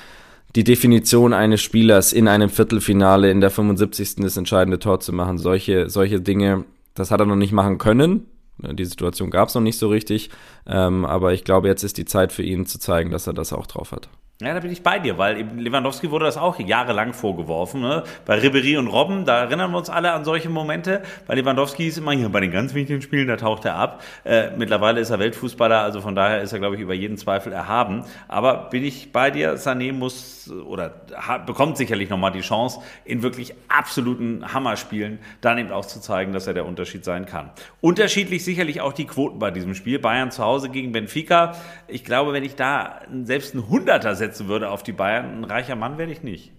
die 0.55 0.63
Definition 0.63 1.33
eines 1.33 1.61
Spielers 1.61 2.13
in 2.13 2.27
einem 2.27 2.49
Viertelfinale 2.49 3.31
in 3.31 3.41
der 3.41 3.49
75. 3.49 4.17
das 4.17 4.37
entscheidende 4.37 4.77
Tor 4.79 4.99
zu 4.99 5.11
machen. 5.11 5.39
Solche, 5.39 5.89
solche 5.89 6.21
Dinge, 6.21 6.65
das 6.93 7.09
hat 7.09 7.19
er 7.19 7.25
noch 7.25 7.35
nicht 7.35 7.51
machen 7.51 7.79
können. 7.79 8.27
Die 8.59 8.85
Situation 8.85 9.31
gab 9.31 9.49
es 9.49 9.55
noch 9.55 9.61
nicht 9.61 9.79
so 9.79 9.89
richtig. 9.89 10.29
Ähm, 10.67 11.05
aber 11.05 11.33
ich 11.33 11.43
glaube, 11.43 11.67
jetzt 11.67 11.83
ist 11.83 11.97
die 11.97 12.05
Zeit 12.05 12.31
für 12.31 12.43
ihn 12.43 12.67
zu 12.67 12.79
zeigen, 12.79 13.09
dass 13.09 13.25
er 13.25 13.33
das 13.33 13.53
auch 13.53 13.65
drauf 13.65 13.91
hat. 13.91 14.09
Ja, 14.41 14.53
da 14.53 14.61
bin 14.61 14.71
ich 14.71 14.83
bei 14.83 14.99
dir, 14.99 15.17
weil 15.17 15.35
Lewandowski 15.57 16.11
wurde 16.11 16.23
das 16.23 16.37
auch 16.37 16.57
jahrelang 16.59 17.11
vorgeworfen. 17.11 17.81
Ne? 17.81 18.03
Bei 18.25 18.35
Ribery 18.35 18.77
und 18.77 18.87
Robben, 18.87 19.25
da 19.25 19.41
erinnern 19.41 19.69
wir 19.71 19.77
uns 19.77 19.89
alle 19.89 20.13
an 20.13 20.23
solche 20.23 20.47
Momente. 20.47 21.01
Bei 21.27 21.35
Lewandowski 21.35 21.89
ist 21.89 21.97
immer 21.97 22.13
hier 22.13 22.29
bei 22.29 22.39
den 22.39 22.51
ganz 22.51 22.73
wichtigen 22.73 23.01
Spielen, 23.01 23.27
da 23.27 23.35
taucht 23.35 23.65
er 23.65 23.75
ab. 23.75 24.01
Äh, 24.23 24.51
mittlerweile 24.55 25.01
ist 25.01 25.09
er 25.09 25.19
Weltfußballer, 25.19 25.81
also 25.81 25.99
von 25.99 26.15
daher 26.15 26.41
ist 26.41 26.53
er, 26.53 26.59
glaube 26.59 26.75
ich, 26.75 26.81
über 26.81 26.93
jeden 26.93 27.17
Zweifel 27.17 27.51
erhaben. 27.51 28.05
Aber 28.29 28.69
bin 28.69 28.85
ich 28.85 29.11
bei 29.11 29.29
dir, 29.29 29.57
Sané 29.57 29.91
muss 29.91 30.49
oder 30.49 31.01
hat, 31.17 31.45
bekommt 31.45 31.75
sicherlich 31.75 32.09
nochmal 32.09 32.31
die 32.31 32.39
Chance, 32.39 32.79
in 33.03 33.21
wirklich 33.21 33.53
absoluten 33.67 34.53
Hammerspielen 34.53 35.19
dann 35.41 35.57
eben 35.57 35.73
auch 35.73 35.85
zu 35.85 35.99
zeigen, 35.99 36.31
dass 36.31 36.47
er 36.47 36.53
der 36.53 36.65
Unterschied 36.65 37.03
sein 37.03 37.25
kann. 37.25 37.49
Unterschiedlich 37.81 38.45
sicherlich 38.45 38.79
auch 38.79 38.93
die 38.93 39.05
Quoten 39.05 39.37
bei 39.37 39.51
diesem 39.51 39.75
Spiel. 39.75 39.99
Bayern 39.99 40.31
zu 40.31 40.45
Hause 40.45 40.69
gegen 40.69 40.93
Benfica. 40.93 41.55
Ich 41.89 42.05
glaube, 42.05 42.31
wenn 42.31 42.45
ich 42.45 42.55
da 42.55 43.01
selbst 43.25 43.53
einen 43.53 43.67
Hunderter 43.67 44.15
setze, 44.15 44.28
setzen 44.29 44.47
würde 44.47 44.69
auf 44.69 44.83
die 44.83 44.91
Bayern, 44.91 45.39
ein 45.39 45.43
reicher 45.43 45.75
Mann 45.75 45.97
werde 45.97 46.11
ich 46.11 46.21
nicht. 46.23 46.51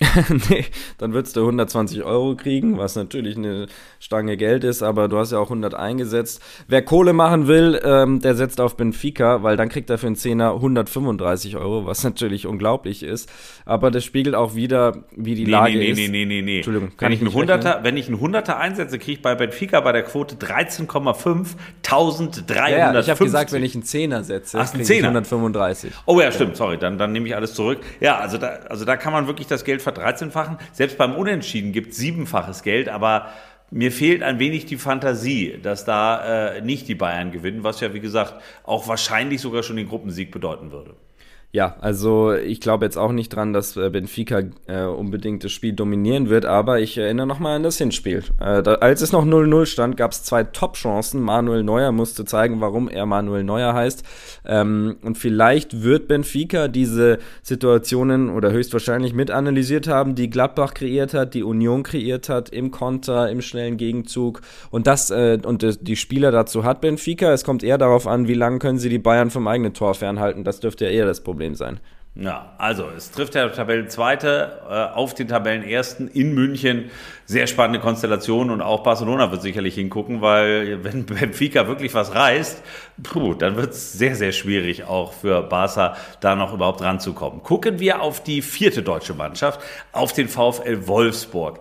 nee, 0.50 0.64
dann 0.98 1.12
würdest 1.12 1.36
du 1.36 1.40
120 1.42 2.02
Euro 2.02 2.34
kriegen, 2.34 2.78
was 2.78 2.96
natürlich 2.96 3.36
eine 3.36 3.66
Stange 4.00 4.36
Geld 4.36 4.64
ist, 4.64 4.82
aber 4.82 5.08
du 5.08 5.18
hast 5.18 5.32
ja 5.32 5.38
auch 5.38 5.46
100 5.46 5.74
eingesetzt. 5.74 6.42
Wer 6.66 6.82
Kohle 6.82 7.12
machen 7.12 7.46
will, 7.46 7.80
ähm, 7.84 8.20
der 8.20 8.34
setzt 8.34 8.60
auf 8.60 8.76
Benfica, 8.76 9.42
weil 9.42 9.56
dann 9.56 9.68
kriegt 9.68 9.90
er 9.90 9.98
für 9.98 10.08
einen 10.08 10.16
Zehner 10.16 10.54
135 10.54 11.56
Euro, 11.56 11.86
was 11.86 12.02
natürlich 12.04 12.46
unglaublich 12.46 13.02
ist. 13.02 13.30
Aber 13.64 13.90
das 13.90 14.04
spiegelt 14.04 14.34
auch 14.34 14.54
wieder, 14.54 15.04
wie 15.14 15.34
die 15.34 15.44
nee, 15.44 15.50
Lage 15.50 15.78
nee, 15.78 15.90
ist. 15.90 15.98
Nee, 15.98 16.08
nee, 16.08 16.24
nee, 16.24 16.42
nee. 16.42 16.56
Entschuldigung, 16.56 16.96
kann 16.96 17.06
wenn 17.06 17.12
ich, 17.12 17.20
einen 17.20 17.32
Hunderter, 17.32 17.80
wenn 17.82 17.96
ich 17.96 18.08
einen 18.08 18.18
Hunderter 18.18 18.58
einsetze, 18.58 18.98
kriege 18.98 19.12
ich 19.12 19.22
bei 19.22 19.34
Benfica 19.34 19.80
bei 19.80 19.92
der 19.92 20.02
Quote 20.02 20.34
13,5 20.34 21.48
1350. 21.92 22.56
Ja, 22.56 22.98
ich 22.98 23.10
habe 23.10 23.24
gesagt, 23.24 23.52
wenn 23.52 23.62
ich 23.62 23.74
einen 23.74 23.84
Zehner 23.84 24.24
setze, 24.24 24.58
Ach, 24.58 24.72
einen 24.72 24.84
Zehner. 24.84 25.08
135. 25.08 25.92
Oh 26.06 26.20
ja, 26.20 26.32
stimmt, 26.32 26.56
sorry, 26.56 26.78
dann, 26.78 26.98
dann 26.98 27.12
nehme 27.12 27.28
ich 27.28 27.36
alles 27.36 27.54
zurück. 27.54 27.80
Ja, 28.00 28.18
also 28.18 28.38
da, 28.38 28.60
also 28.68 28.84
da 28.84 28.96
kann 28.96 29.12
man 29.12 29.26
wirklich 29.26 29.46
das 29.46 29.64
Geld 29.64 29.82
verdreizehnfachen. 29.82 30.58
Selbst 30.72 30.98
beim 30.98 31.14
Unentschieden 31.14 31.72
gibt 31.72 31.92
es 31.92 31.98
siebenfaches 31.98 32.62
Geld, 32.62 32.88
aber 32.88 33.28
mir 33.70 33.90
fehlt 33.90 34.22
ein 34.22 34.38
wenig 34.38 34.66
die 34.66 34.76
Fantasie, 34.76 35.58
dass 35.62 35.84
da 35.84 36.54
äh, 36.54 36.60
nicht 36.60 36.88
die 36.88 36.94
Bayern 36.94 37.32
gewinnen, 37.32 37.64
was 37.64 37.80
ja, 37.80 37.94
wie 37.94 38.00
gesagt, 38.00 38.34
auch 38.64 38.86
wahrscheinlich 38.86 39.40
sogar 39.40 39.62
schon 39.62 39.76
den 39.76 39.88
Gruppensieg 39.88 40.30
bedeuten 40.30 40.72
würde. 40.72 40.94
Ja, 41.54 41.76
also 41.82 42.32
ich 42.32 42.62
glaube 42.62 42.86
jetzt 42.86 42.96
auch 42.96 43.12
nicht 43.12 43.28
dran, 43.28 43.52
dass 43.52 43.76
äh, 43.76 43.90
Benfica 43.90 44.40
äh, 44.68 44.84
unbedingt 44.84 45.44
das 45.44 45.52
Spiel 45.52 45.74
dominieren 45.74 46.30
wird, 46.30 46.46
aber 46.46 46.80
ich 46.80 46.96
erinnere 46.96 47.26
nochmal 47.26 47.56
an 47.56 47.62
das 47.62 47.76
Hinspiel. 47.76 48.24
Äh, 48.40 48.62
da, 48.62 48.76
als 48.76 49.02
es 49.02 49.12
noch 49.12 49.26
0-0 49.26 49.66
stand, 49.66 49.98
gab 49.98 50.12
es 50.12 50.22
zwei 50.22 50.44
Top-Chancen. 50.44 51.20
Manuel 51.20 51.62
Neuer 51.62 51.92
musste 51.92 52.24
zeigen, 52.24 52.62
warum 52.62 52.88
er 52.88 53.04
Manuel 53.04 53.44
Neuer 53.44 53.74
heißt. 53.74 54.02
Ähm, 54.46 54.96
und 55.02 55.18
vielleicht 55.18 55.82
wird 55.82 56.08
Benfica 56.08 56.68
diese 56.68 57.18
Situationen 57.42 58.30
oder 58.30 58.50
höchstwahrscheinlich 58.50 59.12
mit 59.12 59.30
analysiert 59.30 59.88
haben, 59.88 60.14
die 60.14 60.30
Gladbach 60.30 60.72
kreiert 60.72 61.12
hat, 61.12 61.34
die 61.34 61.42
Union 61.42 61.82
kreiert 61.82 62.30
hat, 62.30 62.48
im 62.48 62.70
Konter, 62.70 63.28
im 63.30 63.42
schnellen 63.42 63.76
Gegenzug. 63.76 64.40
Und 64.70 64.86
das 64.86 65.10
äh, 65.10 65.38
und 65.44 65.82
die 65.82 65.96
Spieler 65.96 66.30
dazu 66.30 66.64
hat 66.64 66.80
Benfica. 66.80 67.30
Es 67.30 67.44
kommt 67.44 67.62
eher 67.62 67.76
darauf 67.76 68.06
an, 68.06 68.26
wie 68.26 68.32
lange 68.32 68.58
können 68.58 68.78
sie 68.78 68.88
die 68.88 68.98
Bayern 68.98 69.28
vom 69.28 69.46
eigenen 69.46 69.74
Tor 69.74 69.94
fernhalten. 69.94 70.44
Das 70.44 70.58
dürfte 70.58 70.86
ja 70.86 70.90
eher 70.90 71.04
das 71.04 71.22
Problem 71.22 71.41
Problem 71.42 71.54
sein. 71.54 71.80
Ja, 72.14 72.52
also 72.58 72.88
es 72.94 73.10
trifft 73.10 73.34
der 73.34 73.50
Tabellenzweite 73.54 74.60
äh, 74.68 74.94
auf 74.94 75.14
den 75.14 75.28
Tabellenersten 75.28 76.08
in 76.08 76.34
München. 76.34 76.90
Sehr 77.24 77.46
spannende 77.46 77.80
Konstellation 77.80 78.50
und 78.50 78.60
auch 78.60 78.82
Barcelona 78.82 79.32
wird 79.32 79.40
sicherlich 79.40 79.76
hingucken, 79.76 80.20
weil 80.20 80.84
wenn 80.84 81.06
Benfica 81.06 81.66
wirklich 81.66 81.94
was 81.94 82.14
reißt, 82.14 82.62
puh, 83.02 83.32
dann 83.32 83.56
wird 83.56 83.70
es 83.70 83.94
sehr, 83.94 84.14
sehr 84.14 84.32
schwierig 84.32 84.84
auch 84.84 85.14
für 85.14 85.42
Barca 85.42 85.96
da 86.20 86.36
noch 86.36 86.52
überhaupt 86.52 86.82
ranzukommen. 86.82 87.42
Gucken 87.42 87.80
wir 87.80 88.02
auf 88.02 88.22
die 88.22 88.42
vierte 88.42 88.82
deutsche 88.82 89.14
Mannschaft, 89.14 89.60
auf 89.92 90.12
den 90.12 90.28
VfL 90.28 90.86
Wolfsburg 90.86 91.60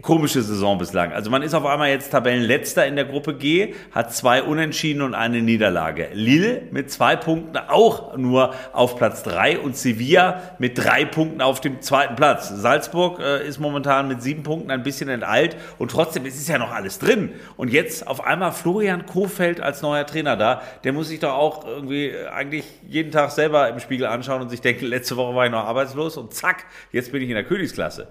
komische 0.00 0.42
Saison 0.42 0.78
bislang. 0.78 1.12
Also 1.12 1.30
man 1.30 1.42
ist 1.42 1.54
auf 1.54 1.66
einmal 1.66 1.90
jetzt 1.90 2.10
Tabellenletzter 2.10 2.86
in 2.86 2.94
der 2.94 3.04
Gruppe 3.04 3.34
G, 3.34 3.74
hat 3.90 4.14
zwei 4.14 4.42
Unentschieden 4.42 5.02
und 5.02 5.14
eine 5.14 5.42
Niederlage. 5.42 6.08
Lille 6.12 6.62
mit 6.70 6.90
zwei 6.90 7.16
Punkten 7.16 7.56
auch 7.56 8.16
nur 8.16 8.54
auf 8.72 8.96
Platz 8.96 9.24
drei 9.24 9.58
und 9.58 9.76
Sevilla 9.76 10.54
mit 10.58 10.78
drei 10.78 11.04
Punkten 11.04 11.40
auf 11.40 11.60
dem 11.60 11.80
zweiten 11.82 12.14
Platz. 12.14 12.48
Salzburg 12.48 13.18
äh, 13.20 13.46
ist 13.46 13.58
momentan 13.58 14.06
mit 14.06 14.22
sieben 14.22 14.44
Punkten 14.44 14.70
ein 14.70 14.84
bisschen 14.84 15.08
enteilt 15.08 15.56
und 15.78 15.90
trotzdem 15.90 16.26
ist 16.26 16.36
es 16.36 16.46
ja 16.46 16.58
noch 16.58 16.70
alles 16.70 17.00
drin. 17.00 17.30
Und 17.56 17.72
jetzt 17.72 18.06
auf 18.06 18.24
einmal 18.24 18.52
Florian 18.52 19.04
Kofeld 19.06 19.60
als 19.60 19.82
neuer 19.82 20.06
Trainer 20.06 20.36
da. 20.36 20.62
Der 20.84 20.92
muss 20.92 21.08
sich 21.08 21.18
doch 21.18 21.34
auch 21.34 21.66
irgendwie 21.66 22.12
eigentlich 22.32 22.64
jeden 22.88 23.10
Tag 23.10 23.32
selber 23.32 23.68
im 23.68 23.80
Spiegel 23.80 24.06
anschauen 24.06 24.42
und 24.42 24.48
sich 24.48 24.60
denken, 24.60 24.86
letzte 24.86 25.16
Woche 25.16 25.34
war 25.34 25.46
ich 25.46 25.50
noch 25.50 25.64
arbeitslos 25.64 26.16
und 26.16 26.32
zack, 26.32 26.66
jetzt 26.92 27.10
bin 27.10 27.20
ich 27.20 27.28
in 27.28 27.34
der 27.34 27.44
Königsklasse. 27.44 28.06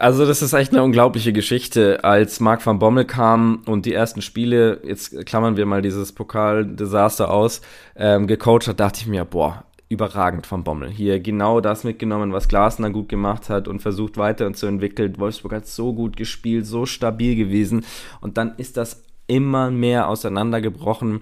Also 0.00 0.24
das 0.24 0.40
ist 0.40 0.54
echt 0.54 0.72
eine 0.72 0.82
unglaubliche 0.82 1.34
Geschichte. 1.34 2.02
Als 2.04 2.40
Marc 2.40 2.64
van 2.64 2.78
Bommel 2.78 3.04
kam 3.04 3.62
und 3.66 3.84
die 3.84 3.92
ersten 3.92 4.22
Spiele, 4.22 4.80
jetzt 4.82 5.26
klammern 5.26 5.58
wir 5.58 5.66
mal 5.66 5.82
dieses 5.82 6.12
Pokaldesaster 6.12 7.30
aus, 7.30 7.60
ähm, 7.96 8.26
gecoacht 8.26 8.66
hat, 8.66 8.80
dachte 8.80 9.00
ich 9.02 9.06
mir, 9.06 9.26
boah, 9.26 9.64
überragend 9.90 10.50
van 10.50 10.64
Bommel. 10.64 10.88
Hier 10.88 11.20
genau 11.20 11.60
das 11.60 11.84
mitgenommen, 11.84 12.32
was 12.32 12.48
Glasner 12.48 12.88
gut 12.88 13.10
gemacht 13.10 13.50
hat 13.50 13.68
und 13.68 13.82
versucht 13.82 14.16
weiter 14.16 14.50
zu 14.54 14.64
entwickeln. 14.64 15.18
Wolfsburg 15.18 15.52
hat 15.52 15.66
so 15.66 15.92
gut 15.92 16.16
gespielt, 16.16 16.66
so 16.66 16.86
stabil 16.86 17.36
gewesen 17.36 17.84
und 18.22 18.38
dann 18.38 18.54
ist 18.56 18.78
das 18.78 19.04
immer 19.26 19.70
mehr 19.70 20.08
auseinandergebrochen 20.08 21.20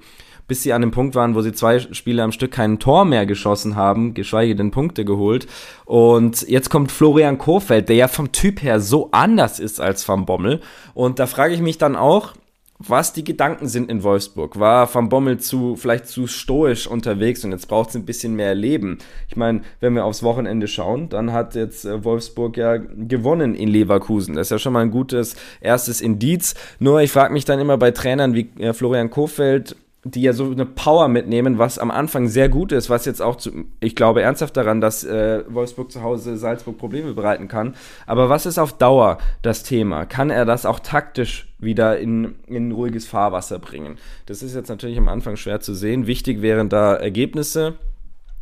bis 0.48 0.62
sie 0.62 0.72
an 0.72 0.80
dem 0.80 0.90
Punkt 0.90 1.14
waren, 1.14 1.34
wo 1.34 1.42
sie 1.42 1.52
zwei 1.52 1.78
Spiele 1.78 2.22
am 2.24 2.32
Stück 2.32 2.50
kein 2.50 2.80
Tor 2.80 3.04
mehr 3.04 3.26
geschossen 3.26 3.76
haben, 3.76 4.14
geschweige 4.14 4.56
denn 4.56 4.72
Punkte 4.72 5.04
geholt. 5.04 5.46
Und 5.84 6.42
jetzt 6.48 6.70
kommt 6.70 6.90
Florian 6.90 7.38
Kohfeldt, 7.38 7.88
der 7.88 7.96
ja 7.96 8.08
vom 8.08 8.32
Typ 8.32 8.62
her 8.62 8.80
so 8.80 9.10
anders 9.12 9.60
ist 9.60 9.80
als 9.80 10.08
Van 10.08 10.26
Bommel. 10.26 10.60
Und 10.94 11.20
da 11.20 11.26
frage 11.26 11.54
ich 11.54 11.60
mich 11.60 11.78
dann 11.78 11.94
auch, 11.94 12.34
was 12.78 13.12
die 13.12 13.24
Gedanken 13.24 13.66
sind 13.66 13.90
in 13.90 14.04
Wolfsburg. 14.04 14.58
War 14.58 14.92
Van 14.92 15.08
Bommel 15.08 15.38
zu, 15.38 15.74
vielleicht 15.76 16.06
zu 16.06 16.26
stoisch 16.26 16.86
unterwegs 16.86 17.44
und 17.44 17.50
jetzt 17.50 17.66
braucht 17.66 17.90
es 17.90 17.96
ein 17.96 18.04
bisschen 18.04 18.36
mehr 18.36 18.54
Leben. 18.54 18.98
Ich 19.28 19.36
meine, 19.36 19.62
wenn 19.80 19.94
wir 19.94 20.04
aufs 20.04 20.22
Wochenende 20.22 20.68
schauen, 20.68 21.08
dann 21.08 21.32
hat 21.32 21.56
jetzt 21.56 21.84
äh, 21.84 22.04
Wolfsburg 22.04 22.56
ja 22.56 22.76
gewonnen 22.76 23.54
in 23.54 23.68
Leverkusen. 23.68 24.34
Das 24.34 24.46
ist 24.46 24.50
ja 24.52 24.58
schon 24.58 24.72
mal 24.72 24.82
ein 24.82 24.92
gutes 24.92 25.34
erstes 25.60 26.00
Indiz. 26.00 26.54
Nur 26.78 27.00
ich 27.00 27.10
frage 27.10 27.32
mich 27.32 27.44
dann 27.44 27.58
immer 27.58 27.78
bei 27.78 27.90
Trainern 27.90 28.34
wie 28.34 28.48
äh, 28.60 28.72
Florian 28.72 29.10
Kofeld, 29.10 29.74
die 30.10 30.22
ja 30.22 30.32
so 30.32 30.50
eine 30.50 30.64
Power 30.66 31.08
mitnehmen, 31.08 31.58
was 31.58 31.78
am 31.78 31.90
Anfang 31.90 32.28
sehr 32.28 32.48
gut 32.48 32.72
ist, 32.72 32.88
was 32.88 33.04
jetzt 33.04 33.20
auch 33.20 33.36
zu, 33.36 33.50
ich 33.80 33.94
glaube 33.94 34.22
ernsthaft 34.22 34.56
daran, 34.56 34.80
dass 34.80 35.04
äh, 35.04 35.44
Wolfsburg 35.48 35.92
zu 35.92 36.02
Hause 36.02 36.36
Salzburg 36.36 36.78
Probleme 36.78 37.12
bereiten 37.12 37.48
kann. 37.48 37.74
Aber 38.06 38.28
was 38.28 38.46
ist 38.46 38.58
auf 38.58 38.72
Dauer 38.72 39.18
das 39.42 39.62
Thema? 39.62 40.06
Kann 40.06 40.30
er 40.30 40.44
das 40.44 40.66
auch 40.66 40.80
taktisch 40.80 41.52
wieder 41.58 41.98
in, 41.98 42.36
in 42.46 42.72
ruhiges 42.72 43.06
Fahrwasser 43.06 43.58
bringen? 43.58 43.98
Das 44.26 44.42
ist 44.42 44.54
jetzt 44.54 44.68
natürlich 44.68 44.98
am 44.98 45.08
Anfang 45.08 45.36
schwer 45.36 45.60
zu 45.60 45.74
sehen. 45.74 46.06
Wichtig 46.06 46.42
wären 46.42 46.68
da 46.68 46.94
Ergebnisse. 46.94 47.74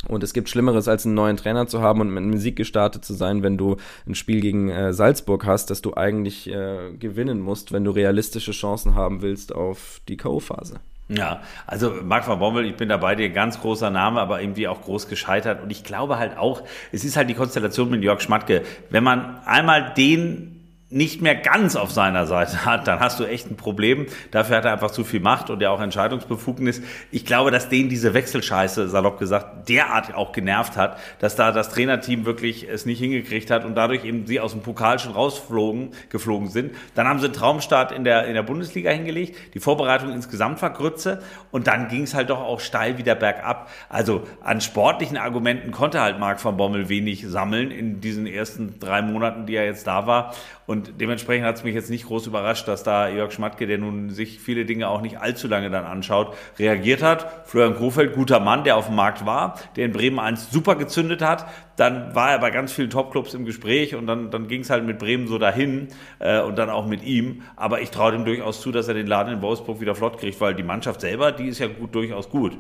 Und 0.09 0.23
es 0.23 0.33
gibt 0.33 0.49
Schlimmeres, 0.49 0.87
als 0.87 1.05
einen 1.05 1.15
neuen 1.15 1.37
Trainer 1.37 1.67
zu 1.67 1.81
haben 1.81 2.01
und 2.01 2.11
mit 2.11 2.23
einem 2.23 2.39
Sieg 2.39 2.55
gestartet 2.55 3.05
zu 3.05 3.15
sein, 3.15 3.43
wenn 3.43 3.59
du 3.59 3.77
ein 4.07 4.15
Spiel 4.15 4.41
gegen 4.41 4.69
äh, 4.69 4.93
Salzburg 4.93 5.47
hast, 5.47 5.71
das 5.71 5.83
du 5.83 5.95
eigentlich 5.95 6.49
äh, 6.49 6.93
gewinnen 6.99 7.41
musst, 7.41 7.73
wenn 7.73 7.83
du 7.83 7.91
realistische 7.91 8.53
Chancen 8.53 8.95
haben 8.95 9.23
willst 9.23 9.53
auf 9.53 10.01
die 10.07 10.17
K.O.-Phase. 10.17 10.77
Ja, 11.09 11.41
also 11.69 11.91
Marc 12.03 12.27
van 12.27 12.41
Bommel, 12.41 12.67
ich 12.67 12.77
bin 12.77 12.89
da 12.89 12.97
bei 12.97 13.15
dir, 13.15 13.31
ganz 13.31 13.61
großer 13.61 13.91
Name, 13.91 14.21
aber 14.21 14.41
irgendwie 14.41 14.67
auch 14.67 14.83
groß 14.83 15.07
gescheitert. 15.09 15.63
Und 15.63 15.71
ich 15.71 15.85
glaube 15.85 16.19
halt 16.19 16.37
auch, 16.37 16.65
es 16.91 17.05
ist 17.05 17.17
halt 17.17 17.31
die 17.31 17.35
Konstellation 17.35 17.91
mit 17.91 18.03
Jörg 18.03 18.21
Schmatke. 18.21 18.63
Wenn 18.91 19.05
man 19.05 19.39
einmal 19.45 19.95
den 19.95 20.56
nicht 20.89 21.21
mehr 21.21 21.35
ganz 21.35 21.75
auf 21.75 21.91
seiner 21.91 22.27
Seite 22.27 22.65
hat, 22.65 22.87
dann 22.87 23.01
hast 23.01 23.19
du 23.19 23.25
echt 23.25 23.51
ein 23.51 23.57
Problem. 23.57 24.07
Dafür 24.31 24.59
hat 24.59 24.65
er 24.67 24.73
einfach 24.73 24.93
zu 24.93 25.03
viel 25.03 25.19
Macht 25.19 25.51
und 25.51 25.61
ja 25.61 25.71
auch 25.71 25.81
Entscheidungsbefugnis. 25.81 26.81
Ich 27.11 27.27
glaube, 27.27 27.51
dass 27.51 27.69
den 27.69 27.89
diese 27.89 28.15
Wechselscheiße, 28.15 28.89
salopp 28.89 29.19
gesagt, 29.19 29.69
derart 29.69 30.15
auch 30.15 30.31
genervt 30.31 30.77
hat, 30.77 30.99
dass 31.19 31.35
da 31.35 31.51
das 31.51 31.71
Trainerteam 31.71 32.25
wirklich 32.25 32.69
es 32.69 32.87
nicht 32.87 33.01
hingekriegt 33.01 33.51
hat 33.51 33.65
und 33.65 33.75
dadurch 33.75 34.05
eben 34.05 34.27
sie 34.29 34.39
aus 34.39 34.53
dem 34.53 34.63
Pokal 34.63 35.01
schon 35.01 35.11
rausflogen, 35.11 35.91
geflogen 36.09 36.49
sind. 36.49 36.73
Dann 36.95 37.09
haben 37.09 37.19
sie 37.19 37.27
einen 37.27 37.35
Traumstart 37.35 37.91
in 37.91 38.05
der, 38.05 38.27
in 38.27 38.35
der 38.35 38.45
Bundesliga 38.45 38.93
hingelegt. 38.93 39.55
Die 39.55 39.61
Vorbereitung 39.61 40.13
insgesamt 40.13 40.63
war 40.63 40.71
Grütze 40.71 41.21
und 41.51 41.67
dann 41.67 41.89
ging 41.89 42.03
es 42.03 42.15
halt 42.15 42.31
doch 42.31 42.41
auch 42.41 42.61
steil 42.61 42.97
wieder 42.97 43.17
bergab. 43.17 43.71
Also 43.89 44.23
an 44.41 44.61
sportlichen 44.61 45.17
Argumenten 45.17 45.73
konnte 45.73 46.01
halt 46.01 46.21
Marc 46.21 46.45
van 46.45 46.57
Bommel 46.57 46.89
wenig 46.89 47.27
sammeln 47.27 47.73
in 47.73 48.01
diesen 48.01 48.29
ersten 48.29 48.79
drei 48.79 49.03
Monaten, 49.03 49.47
die 49.47 49.57
er 49.57 49.65
jetzt 49.65 49.89
da 49.89 50.07
war. 50.07 50.33
Und 50.67 50.76
dementsprechend 50.83 51.47
hat 51.47 51.57
es 51.57 51.65
mich 51.65 51.75
jetzt 51.75 51.91
nicht 51.91 52.07
groß 52.07 52.27
überrascht, 52.27 52.69
dass 52.69 52.83
da 52.83 53.09
Jörg 53.09 53.33
Schmatke, 53.33 53.67
der 53.67 53.79
nun 53.79 54.11
sich 54.11 54.41
viele 54.41 54.65
Dinge 54.65 54.89
auch 54.89 55.01
nicht 55.01 55.19
allzu 55.21 55.49
lange 55.49 55.71
dann 55.71 55.85
anschaut, 55.85 56.35
reagiert 56.59 57.03
hat. 57.03 57.47
Florian 57.49 57.77
Krofeld, 57.77 58.15
guter 58.15 58.41
Mann, 58.41 58.65
der 58.65 58.77
auf 58.77 58.87
dem 58.87 58.97
Markt 58.97 59.27
war, 59.27 59.59
der 59.77 59.87
in 59.87 59.93
Bremen 59.93 60.19
1 60.19 60.51
super 60.51 60.77
gezündet 60.77 61.23
hat. 61.23 61.47
Dann 61.77 62.15
war 62.15 62.31
er 62.31 62.39
bei 62.39 62.51
ganz 62.51 62.73
vielen 62.73 62.91
Topclubs 62.91 63.35
im 63.35 63.45
Gespräch 63.45 63.95
und 63.95 64.07
dann, 64.07 64.31
dann 64.31 64.49
ging 64.49 64.63
es 64.63 64.71
halt 64.71 64.85
mit 64.85 64.99
Bremen 64.99 65.27
so 65.27 65.39
dahin 65.39 65.89
äh, 66.19 66.41
und 66.41 66.57
dann 66.57 66.71
auch 66.71 66.87
mit 66.87 67.05
ihm. 67.05 67.43
Aber 67.57 67.81
ich 67.81 67.91
traue 67.91 68.13
dem 68.13 68.25
durchaus 68.25 68.61
zu, 68.61 68.73
dass 68.73 68.89
er 68.89 68.95
den 68.95 69.07
Laden 69.07 69.35
in 69.35 69.43
Wolfsburg 69.43 69.81
wieder 69.81 69.95
flott 69.95 70.19
kriegt, 70.19 70.41
weil 70.41 70.55
die 70.55 70.63
Mannschaft 70.63 71.01
selber, 71.01 71.33
die 71.33 71.49
ist 71.49 71.59
ja 71.59 71.67
gut, 71.67 71.95
durchaus 71.95 72.31
gut. 72.31 72.57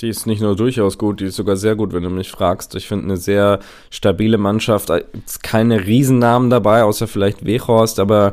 Die 0.00 0.08
ist 0.08 0.26
nicht 0.26 0.42
nur 0.42 0.56
durchaus 0.56 0.98
gut, 0.98 1.20
die 1.20 1.26
ist 1.26 1.36
sogar 1.36 1.56
sehr 1.56 1.76
gut, 1.76 1.92
wenn 1.92 2.02
du 2.02 2.10
mich 2.10 2.30
fragst. 2.30 2.74
Ich 2.74 2.88
finde 2.88 3.04
eine 3.04 3.16
sehr 3.16 3.60
stabile 3.90 4.36
Mannschaft. 4.36 4.90
Keine 5.42 5.86
Riesennamen 5.86 6.50
dabei, 6.50 6.82
außer 6.82 7.06
vielleicht 7.06 7.44
Wechhorst, 7.44 8.00
aber 8.00 8.32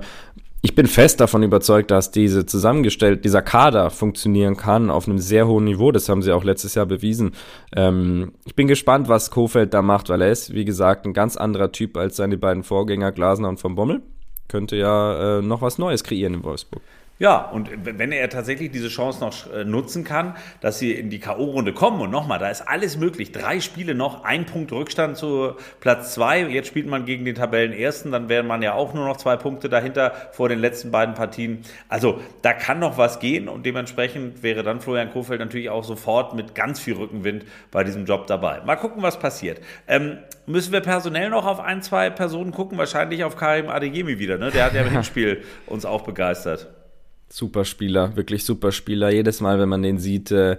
ich 0.62 0.76
bin 0.76 0.88
fest 0.88 1.22
davon 1.22 1.44
überzeugt, 1.44 1.90
dass 1.90 2.12
diese 2.12 2.46
zusammengestellt, 2.46 3.24
dieser 3.24 3.42
Kader 3.42 3.90
funktionieren 3.92 4.58
kann 4.58 4.90
auf 4.90 5.08
einem 5.08 5.20
sehr 5.20 5.48
hohen 5.48 5.64
Niveau. 5.64 5.92
Das 5.92 6.10
haben 6.10 6.22
sie 6.22 6.34
auch 6.34 6.44
letztes 6.44 6.76
Jahr 6.76 6.86
bewiesen. 6.86 7.32
Ähm, 7.74 8.34
ich 8.46 8.56
bin 8.56 8.68
gespannt, 8.68 9.08
was 9.08 9.32
Kofeld 9.32 9.74
da 9.74 9.82
macht, 9.82 10.10
weil 10.10 10.22
er 10.22 10.32
ist, 10.32 10.54
wie 10.54 10.66
gesagt, 10.66 11.06
ein 11.06 11.14
ganz 11.14 11.38
anderer 11.38 11.72
Typ 11.72 11.96
als 11.96 12.18
seine 12.18 12.38
beiden 12.38 12.64
Vorgänger 12.64 13.12
Glasner 13.14 13.48
und 13.48 13.60
von 13.60 13.76
Bommel. 13.76 14.02
Könnte 14.50 14.76
ja 14.76 15.38
äh, 15.38 15.42
noch 15.42 15.62
was 15.62 15.78
Neues 15.78 16.04
kreieren 16.04 16.34
in 16.34 16.44
Wolfsburg. 16.44 16.82
Ja, 17.20 17.38
und 17.52 17.70
wenn 17.84 18.14
er 18.14 18.30
tatsächlich 18.30 18.72
diese 18.72 18.88
Chance 18.88 19.20
noch 19.20 19.54
äh, 19.54 19.66
nutzen 19.66 20.06
kann, 20.06 20.38
dass 20.62 20.80
sie 20.80 20.94
in 20.94 21.10
die 21.10 21.20
K.O.-Runde 21.20 21.74
kommen 21.74 22.00
und 22.00 22.12
nochmal, 22.12 22.40
da 22.40 22.48
ist 22.48 22.62
alles 22.62 22.96
möglich. 22.96 23.34
Drei 23.34 23.60
Spiele 23.60 23.94
noch, 23.94 24.24
ein 24.24 24.46
Punkt 24.46 24.72
Rückstand 24.72 25.18
zu 25.18 25.56
Platz 25.82 26.14
zwei. 26.14 26.44
Jetzt 26.44 26.70
spielt 26.70 26.88
man 26.88 27.04
gegen 27.04 27.26
den 27.26 27.36
Tabellenersten, 27.36 28.14
dann 28.14 28.30
wären 28.30 28.48
man 28.48 28.62
ja 28.62 28.72
auch 28.74 28.94
nur 28.94 29.06
noch 29.06 29.18
zwei 29.18 29.36
Punkte 29.36 29.68
dahinter 29.68 30.14
vor 30.32 30.48
den 30.48 30.60
letzten 30.60 30.92
beiden 30.92 31.14
Partien. 31.14 31.60
Also 31.90 32.22
da 32.42 32.54
kann 32.54 32.80
noch 32.80 32.98
was 32.98 33.20
gehen 33.20 33.50
und 33.50 33.66
dementsprechend 33.66 34.42
wäre 34.42 34.64
dann 34.64 34.80
Florian 34.80 35.12
Kofeld 35.12 35.42
natürlich 35.42 35.70
auch 35.70 35.84
sofort 35.84 36.36
mit 36.36 36.56
ganz 36.56 36.80
viel 36.80 36.94
Rückenwind 36.94 37.44
bei 37.70 37.84
diesem 37.84 38.06
Job 38.06 38.28
dabei. 38.28 38.62
Mal 38.62 38.78
gucken, 38.78 39.04
was 39.04 39.20
passiert. 39.20 39.60
Ähm, 39.90 40.20
müssen 40.46 40.72
wir 40.72 40.80
personell 40.80 41.30
noch 41.30 41.46
auf 41.46 41.60
ein, 41.60 41.82
zwei 41.82 42.10
Personen 42.10 42.52
gucken? 42.52 42.78
Wahrscheinlich 42.78 43.26
auf 43.26 43.36
Karim 43.36 43.68
Adeyemi 43.68 44.20
wieder, 44.20 44.38
ne? 44.38 44.52
Der 44.52 44.64
hat 44.64 44.74
ja 44.74 44.84
im 44.84 44.92
Hinspiel 44.92 45.44
uns 45.66 45.84
auch 45.84 46.04
begeistert. 46.04 46.79
Super 47.30 47.66
Spieler, 47.66 48.16
wirklich 48.16 48.44
super 48.44 48.72
Spieler. 48.72 49.12
Jedes 49.12 49.42
Mal, 49.42 49.60
wenn 49.60 49.70
man 49.70 49.84
den 49.84 50.00
sieht, 50.00 50.32
äh, 50.32 50.58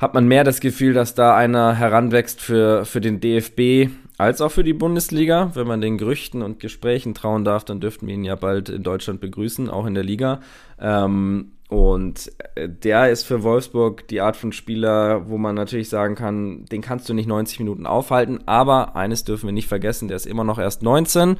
hat 0.00 0.14
man 0.14 0.26
mehr 0.26 0.44
das 0.44 0.60
Gefühl, 0.60 0.94
dass 0.94 1.14
da 1.14 1.36
einer 1.36 1.74
heranwächst 1.74 2.40
für, 2.40 2.84
für 2.84 3.00
den 3.00 3.20
DFB 3.20 3.90
als 4.16 4.40
auch 4.40 4.50
für 4.50 4.64
die 4.64 4.72
Bundesliga. 4.72 5.50
Wenn 5.54 5.66
man 5.66 5.80
den 5.80 5.98
Gerüchten 5.98 6.42
und 6.42 6.58
Gesprächen 6.58 7.14
trauen 7.14 7.44
darf, 7.44 7.64
dann 7.64 7.80
dürften 7.80 8.06
wir 8.06 8.14
ihn 8.14 8.24
ja 8.24 8.34
bald 8.34 8.68
in 8.68 8.82
Deutschland 8.82 9.20
begrüßen, 9.20 9.68
auch 9.70 9.86
in 9.86 9.94
der 9.94 10.04
Liga. 10.04 10.40
Ähm, 10.80 11.52
und 11.68 12.32
äh, 12.56 12.68
der 12.68 13.10
ist 13.10 13.24
für 13.24 13.42
Wolfsburg 13.42 14.08
die 14.08 14.20
Art 14.20 14.36
von 14.36 14.52
Spieler, 14.52 15.28
wo 15.28 15.38
man 15.38 15.54
natürlich 15.54 15.88
sagen 15.88 16.16
kann, 16.16 16.64
den 16.64 16.82
kannst 16.82 17.08
du 17.08 17.14
nicht 17.14 17.28
90 17.28 17.60
Minuten 17.60 17.86
aufhalten. 17.86 18.40
Aber 18.46 18.96
eines 18.96 19.24
dürfen 19.24 19.46
wir 19.46 19.52
nicht 19.52 19.68
vergessen, 19.68 20.08
der 20.08 20.16
ist 20.16 20.26
immer 20.26 20.44
noch 20.44 20.58
erst 20.58 20.82
19. 20.82 21.36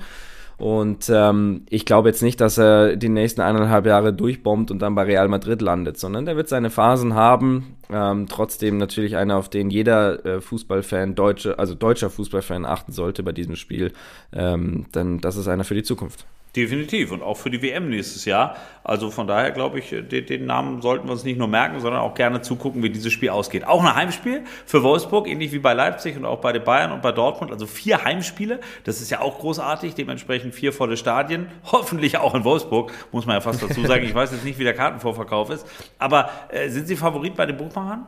Und 0.60 1.10
ähm, 1.10 1.62
ich 1.70 1.86
glaube 1.86 2.10
jetzt 2.10 2.22
nicht, 2.22 2.38
dass 2.38 2.58
er 2.58 2.94
die 2.94 3.08
nächsten 3.08 3.40
eineinhalb 3.40 3.86
Jahre 3.86 4.12
durchbombt 4.12 4.70
und 4.70 4.80
dann 4.80 4.94
bei 4.94 5.04
Real 5.04 5.26
Madrid 5.26 5.62
landet, 5.62 5.98
sondern 5.98 6.26
der 6.26 6.36
wird 6.36 6.50
seine 6.50 6.68
Phasen 6.68 7.14
haben. 7.14 7.76
Ähm, 7.90 8.26
trotzdem 8.28 8.76
natürlich 8.76 9.16
einer, 9.16 9.38
auf 9.38 9.48
den 9.48 9.70
jeder 9.70 10.24
äh, 10.26 10.40
Fußballfan, 10.42 11.14
deutsche, 11.14 11.58
also 11.58 11.74
deutscher 11.74 12.10
Fußballfan 12.10 12.66
achten 12.66 12.92
sollte 12.92 13.22
bei 13.22 13.32
diesem 13.32 13.56
Spiel. 13.56 13.92
Ähm, 14.34 14.84
denn 14.94 15.22
das 15.22 15.36
ist 15.36 15.48
einer 15.48 15.64
für 15.64 15.74
die 15.74 15.82
Zukunft. 15.82 16.26
Definitiv 16.56 17.12
und 17.12 17.22
auch 17.22 17.36
für 17.36 17.48
die 17.48 17.62
WM 17.62 17.90
nächstes 17.90 18.24
Jahr. 18.24 18.56
Also 18.82 19.12
von 19.12 19.28
daher 19.28 19.52
glaube 19.52 19.78
ich, 19.78 19.90
den, 19.90 20.26
den, 20.26 20.46
Namen 20.46 20.82
sollten 20.82 21.06
wir 21.06 21.12
uns 21.12 21.22
nicht 21.22 21.38
nur 21.38 21.46
merken, 21.46 21.78
sondern 21.78 22.00
auch 22.00 22.14
gerne 22.14 22.40
zugucken, 22.40 22.82
wie 22.82 22.90
dieses 22.90 23.12
Spiel 23.12 23.30
ausgeht. 23.30 23.64
Auch 23.64 23.84
ein 23.84 23.94
Heimspiel 23.94 24.42
für 24.66 24.82
Wolfsburg, 24.82 25.28
ähnlich 25.28 25.52
wie 25.52 25.60
bei 25.60 25.74
Leipzig 25.74 26.16
und 26.16 26.24
auch 26.24 26.40
bei 26.40 26.52
den 26.52 26.64
Bayern 26.64 26.90
und 26.90 27.02
bei 27.02 27.12
Dortmund. 27.12 27.52
Also 27.52 27.66
vier 27.66 28.02
Heimspiele, 28.04 28.58
das 28.82 29.00
ist 29.00 29.10
ja 29.10 29.20
auch 29.20 29.38
großartig. 29.38 29.94
Dementsprechend 29.94 30.52
vier 30.52 30.72
volle 30.72 30.96
Stadien, 30.96 31.46
hoffentlich 31.70 32.18
auch 32.18 32.34
in 32.34 32.42
Wolfsburg, 32.42 32.92
muss 33.12 33.26
man 33.26 33.36
ja 33.36 33.40
fast 33.40 33.62
dazu 33.62 33.86
sagen. 33.86 34.04
Ich 34.04 34.14
weiß 34.14 34.32
jetzt 34.32 34.44
nicht, 34.44 34.58
wie 34.58 34.64
der 34.64 34.74
Kartenvorverkauf 34.74 35.50
ist. 35.50 35.64
Aber 36.00 36.30
äh, 36.48 36.68
sind 36.68 36.88
Sie 36.88 36.96
Favorit 36.96 37.36
bei 37.36 37.46
den 37.46 37.56
Buchmachern? 37.56 38.06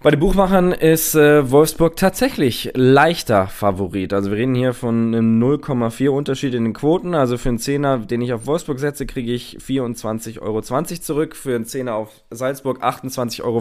Bei 0.00 0.12
den 0.12 0.20
Buchmachern 0.20 0.70
ist 0.70 1.16
äh, 1.16 1.50
Wolfsburg 1.50 1.96
tatsächlich 1.96 2.70
leichter 2.74 3.48
Favorit. 3.48 4.12
Also 4.12 4.30
wir 4.30 4.38
reden 4.38 4.54
hier 4.54 4.72
von 4.72 5.12
einem 5.12 5.42
0,4 5.42 6.10
Unterschied 6.10 6.54
in 6.54 6.62
den 6.62 6.72
Quoten. 6.72 7.16
Also 7.16 7.36
für 7.36 7.48
einen 7.48 7.58
Zehner, 7.58 7.98
den 7.98 8.22
ich 8.22 8.32
auf 8.32 8.46
Wolfsburg 8.46 8.78
setze, 8.78 9.06
kriege 9.06 9.32
ich 9.32 9.58
24,20 9.58 10.40
Euro 10.40 10.62
zurück. 10.62 11.34
Für 11.34 11.56
einen 11.56 11.64
Zehner 11.64 11.96
auf 11.96 12.12
Salzburg 12.30 12.80
28,50 12.80 13.42
Euro. 13.42 13.60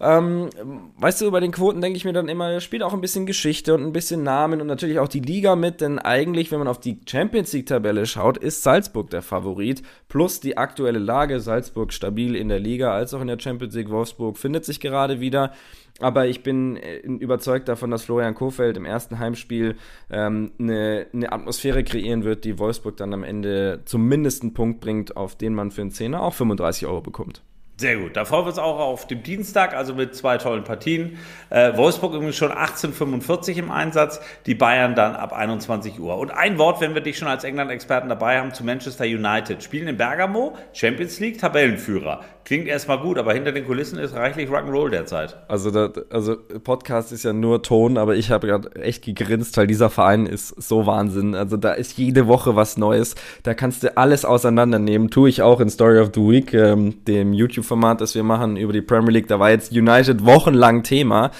Ähm, 0.00 0.50
weißt 0.98 1.20
du, 1.20 1.30
bei 1.30 1.38
den 1.38 1.52
Quoten 1.52 1.80
denke 1.80 1.96
ich 1.96 2.04
mir 2.04 2.12
dann 2.12 2.28
immer, 2.28 2.58
spielt 2.58 2.82
auch 2.82 2.92
ein 2.92 3.00
bisschen 3.00 3.24
Geschichte 3.24 3.74
und 3.74 3.84
ein 3.84 3.92
bisschen 3.92 4.24
Namen 4.24 4.60
und 4.60 4.66
natürlich 4.66 4.98
auch 4.98 5.06
die 5.06 5.20
Liga 5.20 5.54
mit. 5.54 5.80
Denn 5.80 6.00
eigentlich, 6.00 6.50
wenn 6.50 6.58
man 6.58 6.66
auf 6.66 6.80
die 6.80 6.98
Champions 7.08 7.52
League-Tabelle 7.52 8.06
schaut, 8.06 8.38
ist 8.38 8.64
Salzburg 8.64 9.08
der 9.10 9.22
Favorit. 9.22 9.82
Plus 10.08 10.40
die 10.40 10.56
aktuelle 10.56 10.98
Lage. 10.98 11.38
Salzburg 11.38 11.92
stabil 11.92 12.34
in 12.34 12.48
der 12.48 12.58
Liga 12.58 12.92
als 12.92 13.14
auch 13.14 13.20
in 13.20 13.28
der 13.28 13.38
Champions 13.38 13.76
League. 13.76 13.90
Wolfsburg 13.90 14.36
findet 14.36 14.64
sich 14.64 14.80
gerade 14.80 15.20
wieder 15.20 15.27
wieder. 15.28 15.52
Aber 16.00 16.26
ich 16.26 16.42
bin 16.42 16.76
äh, 16.76 16.98
überzeugt 16.98 17.68
davon, 17.68 17.90
dass 17.90 18.04
Florian 18.04 18.34
Kofeld 18.34 18.76
im 18.76 18.84
ersten 18.84 19.18
Heimspiel 19.18 19.76
ähm, 20.10 20.52
eine, 20.58 21.06
eine 21.12 21.32
Atmosphäre 21.32 21.82
kreieren 21.84 22.24
wird, 22.24 22.44
die 22.44 22.58
Wolfsburg 22.58 22.96
dann 22.96 23.12
am 23.12 23.24
Ende 23.24 23.82
zumindest 23.84 24.42
einen 24.42 24.54
Punkt 24.54 24.80
bringt, 24.80 25.16
auf 25.16 25.36
den 25.36 25.54
man 25.54 25.70
für 25.70 25.82
einen 25.82 25.90
Zehner 25.90 26.22
auch 26.22 26.34
35 26.34 26.86
Euro 26.86 27.00
bekommt. 27.00 27.42
Sehr 27.80 27.96
gut. 27.96 28.16
Da 28.16 28.24
freuen 28.24 28.42
wir 28.42 28.48
uns 28.48 28.58
auch 28.58 28.80
auf 28.80 29.06
dem 29.06 29.22
Dienstag, 29.22 29.72
also 29.72 29.94
mit 29.94 30.12
zwei 30.16 30.36
tollen 30.36 30.64
Partien. 30.64 31.16
Äh, 31.48 31.76
Wolfsburg 31.76 32.12
übrigens 32.12 32.34
schon 32.34 32.50
1845 32.50 33.56
im 33.56 33.70
Einsatz, 33.70 34.20
die 34.46 34.56
Bayern 34.56 34.96
dann 34.96 35.14
ab 35.14 35.32
21 35.32 36.00
Uhr. 36.00 36.18
Und 36.18 36.32
ein 36.32 36.58
Wort, 36.58 36.80
wenn 36.80 36.94
wir 36.94 37.02
dich 37.02 37.18
schon 37.18 37.28
als 37.28 37.44
England-Experten 37.44 38.08
dabei 38.08 38.40
haben, 38.40 38.52
zu 38.52 38.64
Manchester 38.64 39.04
United. 39.04 39.62
Spielen 39.62 39.86
in 39.86 39.96
Bergamo, 39.96 40.56
Champions 40.72 41.20
League, 41.20 41.38
Tabellenführer. 41.38 42.24
Klingt 42.48 42.66
erstmal 42.66 42.98
gut, 43.00 43.18
aber 43.18 43.34
hinter 43.34 43.52
den 43.52 43.66
Kulissen 43.66 43.98
ist 43.98 44.14
reichlich 44.14 44.48
Rock'n'Roll 44.48 44.88
derzeit. 44.88 45.36
Also, 45.48 45.70
da, 45.70 45.92
also 46.08 46.36
Podcast 46.64 47.12
ist 47.12 47.24
ja 47.24 47.34
nur 47.34 47.62
Ton, 47.62 47.98
aber 47.98 48.16
ich 48.16 48.30
habe 48.30 48.46
gerade 48.46 48.74
echt 48.76 49.04
gegrinst, 49.04 49.56
weil 49.58 49.66
dieser 49.66 49.90
Verein 49.90 50.24
ist 50.24 50.48
so 50.60 50.86
Wahnsinn. 50.86 51.34
Also 51.34 51.58
da 51.58 51.74
ist 51.74 51.98
jede 51.98 52.26
Woche 52.26 52.56
was 52.56 52.78
Neues. 52.78 53.14
Da 53.42 53.52
kannst 53.52 53.82
du 53.82 53.94
alles 53.96 54.24
auseinandernehmen. 54.24 55.10
Tue 55.10 55.28
ich 55.28 55.42
auch 55.42 55.60
in 55.60 55.68
Story 55.68 55.98
of 55.98 56.12
the 56.14 56.22
Week, 56.22 56.54
ähm, 56.54 57.04
dem 57.04 57.34
YouTube 57.34 57.58
YouTube-Format, 57.58 58.00
das 58.00 58.14
wir 58.14 58.22
machen 58.22 58.56
über 58.56 58.72
die 58.72 58.82
Premier 58.82 59.10
League. 59.10 59.28
Da 59.28 59.38
war 59.38 59.50
jetzt 59.50 59.72
United 59.72 60.24
wochenlang 60.24 60.82
Thema. 60.82 61.30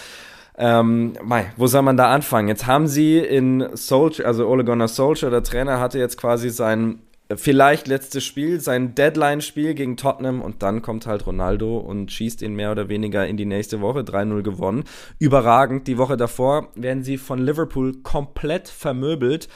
Ähm, 0.56 1.12
mei, 1.22 1.52
wo 1.56 1.66
soll 1.68 1.82
man 1.82 1.96
da 1.96 2.12
anfangen? 2.12 2.48
Jetzt 2.48 2.66
haben 2.66 2.88
sie 2.88 3.18
in 3.18 3.64
Solskjaer, 3.72 4.26
also 4.26 4.48
Ole 4.48 4.64
Gunnar 4.64 4.88
Solskjaer, 4.88 5.30
der 5.30 5.44
Trainer, 5.44 5.78
hatte 5.78 5.98
jetzt 5.98 6.18
quasi 6.18 6.50
sein 6.50 6.98
vielleicht 7.36 7.88
letztes 7.88 8.24
Spiel, 8.24 8.60
sein 8.60 8.94
Deadline-Spiel 8.94 9.74
gegen 9.74 9.96
Tottenham 9.96 10.40
und 10.40 10.62
dann 10.62 10.82
kommt 10.82 11.06
halt 11.06 11.26
Ronaldo 11.26 11.78
und 11.78 12.10
schießt 12.10 12.42
ihn 12.42 12.54
mehr 12.54 12.72
oder 12.72 12.88
weniger 12.88 13.26
in 13.26 13.36
die 13.36 13.44
nächste 13.44 13.80
Woche, 13.80 14.00
3-0 14.00 14.42
gewonnen. 14.42 14.84
Überragend, 15.18 15.86
die 15.86 15.98
Woche 15.98 16.16
davor 16.16 16.68
werden 16.74 17.02
sie 17.02 17.18
von 17.18 17.38
Liverpool 17.38 18.02
komplett 18.02 18.68
vermöbelt 18.68 19.48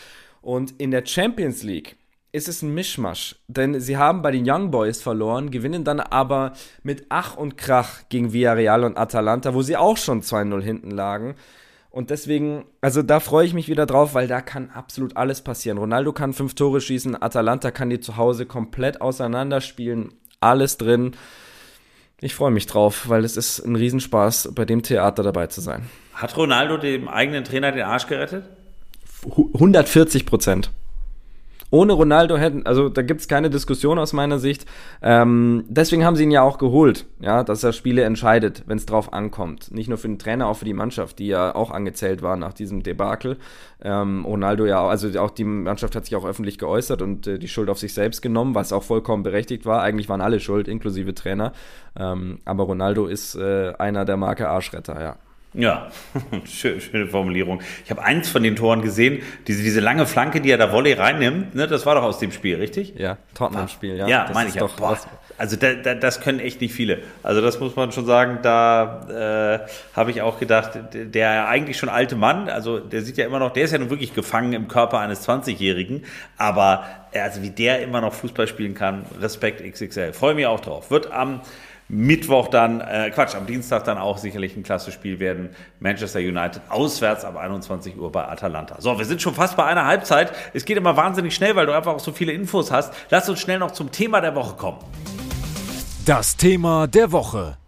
und 0.42 0.74
in 0.78 0.90
der 0.90 1.06
Champions 1.06 1.62
League 1.62 1.96
ist 2.32 2.48
es 2.48 2.62
ein 2.62 2.74
Mischmasch. 2.74 3.36
Denn 3.46 3.78
sie 3.78 3.96
haben 3.96 4.22
bei 4.22 4.30
den 4.30 4.48
Young 4.48 4.70
Boys 4.70 5.00
verloren, 5.00 5.50
gewinnen 5.50 5.84
dann 5.84 6.00
aber 6.00 6.54
mit 6.82 7.06
Ach 7.10 7.36
und 7.36 7.56
Krach 7.56 8.08
gegen 8.08 8.32
Villarreal 8.32 8.84
und 8.84 8.96
Atalanta, 8.96 9.54
wo 9.54 9.62
sie 9.62 9.76
auch 9.76 9.98
schon 9.98 10.22
2-0 10.22 10.62
hinten 10.62 10.90
lagen. 10.90 11.36
Und 11.92 12.08
deswegen, 12.08 12.64
also 12.80 13.02
da 13.02 13.20
freue 13.20 13.44
ich 13.44 13.52
mich 13.52 13.68
wieder 13.68 13.84
drauf, 13.84 14.14
weil 14.14 14.26
da 14.26 14.40
kann 14.40 14.70
absolut 14.70 15.18
alles 15.18 15.42
passieren. 15.42 15.76
Ronaldo 15.76 16.14
kann 16.14 16.32
fünf 16.32 16.54
Tore 16.54 16.80
schießen, 16.80 17.22
Atalanta 17.22 17.70
kann 17.70 17.90
die 17.90 18.00
zu 18.00 18.16
Hause 18.16 18.46
komplett 18.46 19.02
auseinanderspielen, 19.02 20.14
alles 20.40 20.78
drin. 20.78 21.12
Ich 22.22 22.34
freue 22.34 22.50
mich 22.50 22.66
drauf, 22.66 23.10
weil 23.10 23.26
es 23.26 23.36
ist 23.36 23.58
ein 23.58 23.76
Riesenspaß, 23.76 24.52
bei 24.54 24.64
dem 24.64 24.82
Theater 24.82 25.22
dabei 25.22 25.48
zu 25.48 25.60
sein. 25.60 25.90
Hat 26.14 26.34
Ronaldo 26.34 26.78
dem 26.78 27.08
eigenen 27.08 27.44
Trainer 27.44 27.72
den 27.72 27.82
Arsch 27.82 28.06
gerettet? 28.06 28.48
140 29.24 30.24
Prozent. 30.24 30.70
Ohne 31.72 31.94
Ronaldo 31.94 32.36
hätten, 32.36 32.66
also 32.66 32.90
da 32.90 33.00
gibt 33.00 33.22
es 33.22 33.28
keine 33.28 33.48
Diskussion 33.48 33.98
aus 33.98 34.12
meiner 34.12 34.38
Sicht. 34.38 34.66
Ähm, 35.00 35.64
deswegen 35.68 36.04
haben 36.04 36.16
sie 36.16 36.24
ihn 36.24 36.30
ja 36.30 36.42
auch 36.42 36.58
geholt, 36.58 37.06
ja, 37.18 37.44
dass 37.44 37.64
er 37.64 37.72
Spiele 37.72 38.02
entscheidet, 38.02 38.64
wenn 38.66 38.76
es 38.76 38.84
drauf 38.84 39.14
ankommt. 39.14 39.72
Nicht 39.72 39.88
nur 39.88 39.96
für 39.96 40.06
den 40.06 40.18
Trainer, 40.18 40.48
auch 40.48 40.58
für 40.58 40.66
die 40.66 40.74
Mannschaft, 40.74 41.18
die 41.18 41.28
ja 41.28 41.54
auch 41.54 41.70
angezählt 41.70 42.20
war 42.20 42.36
nach 42.36 42.52
diesem 42.52 42.82
Debakel. 42.82 43.38
Ähm, 43.82 44.26
Ronaldo 44.26 44.66
ja, 44.66 44.86
also 44.86 45.18
auch 45.18 45.30
die 45.30 45.44
Mannschaft 45.44 45.96
hat 45.96 46.04
sich 46.04 46.14
auch 46.14 46.26
öffentlich 46.26 46.58
geäußert 46.58 47.00
und 47.00 47.26
äh, 47.26 47.38
die 47.38 47.48
Schuld 47.48 47.70
auf 47.70 47.78
sich 47.78 47.94
selbst 47.94 48.20
genommen, 48.20 48.54
was 48.54 48.74
auch 48.74 48.82
vollkommen 48.82 49.22
berechtigt 49.22 49.64
war. 49.64 49.80
Eigentlich 49.80 50.10
waren 50.10 50.20
alle 50.20 50.40
schuld, 50.40 50.68
inklusive 50.68 51.14
Trainer. 51.14 51.54
Ähm, 51.98 52.40
aber 52.44 52.64
Ronaldo 52.64 53.06
ist 53.06 53.34
äh, 53.34 53.72
einer 53.78 54.04
der 54.04 54.18
Marke 54.18 54.46
Arschretter, 54.46 55.00
ja. 55.00 55.16
Ja, 55.54 55.88
schöne, 56.46 57.06
Formulierung. 57.06 57.60
Ich 57.84 57.90
habe 57.90 58.02
eins 58.02 58.30
von 58.30 58.42
den 58.42 58.56
Toren 58.56 58.80
gesehen, 58.80 59.20
diese, 59.46 59.62
diese 59.62 59.80
lange 59.80 60.06
Flanke, 60.06 60.40
die 60.40 60.50
er 60.50 60.56
da 60.56 60.72
Volley 60.72 60.94
reinnimmt, 60.94 61.54
ne, 61.54 61.66
das 61.66 61.84
war 61.84 61.94
doch 61.94 62.04
aus 62.04 62.18
dem 62.18 62.32
Spiel, 62.32 62.56
richtig? 62.56 62.94
Ja, 62.96 63.18
Tottenham-Spiel, 63.34 63.96
ja. 63.96 64.08
Ja, 64.08 64.30
meine 64.32 64.48
ich 64.48 64.54
ja. 64.54 64.66
Boah, 64.66 64.98
also 65.36 65.56
da, 65.56 65.74
da, 65.74 65.94
das 65.94 66.22
können 66.22 66.40
echt 66.40 66.62
nicht 66.62 66.72
viele. 66.72 67.00
Also 67.22 67.42
das 67.42 67.60
muss 67.60 67.76
man 67.76 67.92
schon 67.92 68.06
sagen, 68.06 68.38
da 68.42 69.60
äh, 69.60 69.68
habe 69.94 70.10
ich 70.10 70.22
auch 70.22 70.38
gedacht, 70.38 70.78
der 70.94 71.48
eigentlich 71.48 71.76
schon 71.76 71.90
alte 71.90 72.16
Mann, 72.16 72.48
also 72.48 72.78
der 72.78 73.02
sieht 73.02 73.18
ja 73.18 73.26
immer 73.26 73.38
noch, 73.38 73.52
der 73.52 73.64
ist 73.64 73.72
ja 73.72 73.78
nun 73.78 73.90
wirklich 73.90 74.14
gefangen 74.14 74.54
im 74.54 74.68
Körper 74.68 75.00
eines 75.00 75.28
20-Jährigen, 75.28 76.04
aber 76.38 76.86
also 77.12 77.42
wie 77.42 77.50
der 77.50 77.82
immer 77.82 78.00
noch 78.00 78.14
Fußball 78.14 78.46
spielen 78.46 78.74
kann, 78.74 79.04
Respekt 79.20 79.62
XXL. 79.62 80.14
Freue 80.14 80.34
mich 80.34 80.46
auch 80.46 80.60
drauf. 80.60 80.90
Wird 80.90 81.12
am 81.12 81.42
Mittwoch 81.92 82.48
dann, 82.48 82.80
äh, 82.80 83.10
Quatsch, 83.10 83.34
am 83.34 83.44
Dienstag 83.44 83.84
dann 83.84 83.98
auch 83.98 84.16
sicherlich 84.16 84.56
ein 84.56 84.62
klasse 84.62 84.90
Spiel 84.92 85.20
werden. 85.20 85.50
Manchester 85.78 86.20
United 86.20 86.62
auswärts 86.70 87.22
ab 87.22 87.36
21 87.36 87.98
Uhr 87.98 88.10
bei 88.10 88.26
Atalanta. 88.26 88.80
So, 88.80 88.98
wir 88.98 89.04
sind 89.04 89.20
schon 89.20 89.34
fast 89.34 89.58
bei 89.58 89.64
einer 89.64 89.84
Halbzeit. 89.84 90.32
Es 90.54 90.64
geht 90.64 90.78
immer 90.78 90.96
wahnsinnig 90.96 91.34
schnell, 91.34 91.54
weil 91.54 91.66
du 91.66 91.72
einfach 91.72 91.92
auch 91.92 92.00
so 92.00 92.12
viele 92.12 92.32
Infos 92.32 92.72
hast. 92.72 92.94
Lass 93.10 93.28
uns 93.28 93.40
schnell 93.40 93.58
noch 93.58 93.72
zum 93.72 93.92
Thema 93.92 94.22
der 94.22 94.34
Woche 94.34 94.56
kommen. 94.56 94.78
Das 96.06 96.38
Thema 96.38 96.86
der 96.86 97.12
Woche. 97.12 97.58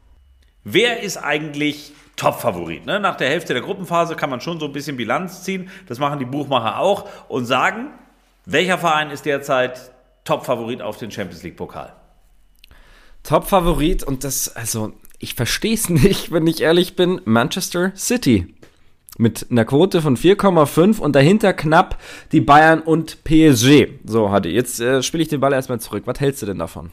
Wer 0.64 1.03
ist 1.03 1.18
eigentlich 1.18 1.93
Top-Favorit? 2.16 2.87
Ne? 2.87 3.01
Nach 3.01 3.18
der 3.18 3.29
Hälfte 3.29 3.53
der 3.53 3.62
Gruppenphase 3.62 4.16
kann 4.16 4.31
man 4.31 4.41
schon 4.41 4.59
so 4.59 4.64
ein 4.64 4.72
bisschen 4.72 4.97
Bilanz 4.97 5.43
ziehen. 5.43 5.68
Das 5.87 5.99
machen 5.99 6.18
die 6.18 6.25
Buchmacher 6.25 6.79
auch 6.79 7.11
und 7.29 7.45
sagen, 7.45 7.89
welcher 8.47 8.79
Verein 8.79 9.11
ist 9.11 9.27
derzeit 9.27 9.93
Top-Favorit 10.25 10.81
auf 10.81 10.97
den 10.97 11.11
Champions 11.11 11.43
League-Pokal? 11.43 11.93
Top-Favorit 13.25 14.05
und 14.05 14.22
das, 14.22 14.55
also 14.55 14.93
ich 15.18 15.35
verstehe 15.35 15.75
es 15.75 15.89
nicht, 15.89 16.31
wenn 16.31 16.47
ich 16.47 16.61
ehrlich 16.61 16.95
bin, 16.95 17.20
Manchester 17.25 17.93
City. 17.97 18.55
Mit 19.16 19.47
einer 19.51 19.64
Quote 19.64 20.03
von 20.03 20.16
4,5 20.16 20.99
und 20.99 21.14
dahinter 21.14 21.53
knapp 21.53 22.01
die 22.33 22.41
Bayern 22.41 22.81
und 22.81 23.22
PSG. 23.22 23.89
So, 24.05 24.31
Hadi, 24.31 24.51
jetzt 24.51 24.81
äh, 24.81 25.05
spiele 25.05 25.22
ich 25.22 25.29
den 25.29 25.41
Ball 25.41 25.53
erstmal 25.53 25.81
zurück. 25.81 26.03
Was 26.07 26.18
hältst 26.18 26.43
du 26.43 26.47
denn 26.47 26.59
davon? 26.59 26.91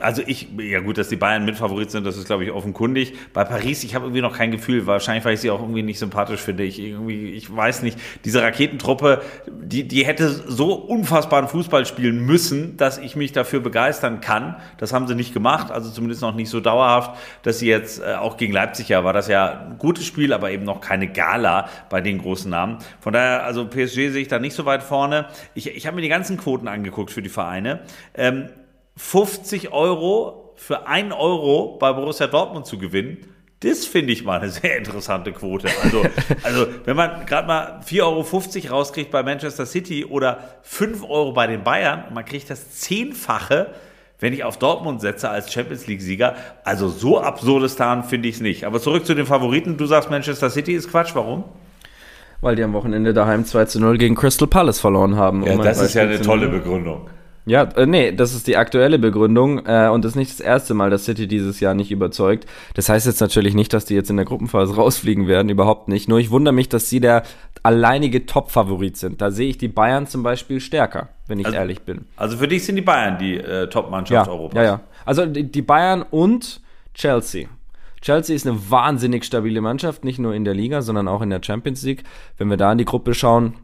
Also 0.00 0.22
ich, 0.26 0.48
ja 0.58 0.80
gut, 0.80 0.96
dass 0.96 1.10
die 1.10 1.16
Bayern 1.16 1.44
Mitfavorit 1.44 1.90
sind, 1.90 2.06
das 2.06 2.16
ist 2.16 2.26
glaube 2.26 2.44
ich 2.44 2.50
offenkundig. 2.50 3.12
Bei 3.34 3.44
Paris, 3.44 3.84
ich 3.84 3.94
habe 3.94 4.06
irgendwie 4.06 4.22
noch 4.22 4.36
kein 4.36 4.50
Gefühl, 4.50 4.86
wahrscheinlich, 4.86 5.24
weil 5.26 5.34
ich 5.34 5.40
sie 5.40 5.50
auch 5.50 5.60
irgendwie 5.60 5.82
nicht 5.82 5.98
sympathisch 5.98 6.40
finde. 6.40 6.62
Ich 6.64 6.78
irgendwie, 6.78 7.32
ich 7.32 7.54
weiß 7.54 7.82
nicht, 7.82 7.98
diese 8.24 8.42
Raketentruppe, 8.42 9.20
die, 9.46 9.86
die 9.86 10.06
hätte 10.06 10.30
so 10.30 10.72
unfassbaren 10.72 11.48
Fußball 11.48 11.84
spielen 11.84 12.24
müssen, 12.24 12.78
dass 12.78 12.96
ich 12.96 13.14
mich 13.14 13.32
dafür 13.32 13.60
begeistern 13.60 14.22
kann. 14.22 14.56
Das 14.78 14.94
haben 14.94 15.06
sie 15.06 15.14
nicht 15.14 15.34
gemacht, 15.34 15.70
also 15.70 15.90
zumindest 15.90 16.22
noch 16.22 16.34
nicht 16.34 16.48
so 16.48 16.60
dauerhaft, 16.60 17.18
dass 17.42 17.58
sie 17.58 17.68
jetzt, 17.68 18.00
äh, 18.00 18.14
auch 18.14 18.38
gegen 18.38 18.54
Leipzig 18.54 18.88
ja, 18.88 19.04
war 19.04 19.12
das 19.12 19.28
ja 19.28 19.66
ein 19.66 19.78
gutes 19.78 20.06
Spiel, 20.06 20.32
aber 20.32 20.50
eben 20.50 20.64
noch 20.64 20.80
keine 20.80 21.08
Gala 21.08 21.68
bei 21.90 22.00
den 22.00 22.18
großen 22.18 22.50
Namen. 22.50 22.78
Von 23.00 23.12
daher, 23.12 23.44
also 23.44 23.66
PSG 23.66 24.08
sehe 24.08 24.22
ich 24.22 24.28
da 24.28 24.38
nicht 24.38 24.54
so 24.54 24.64
weit 24.64 24.82
vorne. 24.82 25.26
Ich, 25.52 25.68
ich 25.68 25.86
habe 25.86 25.96
mir 25.96 26.02
die 26.02 26.08
ganzen 26.08 26.38
Quoten 26.38 26.68
angeguckt 26.68 27.10
für 27.10 27.22
die 27.22 27.28
Vereine. 27.28 27.80
Ähm, 28.14 28.48
50 29.00 29.72
Euro 29.72 30.52
für 30.56 30.86
1 30.86 31.12
Euro 31.14 31.78
bei 31.78 31.92
Borussia 31.92 32.26
Dortmund 32.26 32.66
zu 32.66 32.78
gewinnen, 32.78 33.26
das 33.60 33.86
finde 33.86 34.12
ich 34.12 34.24
mal 34.24 34.40
eine 34.40 34.50
sehr 34.50 34.76
interessante 34.76 35.32
Quote. 35.32 35.68
Also, 35.82 36.02
also 36.42 36.66
wenn 36.84 36.96
man 36.96 37.26
gerade 37.26 37.46
mal 37.46 37.80
4,50 37.84 38.64
Euro 38.64 38.76
rauskriegt 38.76 39.10
bei 39.10 39.22
Manchester 39.22 39.66
City 39.66 40.04
oder 40.04 40.38
5 40.62 41.02
Euro 41.08 41.32
bei 41.32 41.46
den 41.46 41.64
Bayern, 41.64 42.04
man 42.12 42.24
kriegt 42.24 42.50
das 42.50 42.72
Zehnfache, 42.72 43.74
wenn 44.18 44.32
ich 44.32 44.44
auf 44.44 44.58
Dortmund 44.58 45.00
setze 45.00 45.30
als 45.30 45.52
Champions 45.52 45.86
League-Sieger. 45.86 46.36
Also 46.62 46.88
so 46.88 47.20
absurdes 47.20 47.76
Tarn 47.76 48.04
finde 48.04 48.28
ich 48.28 48.36
es 48.36 48.40
nicht. 48.40 48.64
Aber 48.64 48.80
zurück 48.80 49.06
zu 49.06 49.14
den 49.14 49.26
Favoriten. 49.26 49.78
Du 49.78 49.86
sagst, 49.86 50.10
Manchester 50.10 50.50
City 50.50 50.74
ist 50.74 50.90
Quatsch. 50.90 51.14
Warum? 51.14 51.44
Weil 52.42 52.54
die 52.54 52.62
am 52.62 52.74
Wochenende 52.74 53.12
daheim 53.14 53.44
2 53.44 53.64
zu 53.64 53.80
0 53.80 53.98
gegen 53.98 54.14
Crystal 54.14 54.46
Palace 54.46 54.78
verloren 54.78 55.16
haben. 55.16 55.44
Ja, 55.44 55.54
um 55.54 55.62
das 55.62 55.80
ist 55.80 55.94
ja 55.94 56.02
eine 56.02 56.20
tolle 56.20 56.48
Begründung. 56.48 57.08
Ja, 57.46 57.62
äh, 57.62 57.86
nee, 57.86 58.12
das 58.12 58.34
ist 58.34 58.46
die 58.46 58.56
aktuelle 58.56 58.98
Begründung 58.98 59.64
äh, 59.66 59.88
und 59.88 60.04
das 60.04 60.12
ist 60.12 60.16
nicht 60.16 60.30
das 60.30 60.40
erste 60.40 60.74
Mal, 60.74 60.90
dass 60.90 61.04
City 61.04 61.26
dieses 61.26 61.60
Jahr 61.60 61.74
nicht 61.74 61.90
überzeugt. 61.90 62.46
Das 62.74 62.88
heißt 62.88 63.06
jetzt 63.06 63.20
natürlich 63.20 63.54
nicht, 63.54 63.72
dass 63.72 63.84
die 63.84 63.94
jetzt 63.94 64.10
in 64.10 64.16
der 64.16 64.26
Gruppenphase 64.26 64.74
rausfliegen 64.76 65.26
werden, 65.26 65.48
überhaupt 65.48 65.88
nicht. 65.88 66.08
Nur 66.08 66.18
ich 66.18 66.30
wundere 66.30 66.54
mich, 66.54 66.68
dass 66.68 66.88
sie 66.88 67.00
der 67.00 67.22
alleinige 67.62 68.26
Top-Favorit 68.26 68.96
sind. 68.96 69.20
Da 69.20 69.30
sehe 69.30 69.48
ich 69.48 69.58
die 69.58 69.68
Bayern 69.68 70.06
zum 70.06 70.22
Beispiel 70.22 70.60
stärker, 70.60 71.08
wenn 71.26 71.38
ich 71.38 71.46
also, 71.46 71.58
ehrlich 71.58 71.82
bin. 71.82 72.06
Also 72.16 72.36
für 72.36 72.48
dich 72.48 72.64
sind 72.64 72.76
die 72.76 72.82
Bayern 72.82 73.18
die 73.18 73.36
äh, 73.36 73.68
Top-Mannschaft 73.68 74.26
ja, 74.26 74.32
Europas? 74.32 74.56
Ja, 74.56 74.62
ja. 74.62 74.80
Also 75.04 75.26
die, 75.26 75.50
die 75.50 75.62
Bayern 75.62 76.02
und 76.10 76.60
Chelsea. 76.94 77.48
Chelsea 78.00 78.34
ist 78.34 78.46
eine 78.46 78.70
wahnsinnig 78.70 79.24
stabile 79.24 79.60
Mannschaft, 79.60 80.04
nicht 80.04 80.18
nur 80.18 80.34
in 80.34 80.44
der 80.44 80.54
Liga, 80.54 80.80
sondern 80.80 81.06
auch 81.06 81.20
in 81.20 81.30
der 81.30 81.42
Champions 81.42 81.82
League. 81.82 82.04
Wenn 82.38 82.48
wir 82.48 82.56
da 82.56 82.72
in 82.72 82.78
die 82.78 82.86
Gruppe 82.86 83.12
schauen, 83.12 83.54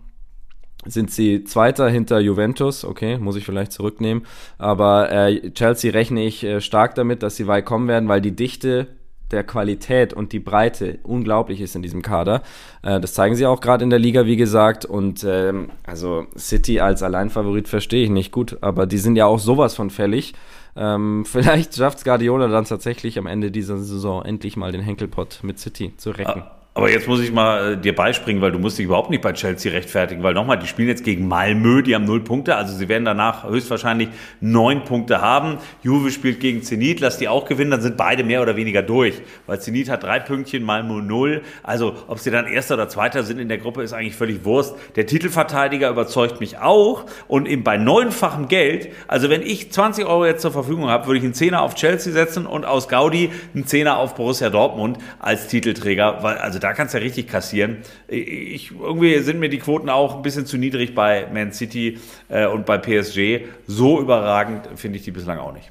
sind 0.86 1.10
sie 1.10 1.44
Zweiter 1.44 1.88
hinter 1.88 2.20
Juventus, 2.20 2.84
okay, 2.84 3.18
muss 3.18 3.36
ich 3.36 3.44
vielleicht 3.44 3.72
zurücknehmen. 3.72 4.24
Aber 4.58 5.10
äh, 5.10 5.50
Chelsea 5.50 5.92
rechne 5.92 6.24
ich 6.24 6.44
äh, 6.44 6.60
stark 6.60 6.94
damit, 6.94 7.22
dass 7.22 7.36
sie 7.36 7.46
weit 7.46 7.64
kommen 7.64 7.88
werden, 7.88 8.08
weil 8.08 8.20
die 8.20 8.34
Dichte 8.34 8.88
der 9.30 9.44
Qualität 9.44 10.12
und 10.12 10.32
die 10.32 10.38
Breite 10.38 10.98
unglaublich 11.02 11.60
ist 11.60 11.74
in 11.74 11.82
diesem 11.82 12.02
Kader. 12.02 12.42
Äh, 12.82 13.00
das 13.00 13.14
zeigen 13.14 13.34
sie 13.34 13.46
auch 13.46 13.60
gerade 13.60 13.84
in 13.84 13.90
der 13.90 13.98
Liga, 13.98 14.26
wie 14.26 14.36
gesagt. 14.36 14.84
Und 14.84 15.24
ähm, 15.24 15.70
also 15.84 16.26
City 16.36 16.80
als 16.80 17.02
Alleinfavorit 17.02 17.68
verstehe 17.68 18.04
ich 18.04 18.10
nicht 18.10 18.32
gut, 18.32 18.58
aber 18.60 18.86
die 18.86 18.98
sind 18.98 19.16
ja 19.16 19.26
auch 19.26 19.38
sowas 19.38 19.74
von 19.74 19.90
fällig. 19.90 20.34
Ähm, 20.76 21.24
vielleicht 21.26 21.74
schafft 21.74 22.04
Guardiola 22.04 22.48
dann 22.48 22.64
tatsächlich 22.64 23.18
am 23.18 23.26
Ende 23.26 23.50
dieser 23.50 23.78
Saison 23.78 24.24
endlich 24.24 24.56
mal 24.56 24.72
den 24.72 24.82
Henkelpott 24.82 25.40
mit 25.42 25.58
City 25.58 25.92
zu 25.96 26.10
recken. 26.10 26.42
Ah. 26.42 26.55
Aber 26.76 26.90
jetzt 26.90 27.08
muss 27.08 27.20
ich 27.20 27.32
mal 27.32 27.72
äh, 27.72 27.76
dir 27.78 27.94
beispringen, 27.94 28.42
weil 28.42 28.52
du 28.52 28.58
musst 28.58 28.76
dich 28.76 28.84
überhaupt 28.84 29.08
nicht 29.08 29.22
bei 29.22 29.32
Chelsea 29.32 29.72
rechtfertigen, 29.72 30.22
weil 30.22 30.34
nochmal, 30.34 30.58
die 30.58 30.66
spielen 30.66 30.88
jetzt 30.88 31.04
gegen 31.04 31.26
Malmö, 31.26 31.80
die 31.80 31.94
haben 31.94 32.04
null 32.04 32.20
Punkte, 32.20 32.54
also 32.54 32.76
sie 32.76 32.86
werden 32.90 33.06
danach 33.06 33.48
höchstwahrscheinlich 33.48 34.10
neun 34.42 34.84
Punkte 34.84 35.22
haben. 35.22 35.56
Juve 35.82 36.10
spielt 36.10 36.38
gegen 36.38 36.62
Zenit, 36.62 37.00
lass 37.00 37.16
die 37.16 37.28
auch 37.28 37.46
gewinnen, 37.46 37.70
dann 37.70 37.80
sind 37.80 37.96
beide 37.96 38.24
mehr 38.24 38.42
oder 38.42 38.56
weniger 38.56 38.82
durch, 38.82 39.22
weil 39.46 39.58
Zenit 39.58 39.88
hat 39.88 40.02
drei 40.02 40.20
Pünktchen, 40.20 40.64
Malmö 40.64 41.00
null. 41.00 41.40
Also 41.62 41.94
ob 42.08 42.18
sie 42.18 42.30
dann 42.30 42.46
Erster 42.46 42.74
oder 42.74 42.90
Zweiter 42.90 43.22
sind 43.22 43.38
in 43.38 43.48
der 43.48 43.56
Gruppe, 43.56 43.82
ist 43.82 43.94
eigentlich 43.94 44.16
völlig 44.16 44.44
Wurst. 44.44 44.74
Der 44.96 45.06
Titelverteidiger 45.06 45.88
überzeugt 45.88 46.40
mich 46.40 46.58
auch 46.58 47.06
und 47.26 47.48
eben 47.48 47.64
bei 47.64 47.78
neunfachem 47.78 48.48
Geld, 48.48 48.90
also 49.08 49.30
wenn 49.30 49.40
ich 49.40 49.72
20 49.72 50.04
Euro 50.04 50.26
jetzt 50.26 50.42
zur 50.42 50.52
Verfügung 50.52 50.90
habe, 50.90 51.06
würde 51.06 51.20
ich 51.20 51.24
einen 51.24 51.32
Zehner 51.32 51.62
auf 51.62 51.74
Chelsea 51.74 52.12
setzen 52.12 52.44
und 52.44 52.66
aus 52.66 52.86
Gaudi 52.86 53.30
einen 53.54 53.66
Zehner 53.66 53.96
auf 53.96 54.14
Borussia 54.14 54.50
Dortmund 54.50 54.98
als 55.20 55.48
Titelträger, 55.48 56.18
weil 56.20 56.36
also 56.36 56.65
da 56.66 56.72
kannst 56.72 56.94
du 56.94 56.98
ja 56.98 57.04
richtig 57.04 57.28
kassieren. 57.28 57.78
Ich, 58.08 58.72
irgendwie 58.72 59.20
sind 59.20 59.38
mir 59.38 59.48
die 59.48 59.58
Quoten 59.58 59.88
auch 59.88 60.16
ein 60.16 60.22
bisschen 60.22 60.46
zu 60.46 60.58
niedrig 60.58 60.96
bei 60.96 61.28
Man 61.32 61.52
City 61.52 61.98
äh, 62.28 62.46
und 62.46 62.66
bei 62.66 62.76
PSG. 62.76 63.46
So 63.68 64.00
überragend 64.00 64.68
finde 64.74 64.98
ich 64.98 65.04
die 65.04 65.12
bislang 65.12 65.38
auch 65.38 65.52
nicht. 65.52 65.70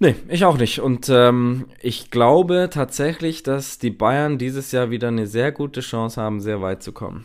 Nee, 0.00 0.16
ich 0.28 0.44
auch 0.44 0.58
nicht. 0.58 0.80
Und 0.80 1.08
ähm, 1.08 1.66
ich 1.80 2.10
glaube 2.10 2.68
tatsächlich, 2.68 3.44
dass 3.44 3.78
die 3.78 3.90
Bayern 3.90 4.38
dieses 4.38 4.72
Jahr 4.72 4.90
wieder 4.90 5.06
eine 5.06 5.28
sehr 5.28 5.52
gute 5.52 5.82
Chance 5.82 6.20
haben, 6.20 6.40
sehr 6.40 6.60
weit 6.60 6.82
zu 6.82 6.90
kommen. 6.90 7.24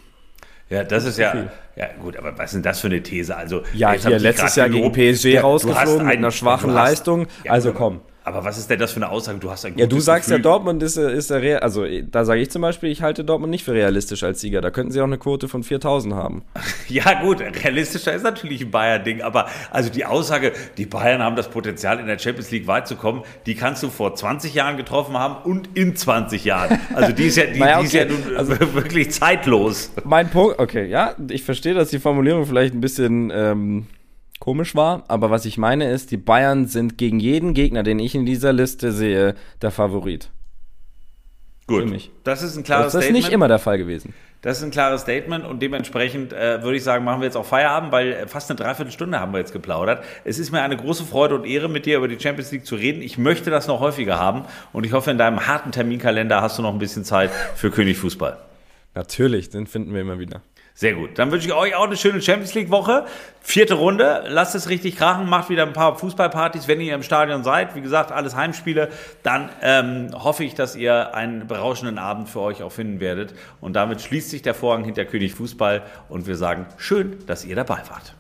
Ja, 0.70 0.84
das 0.84 1.06
ist 1.06 1.18
ja, 1.18 1.50
ja 1.76 1.88
gut, 2.00 2.16
aber 2.16 2.38
was 2.38 2.50
ist 2.50 2.54
denn 2.54 2.62
das 2.62 2.80
für 2.80 2.88
eine 2.88 3.02
These? 3.02 3.36
Also 3.36 3.64
ja, 3.74 3.94
hier 3.94 4.20
letztes 4.20 4.56
Jahr 4.56 4.70
gegen 4.70 4.92
PSG 4.92 5.42
rausgeflogen 5.42 6.06
mit 6.06 6.18
einer 6.18 6.30
schwachen 6.30 6.70
hast, 6.70 6.90
Leistung. 6.90 7.26
Ja, 7.44 7.54
also 7.54 7.74
komm. 7.74 8.02
Aber 8.30 8.46
was 8.46 8.60
ist 8.60 8.70
denn 8.70 8.78
das 8.78 8.92
für 8.92 8.98
eine 8.98 9.10
Aussage? 9.10 9.40
Du 9.40 9.50
hast 9.50 9.66
ein 9.66 9.76
Ja, 9.76 9.88
du 9.88 10.00
sagst 10.00 10.30
Gefühl. 10.30 10.38
ja, 10.38 10.44
Dortmund 10.44 10.84
ist, 10.84 10.98
ist 10.98 11.32
der 11.32 11.42
Real. 11.42 11.60
Also, 11.62 11.84
da 12.12 12.26
sage 12.26 12.42
ich 12.42 12.52
zum 12.52 12.62
Beispiel, 12.62 12.92
ich 12.92 13.02
halte 13.02 13.24
Dortmund 13.24 13.50
nicht 13.50 13.64
für 13.64 13.74
realistisch 13.74 14.24
als 14.24 14.40
Sieger. 14.40 14.62
Da 14.62 14.70
könnten 14.70 14.92
sie 14.92 15.02
auch 15.02 15.06
eine 15.06 15.18
Quote 15.18 15.48
von 15.48 15.64
4000 15.64 16.14
haben. 16.14 16.44
Ja, 16.88 17.22
gut, 17.22 17.40
realistischer 17.40 18.14
ist 18.14 18.24
natürlich 18.24 18.62
ein 18.62 18.72
Bayern-Ding. 18.72 19.22
Aber 19.22 19.48
also 19.70 19.92
die 19.92 20.06
Aussage, 20.06 20.54
die 20.78 20.88
Bayern 20.88 21.22
haben 21.22 21.36
das 21.36 21.50
Potenzial, 21.50 22.00
in 22.00 22.08
der 22.08 22.18
Champions 22.18 22.50
League 22.50 22.66
weit 22.66 22.88
zu 22.88 22.96
kommen, 22.96 23.24
die 23.46 23.54
kannst 23.54 23.84
du 23.84 23.90
vor 23.90 24.16
20 24.16 24.56
Jahren 24.56 24.76
getroffen 24.76 25.16
haben 25.18 25.44
und 25.44 25.70
in 25.78 25.96
20 25.96 26.46
Jahren. 26.46 26.80
Also, 26.96 27.12
die 27.12 27.26
ist 27.26 27.38
ja, 27.38 27.46
die, 27.46 27.60
naja, 27.60 27.78
okay. 27.80 27.82
die 27.82 27.88
ist 27.88 27.94
ja 27.94 28.06
nun 28.06 28.38
also, 28.38 28.60
wirklich 28.74 29.12
zeitlos. 29.12 29.92
Mein 30.04 30.30
Punkt, 30.30 30.58
okay, 30.60 30.88
ja, 30.88 31.14
ich 31.30 31.44
verstehe, 31.44 31.74
dass 31.76 31.90
die 31.90 32.00
Formulierung 32.00 32.46
vielleicht 32.46 32.74
ein 32.74 32.82
bisschen. 32.82 33.32
Ähm, 33.34 33.88
komisch 34.50 34.74
war. 34.74 35.04
Aber 35.10 35.30
was 35.30 35.46
ich 35.46 35.60
meine 35.60 35.92
ist, 35.92 36.10
die 36.10 36.18
Bayern 36.18 36.66
sind 36.66 36.98
gegen 36.98 37.20
jeden 37.20 37.54
Gegner, 37.54 37.84
den 37.84 38.00
ich 38.00 38.16
in 38.16 38.26
dieser 38.26 38.52
Liste 38.52 38.92
sehe, 38.92 39.36
der 39.62 39.70
Favorit. 39.70 40.32
Gut. 41.68 41.84
Für 41.84 41.88
mich. 41.88 42.10
Das 42.24 42.42
ist 42.42 42.58
ein 42.58 42.64
klares 42.64 42.94
Statement. 42.94 43.12
Das 43.12 43.20
ist 43.20 43.26
nicht 43.26 43.32
immer 43.32 43.48
der 43.48 43.60
Fall 43.60 43.78
gewesen. 43.78 44.16
Das 44.42 44.58
ist 44.58 44.64
ein 44.64 44.72
klares 44.72 45.02
Statement 45.02 45.46
und 45.46 45.62
dementsprechend 45.62 46.34
äh, 46.34 46.64
würde 46.64 46.78
ich 46.78 46.84
sagen, 46.84 47.06
machen 47.06 47.22
wir 47.22 47.26
jetzt 47.26 47.36
auch 47.38 47.46
Feierabend, 47.46 47.92
weil 47.92 48.12
äh, 48.12 48.28
fast 48.28 48.50
eine 48.50 48.58
Dreiviertelstunde 48.58 49.20
haben 49.20 49.34
wir 49.34 49.38
jetzt 49.38 49.54
geplaudert. 49.54 50.04
Es 50.24 50.40
ist 50.40 50.52
mir 50.52 50.64
eine 50.64 50.78
große 50.78 51.04
Freude 51.04 51.36
und 51.36 51.46
Ehre, 51.46 51.70
mit 51.70 51.86
dir 51.86 51.98
über 51.98 52.08
die 52.08 52.20
Champions 52.20 52.52
League 52.52 52.66
zu 52.66 52.74
reden. 52.74 53.04
Ich 53.04 53.20
möchte 53.20 53.52
das 53.52 53.68
noch 53.68 53.82
häufiger 53.82 54.18
haben 54.18 54.46
und 54.74 54.84
ich 54.84 54.94
hoffe, 54.94 55.12
in 55.12 55.20
deinem 55.20 55.46
harten 55.46 55.72
Terminkalender 55.72 56.42
hast 56.42 56.58
du 56.58 56.64
noch 56.64 56.74
ein 56.74 56.80
bisschen 56.80 57.04
Zeit 57.04 57.30
für 57.54 57.70
König 57.70 57.98
Fußball. 57.98 58.36
Natürlich, 58.96 59.52
den 59.52 59.68
finden 59.68 59.94
wir 59.94 60.02
immer 60.02 60.18
wieder. 60.18 60.42
Sehr 60.80 60.94
gut. 60.94 61.20
Dann 61.20 61.30
wünsche 61.30 61.46
ich 61.46 61.54
euch 61.54 61.76
auch 61.76 61.88
eine 61.88 61.98
schöne 61.98 62.22
Champions 62.22 62.54
League 62.54 62.72
Woche. 62.72 63.04
Vierte 63.42 63.74
Runde. 63.74 64.24
Lasst 64.30 64.56
es 64.56 64.70
richtig 64.70 64.96
krachen. 64.96 65.28
Macht 65.28 65.50
wieder 65.50 65.64
ein 65.64 65.74
paar 65.74 65.98
Fußballpartys, 65.98 66.70
wenn 66.70 66.80
ihr 66.80 66.96
im 66.96 67.04
Stadion 67.04 67.44
seid. 67.44 67.76
Wie 67.76 67.82
gesagt, 67.82 68.14
alles 68.14 68.34
Heimspiele. 68.34 68.88
Dann 69.22 69.50
ähm, 69.62 70.12
hoffe 70.14 70.46
ich, 70.46 70.56
dass 70.56 70.78
ihr 70.78 71.14
einen 71.14 71.48
berauschenden 71.48 71.98
Abend 71.98 72.30
für 72.30 72.40
euch 72.40 72.64
auch 72.64 72.72
finden 72.72 73.02
werdet. 73.02 73.34
Und 73.60 73.74
damit 73.74 74.00
schließt 74.00 74.30
sich 74.30 74.42
der 74.42 74.54
Vorhang 74.54 74.86
hinter 74.86 75.04
König 75.04 75.34
Fußball. 75.34 75.82
Und 76.08 76.28
wir 76.28 76.38
sagen 76.38 76.66
schön, 76.78 77.18
dass 77.28 77.44
ihr 77.44 77.58
dabei 77.58 77.80
wart. 77.90 78.16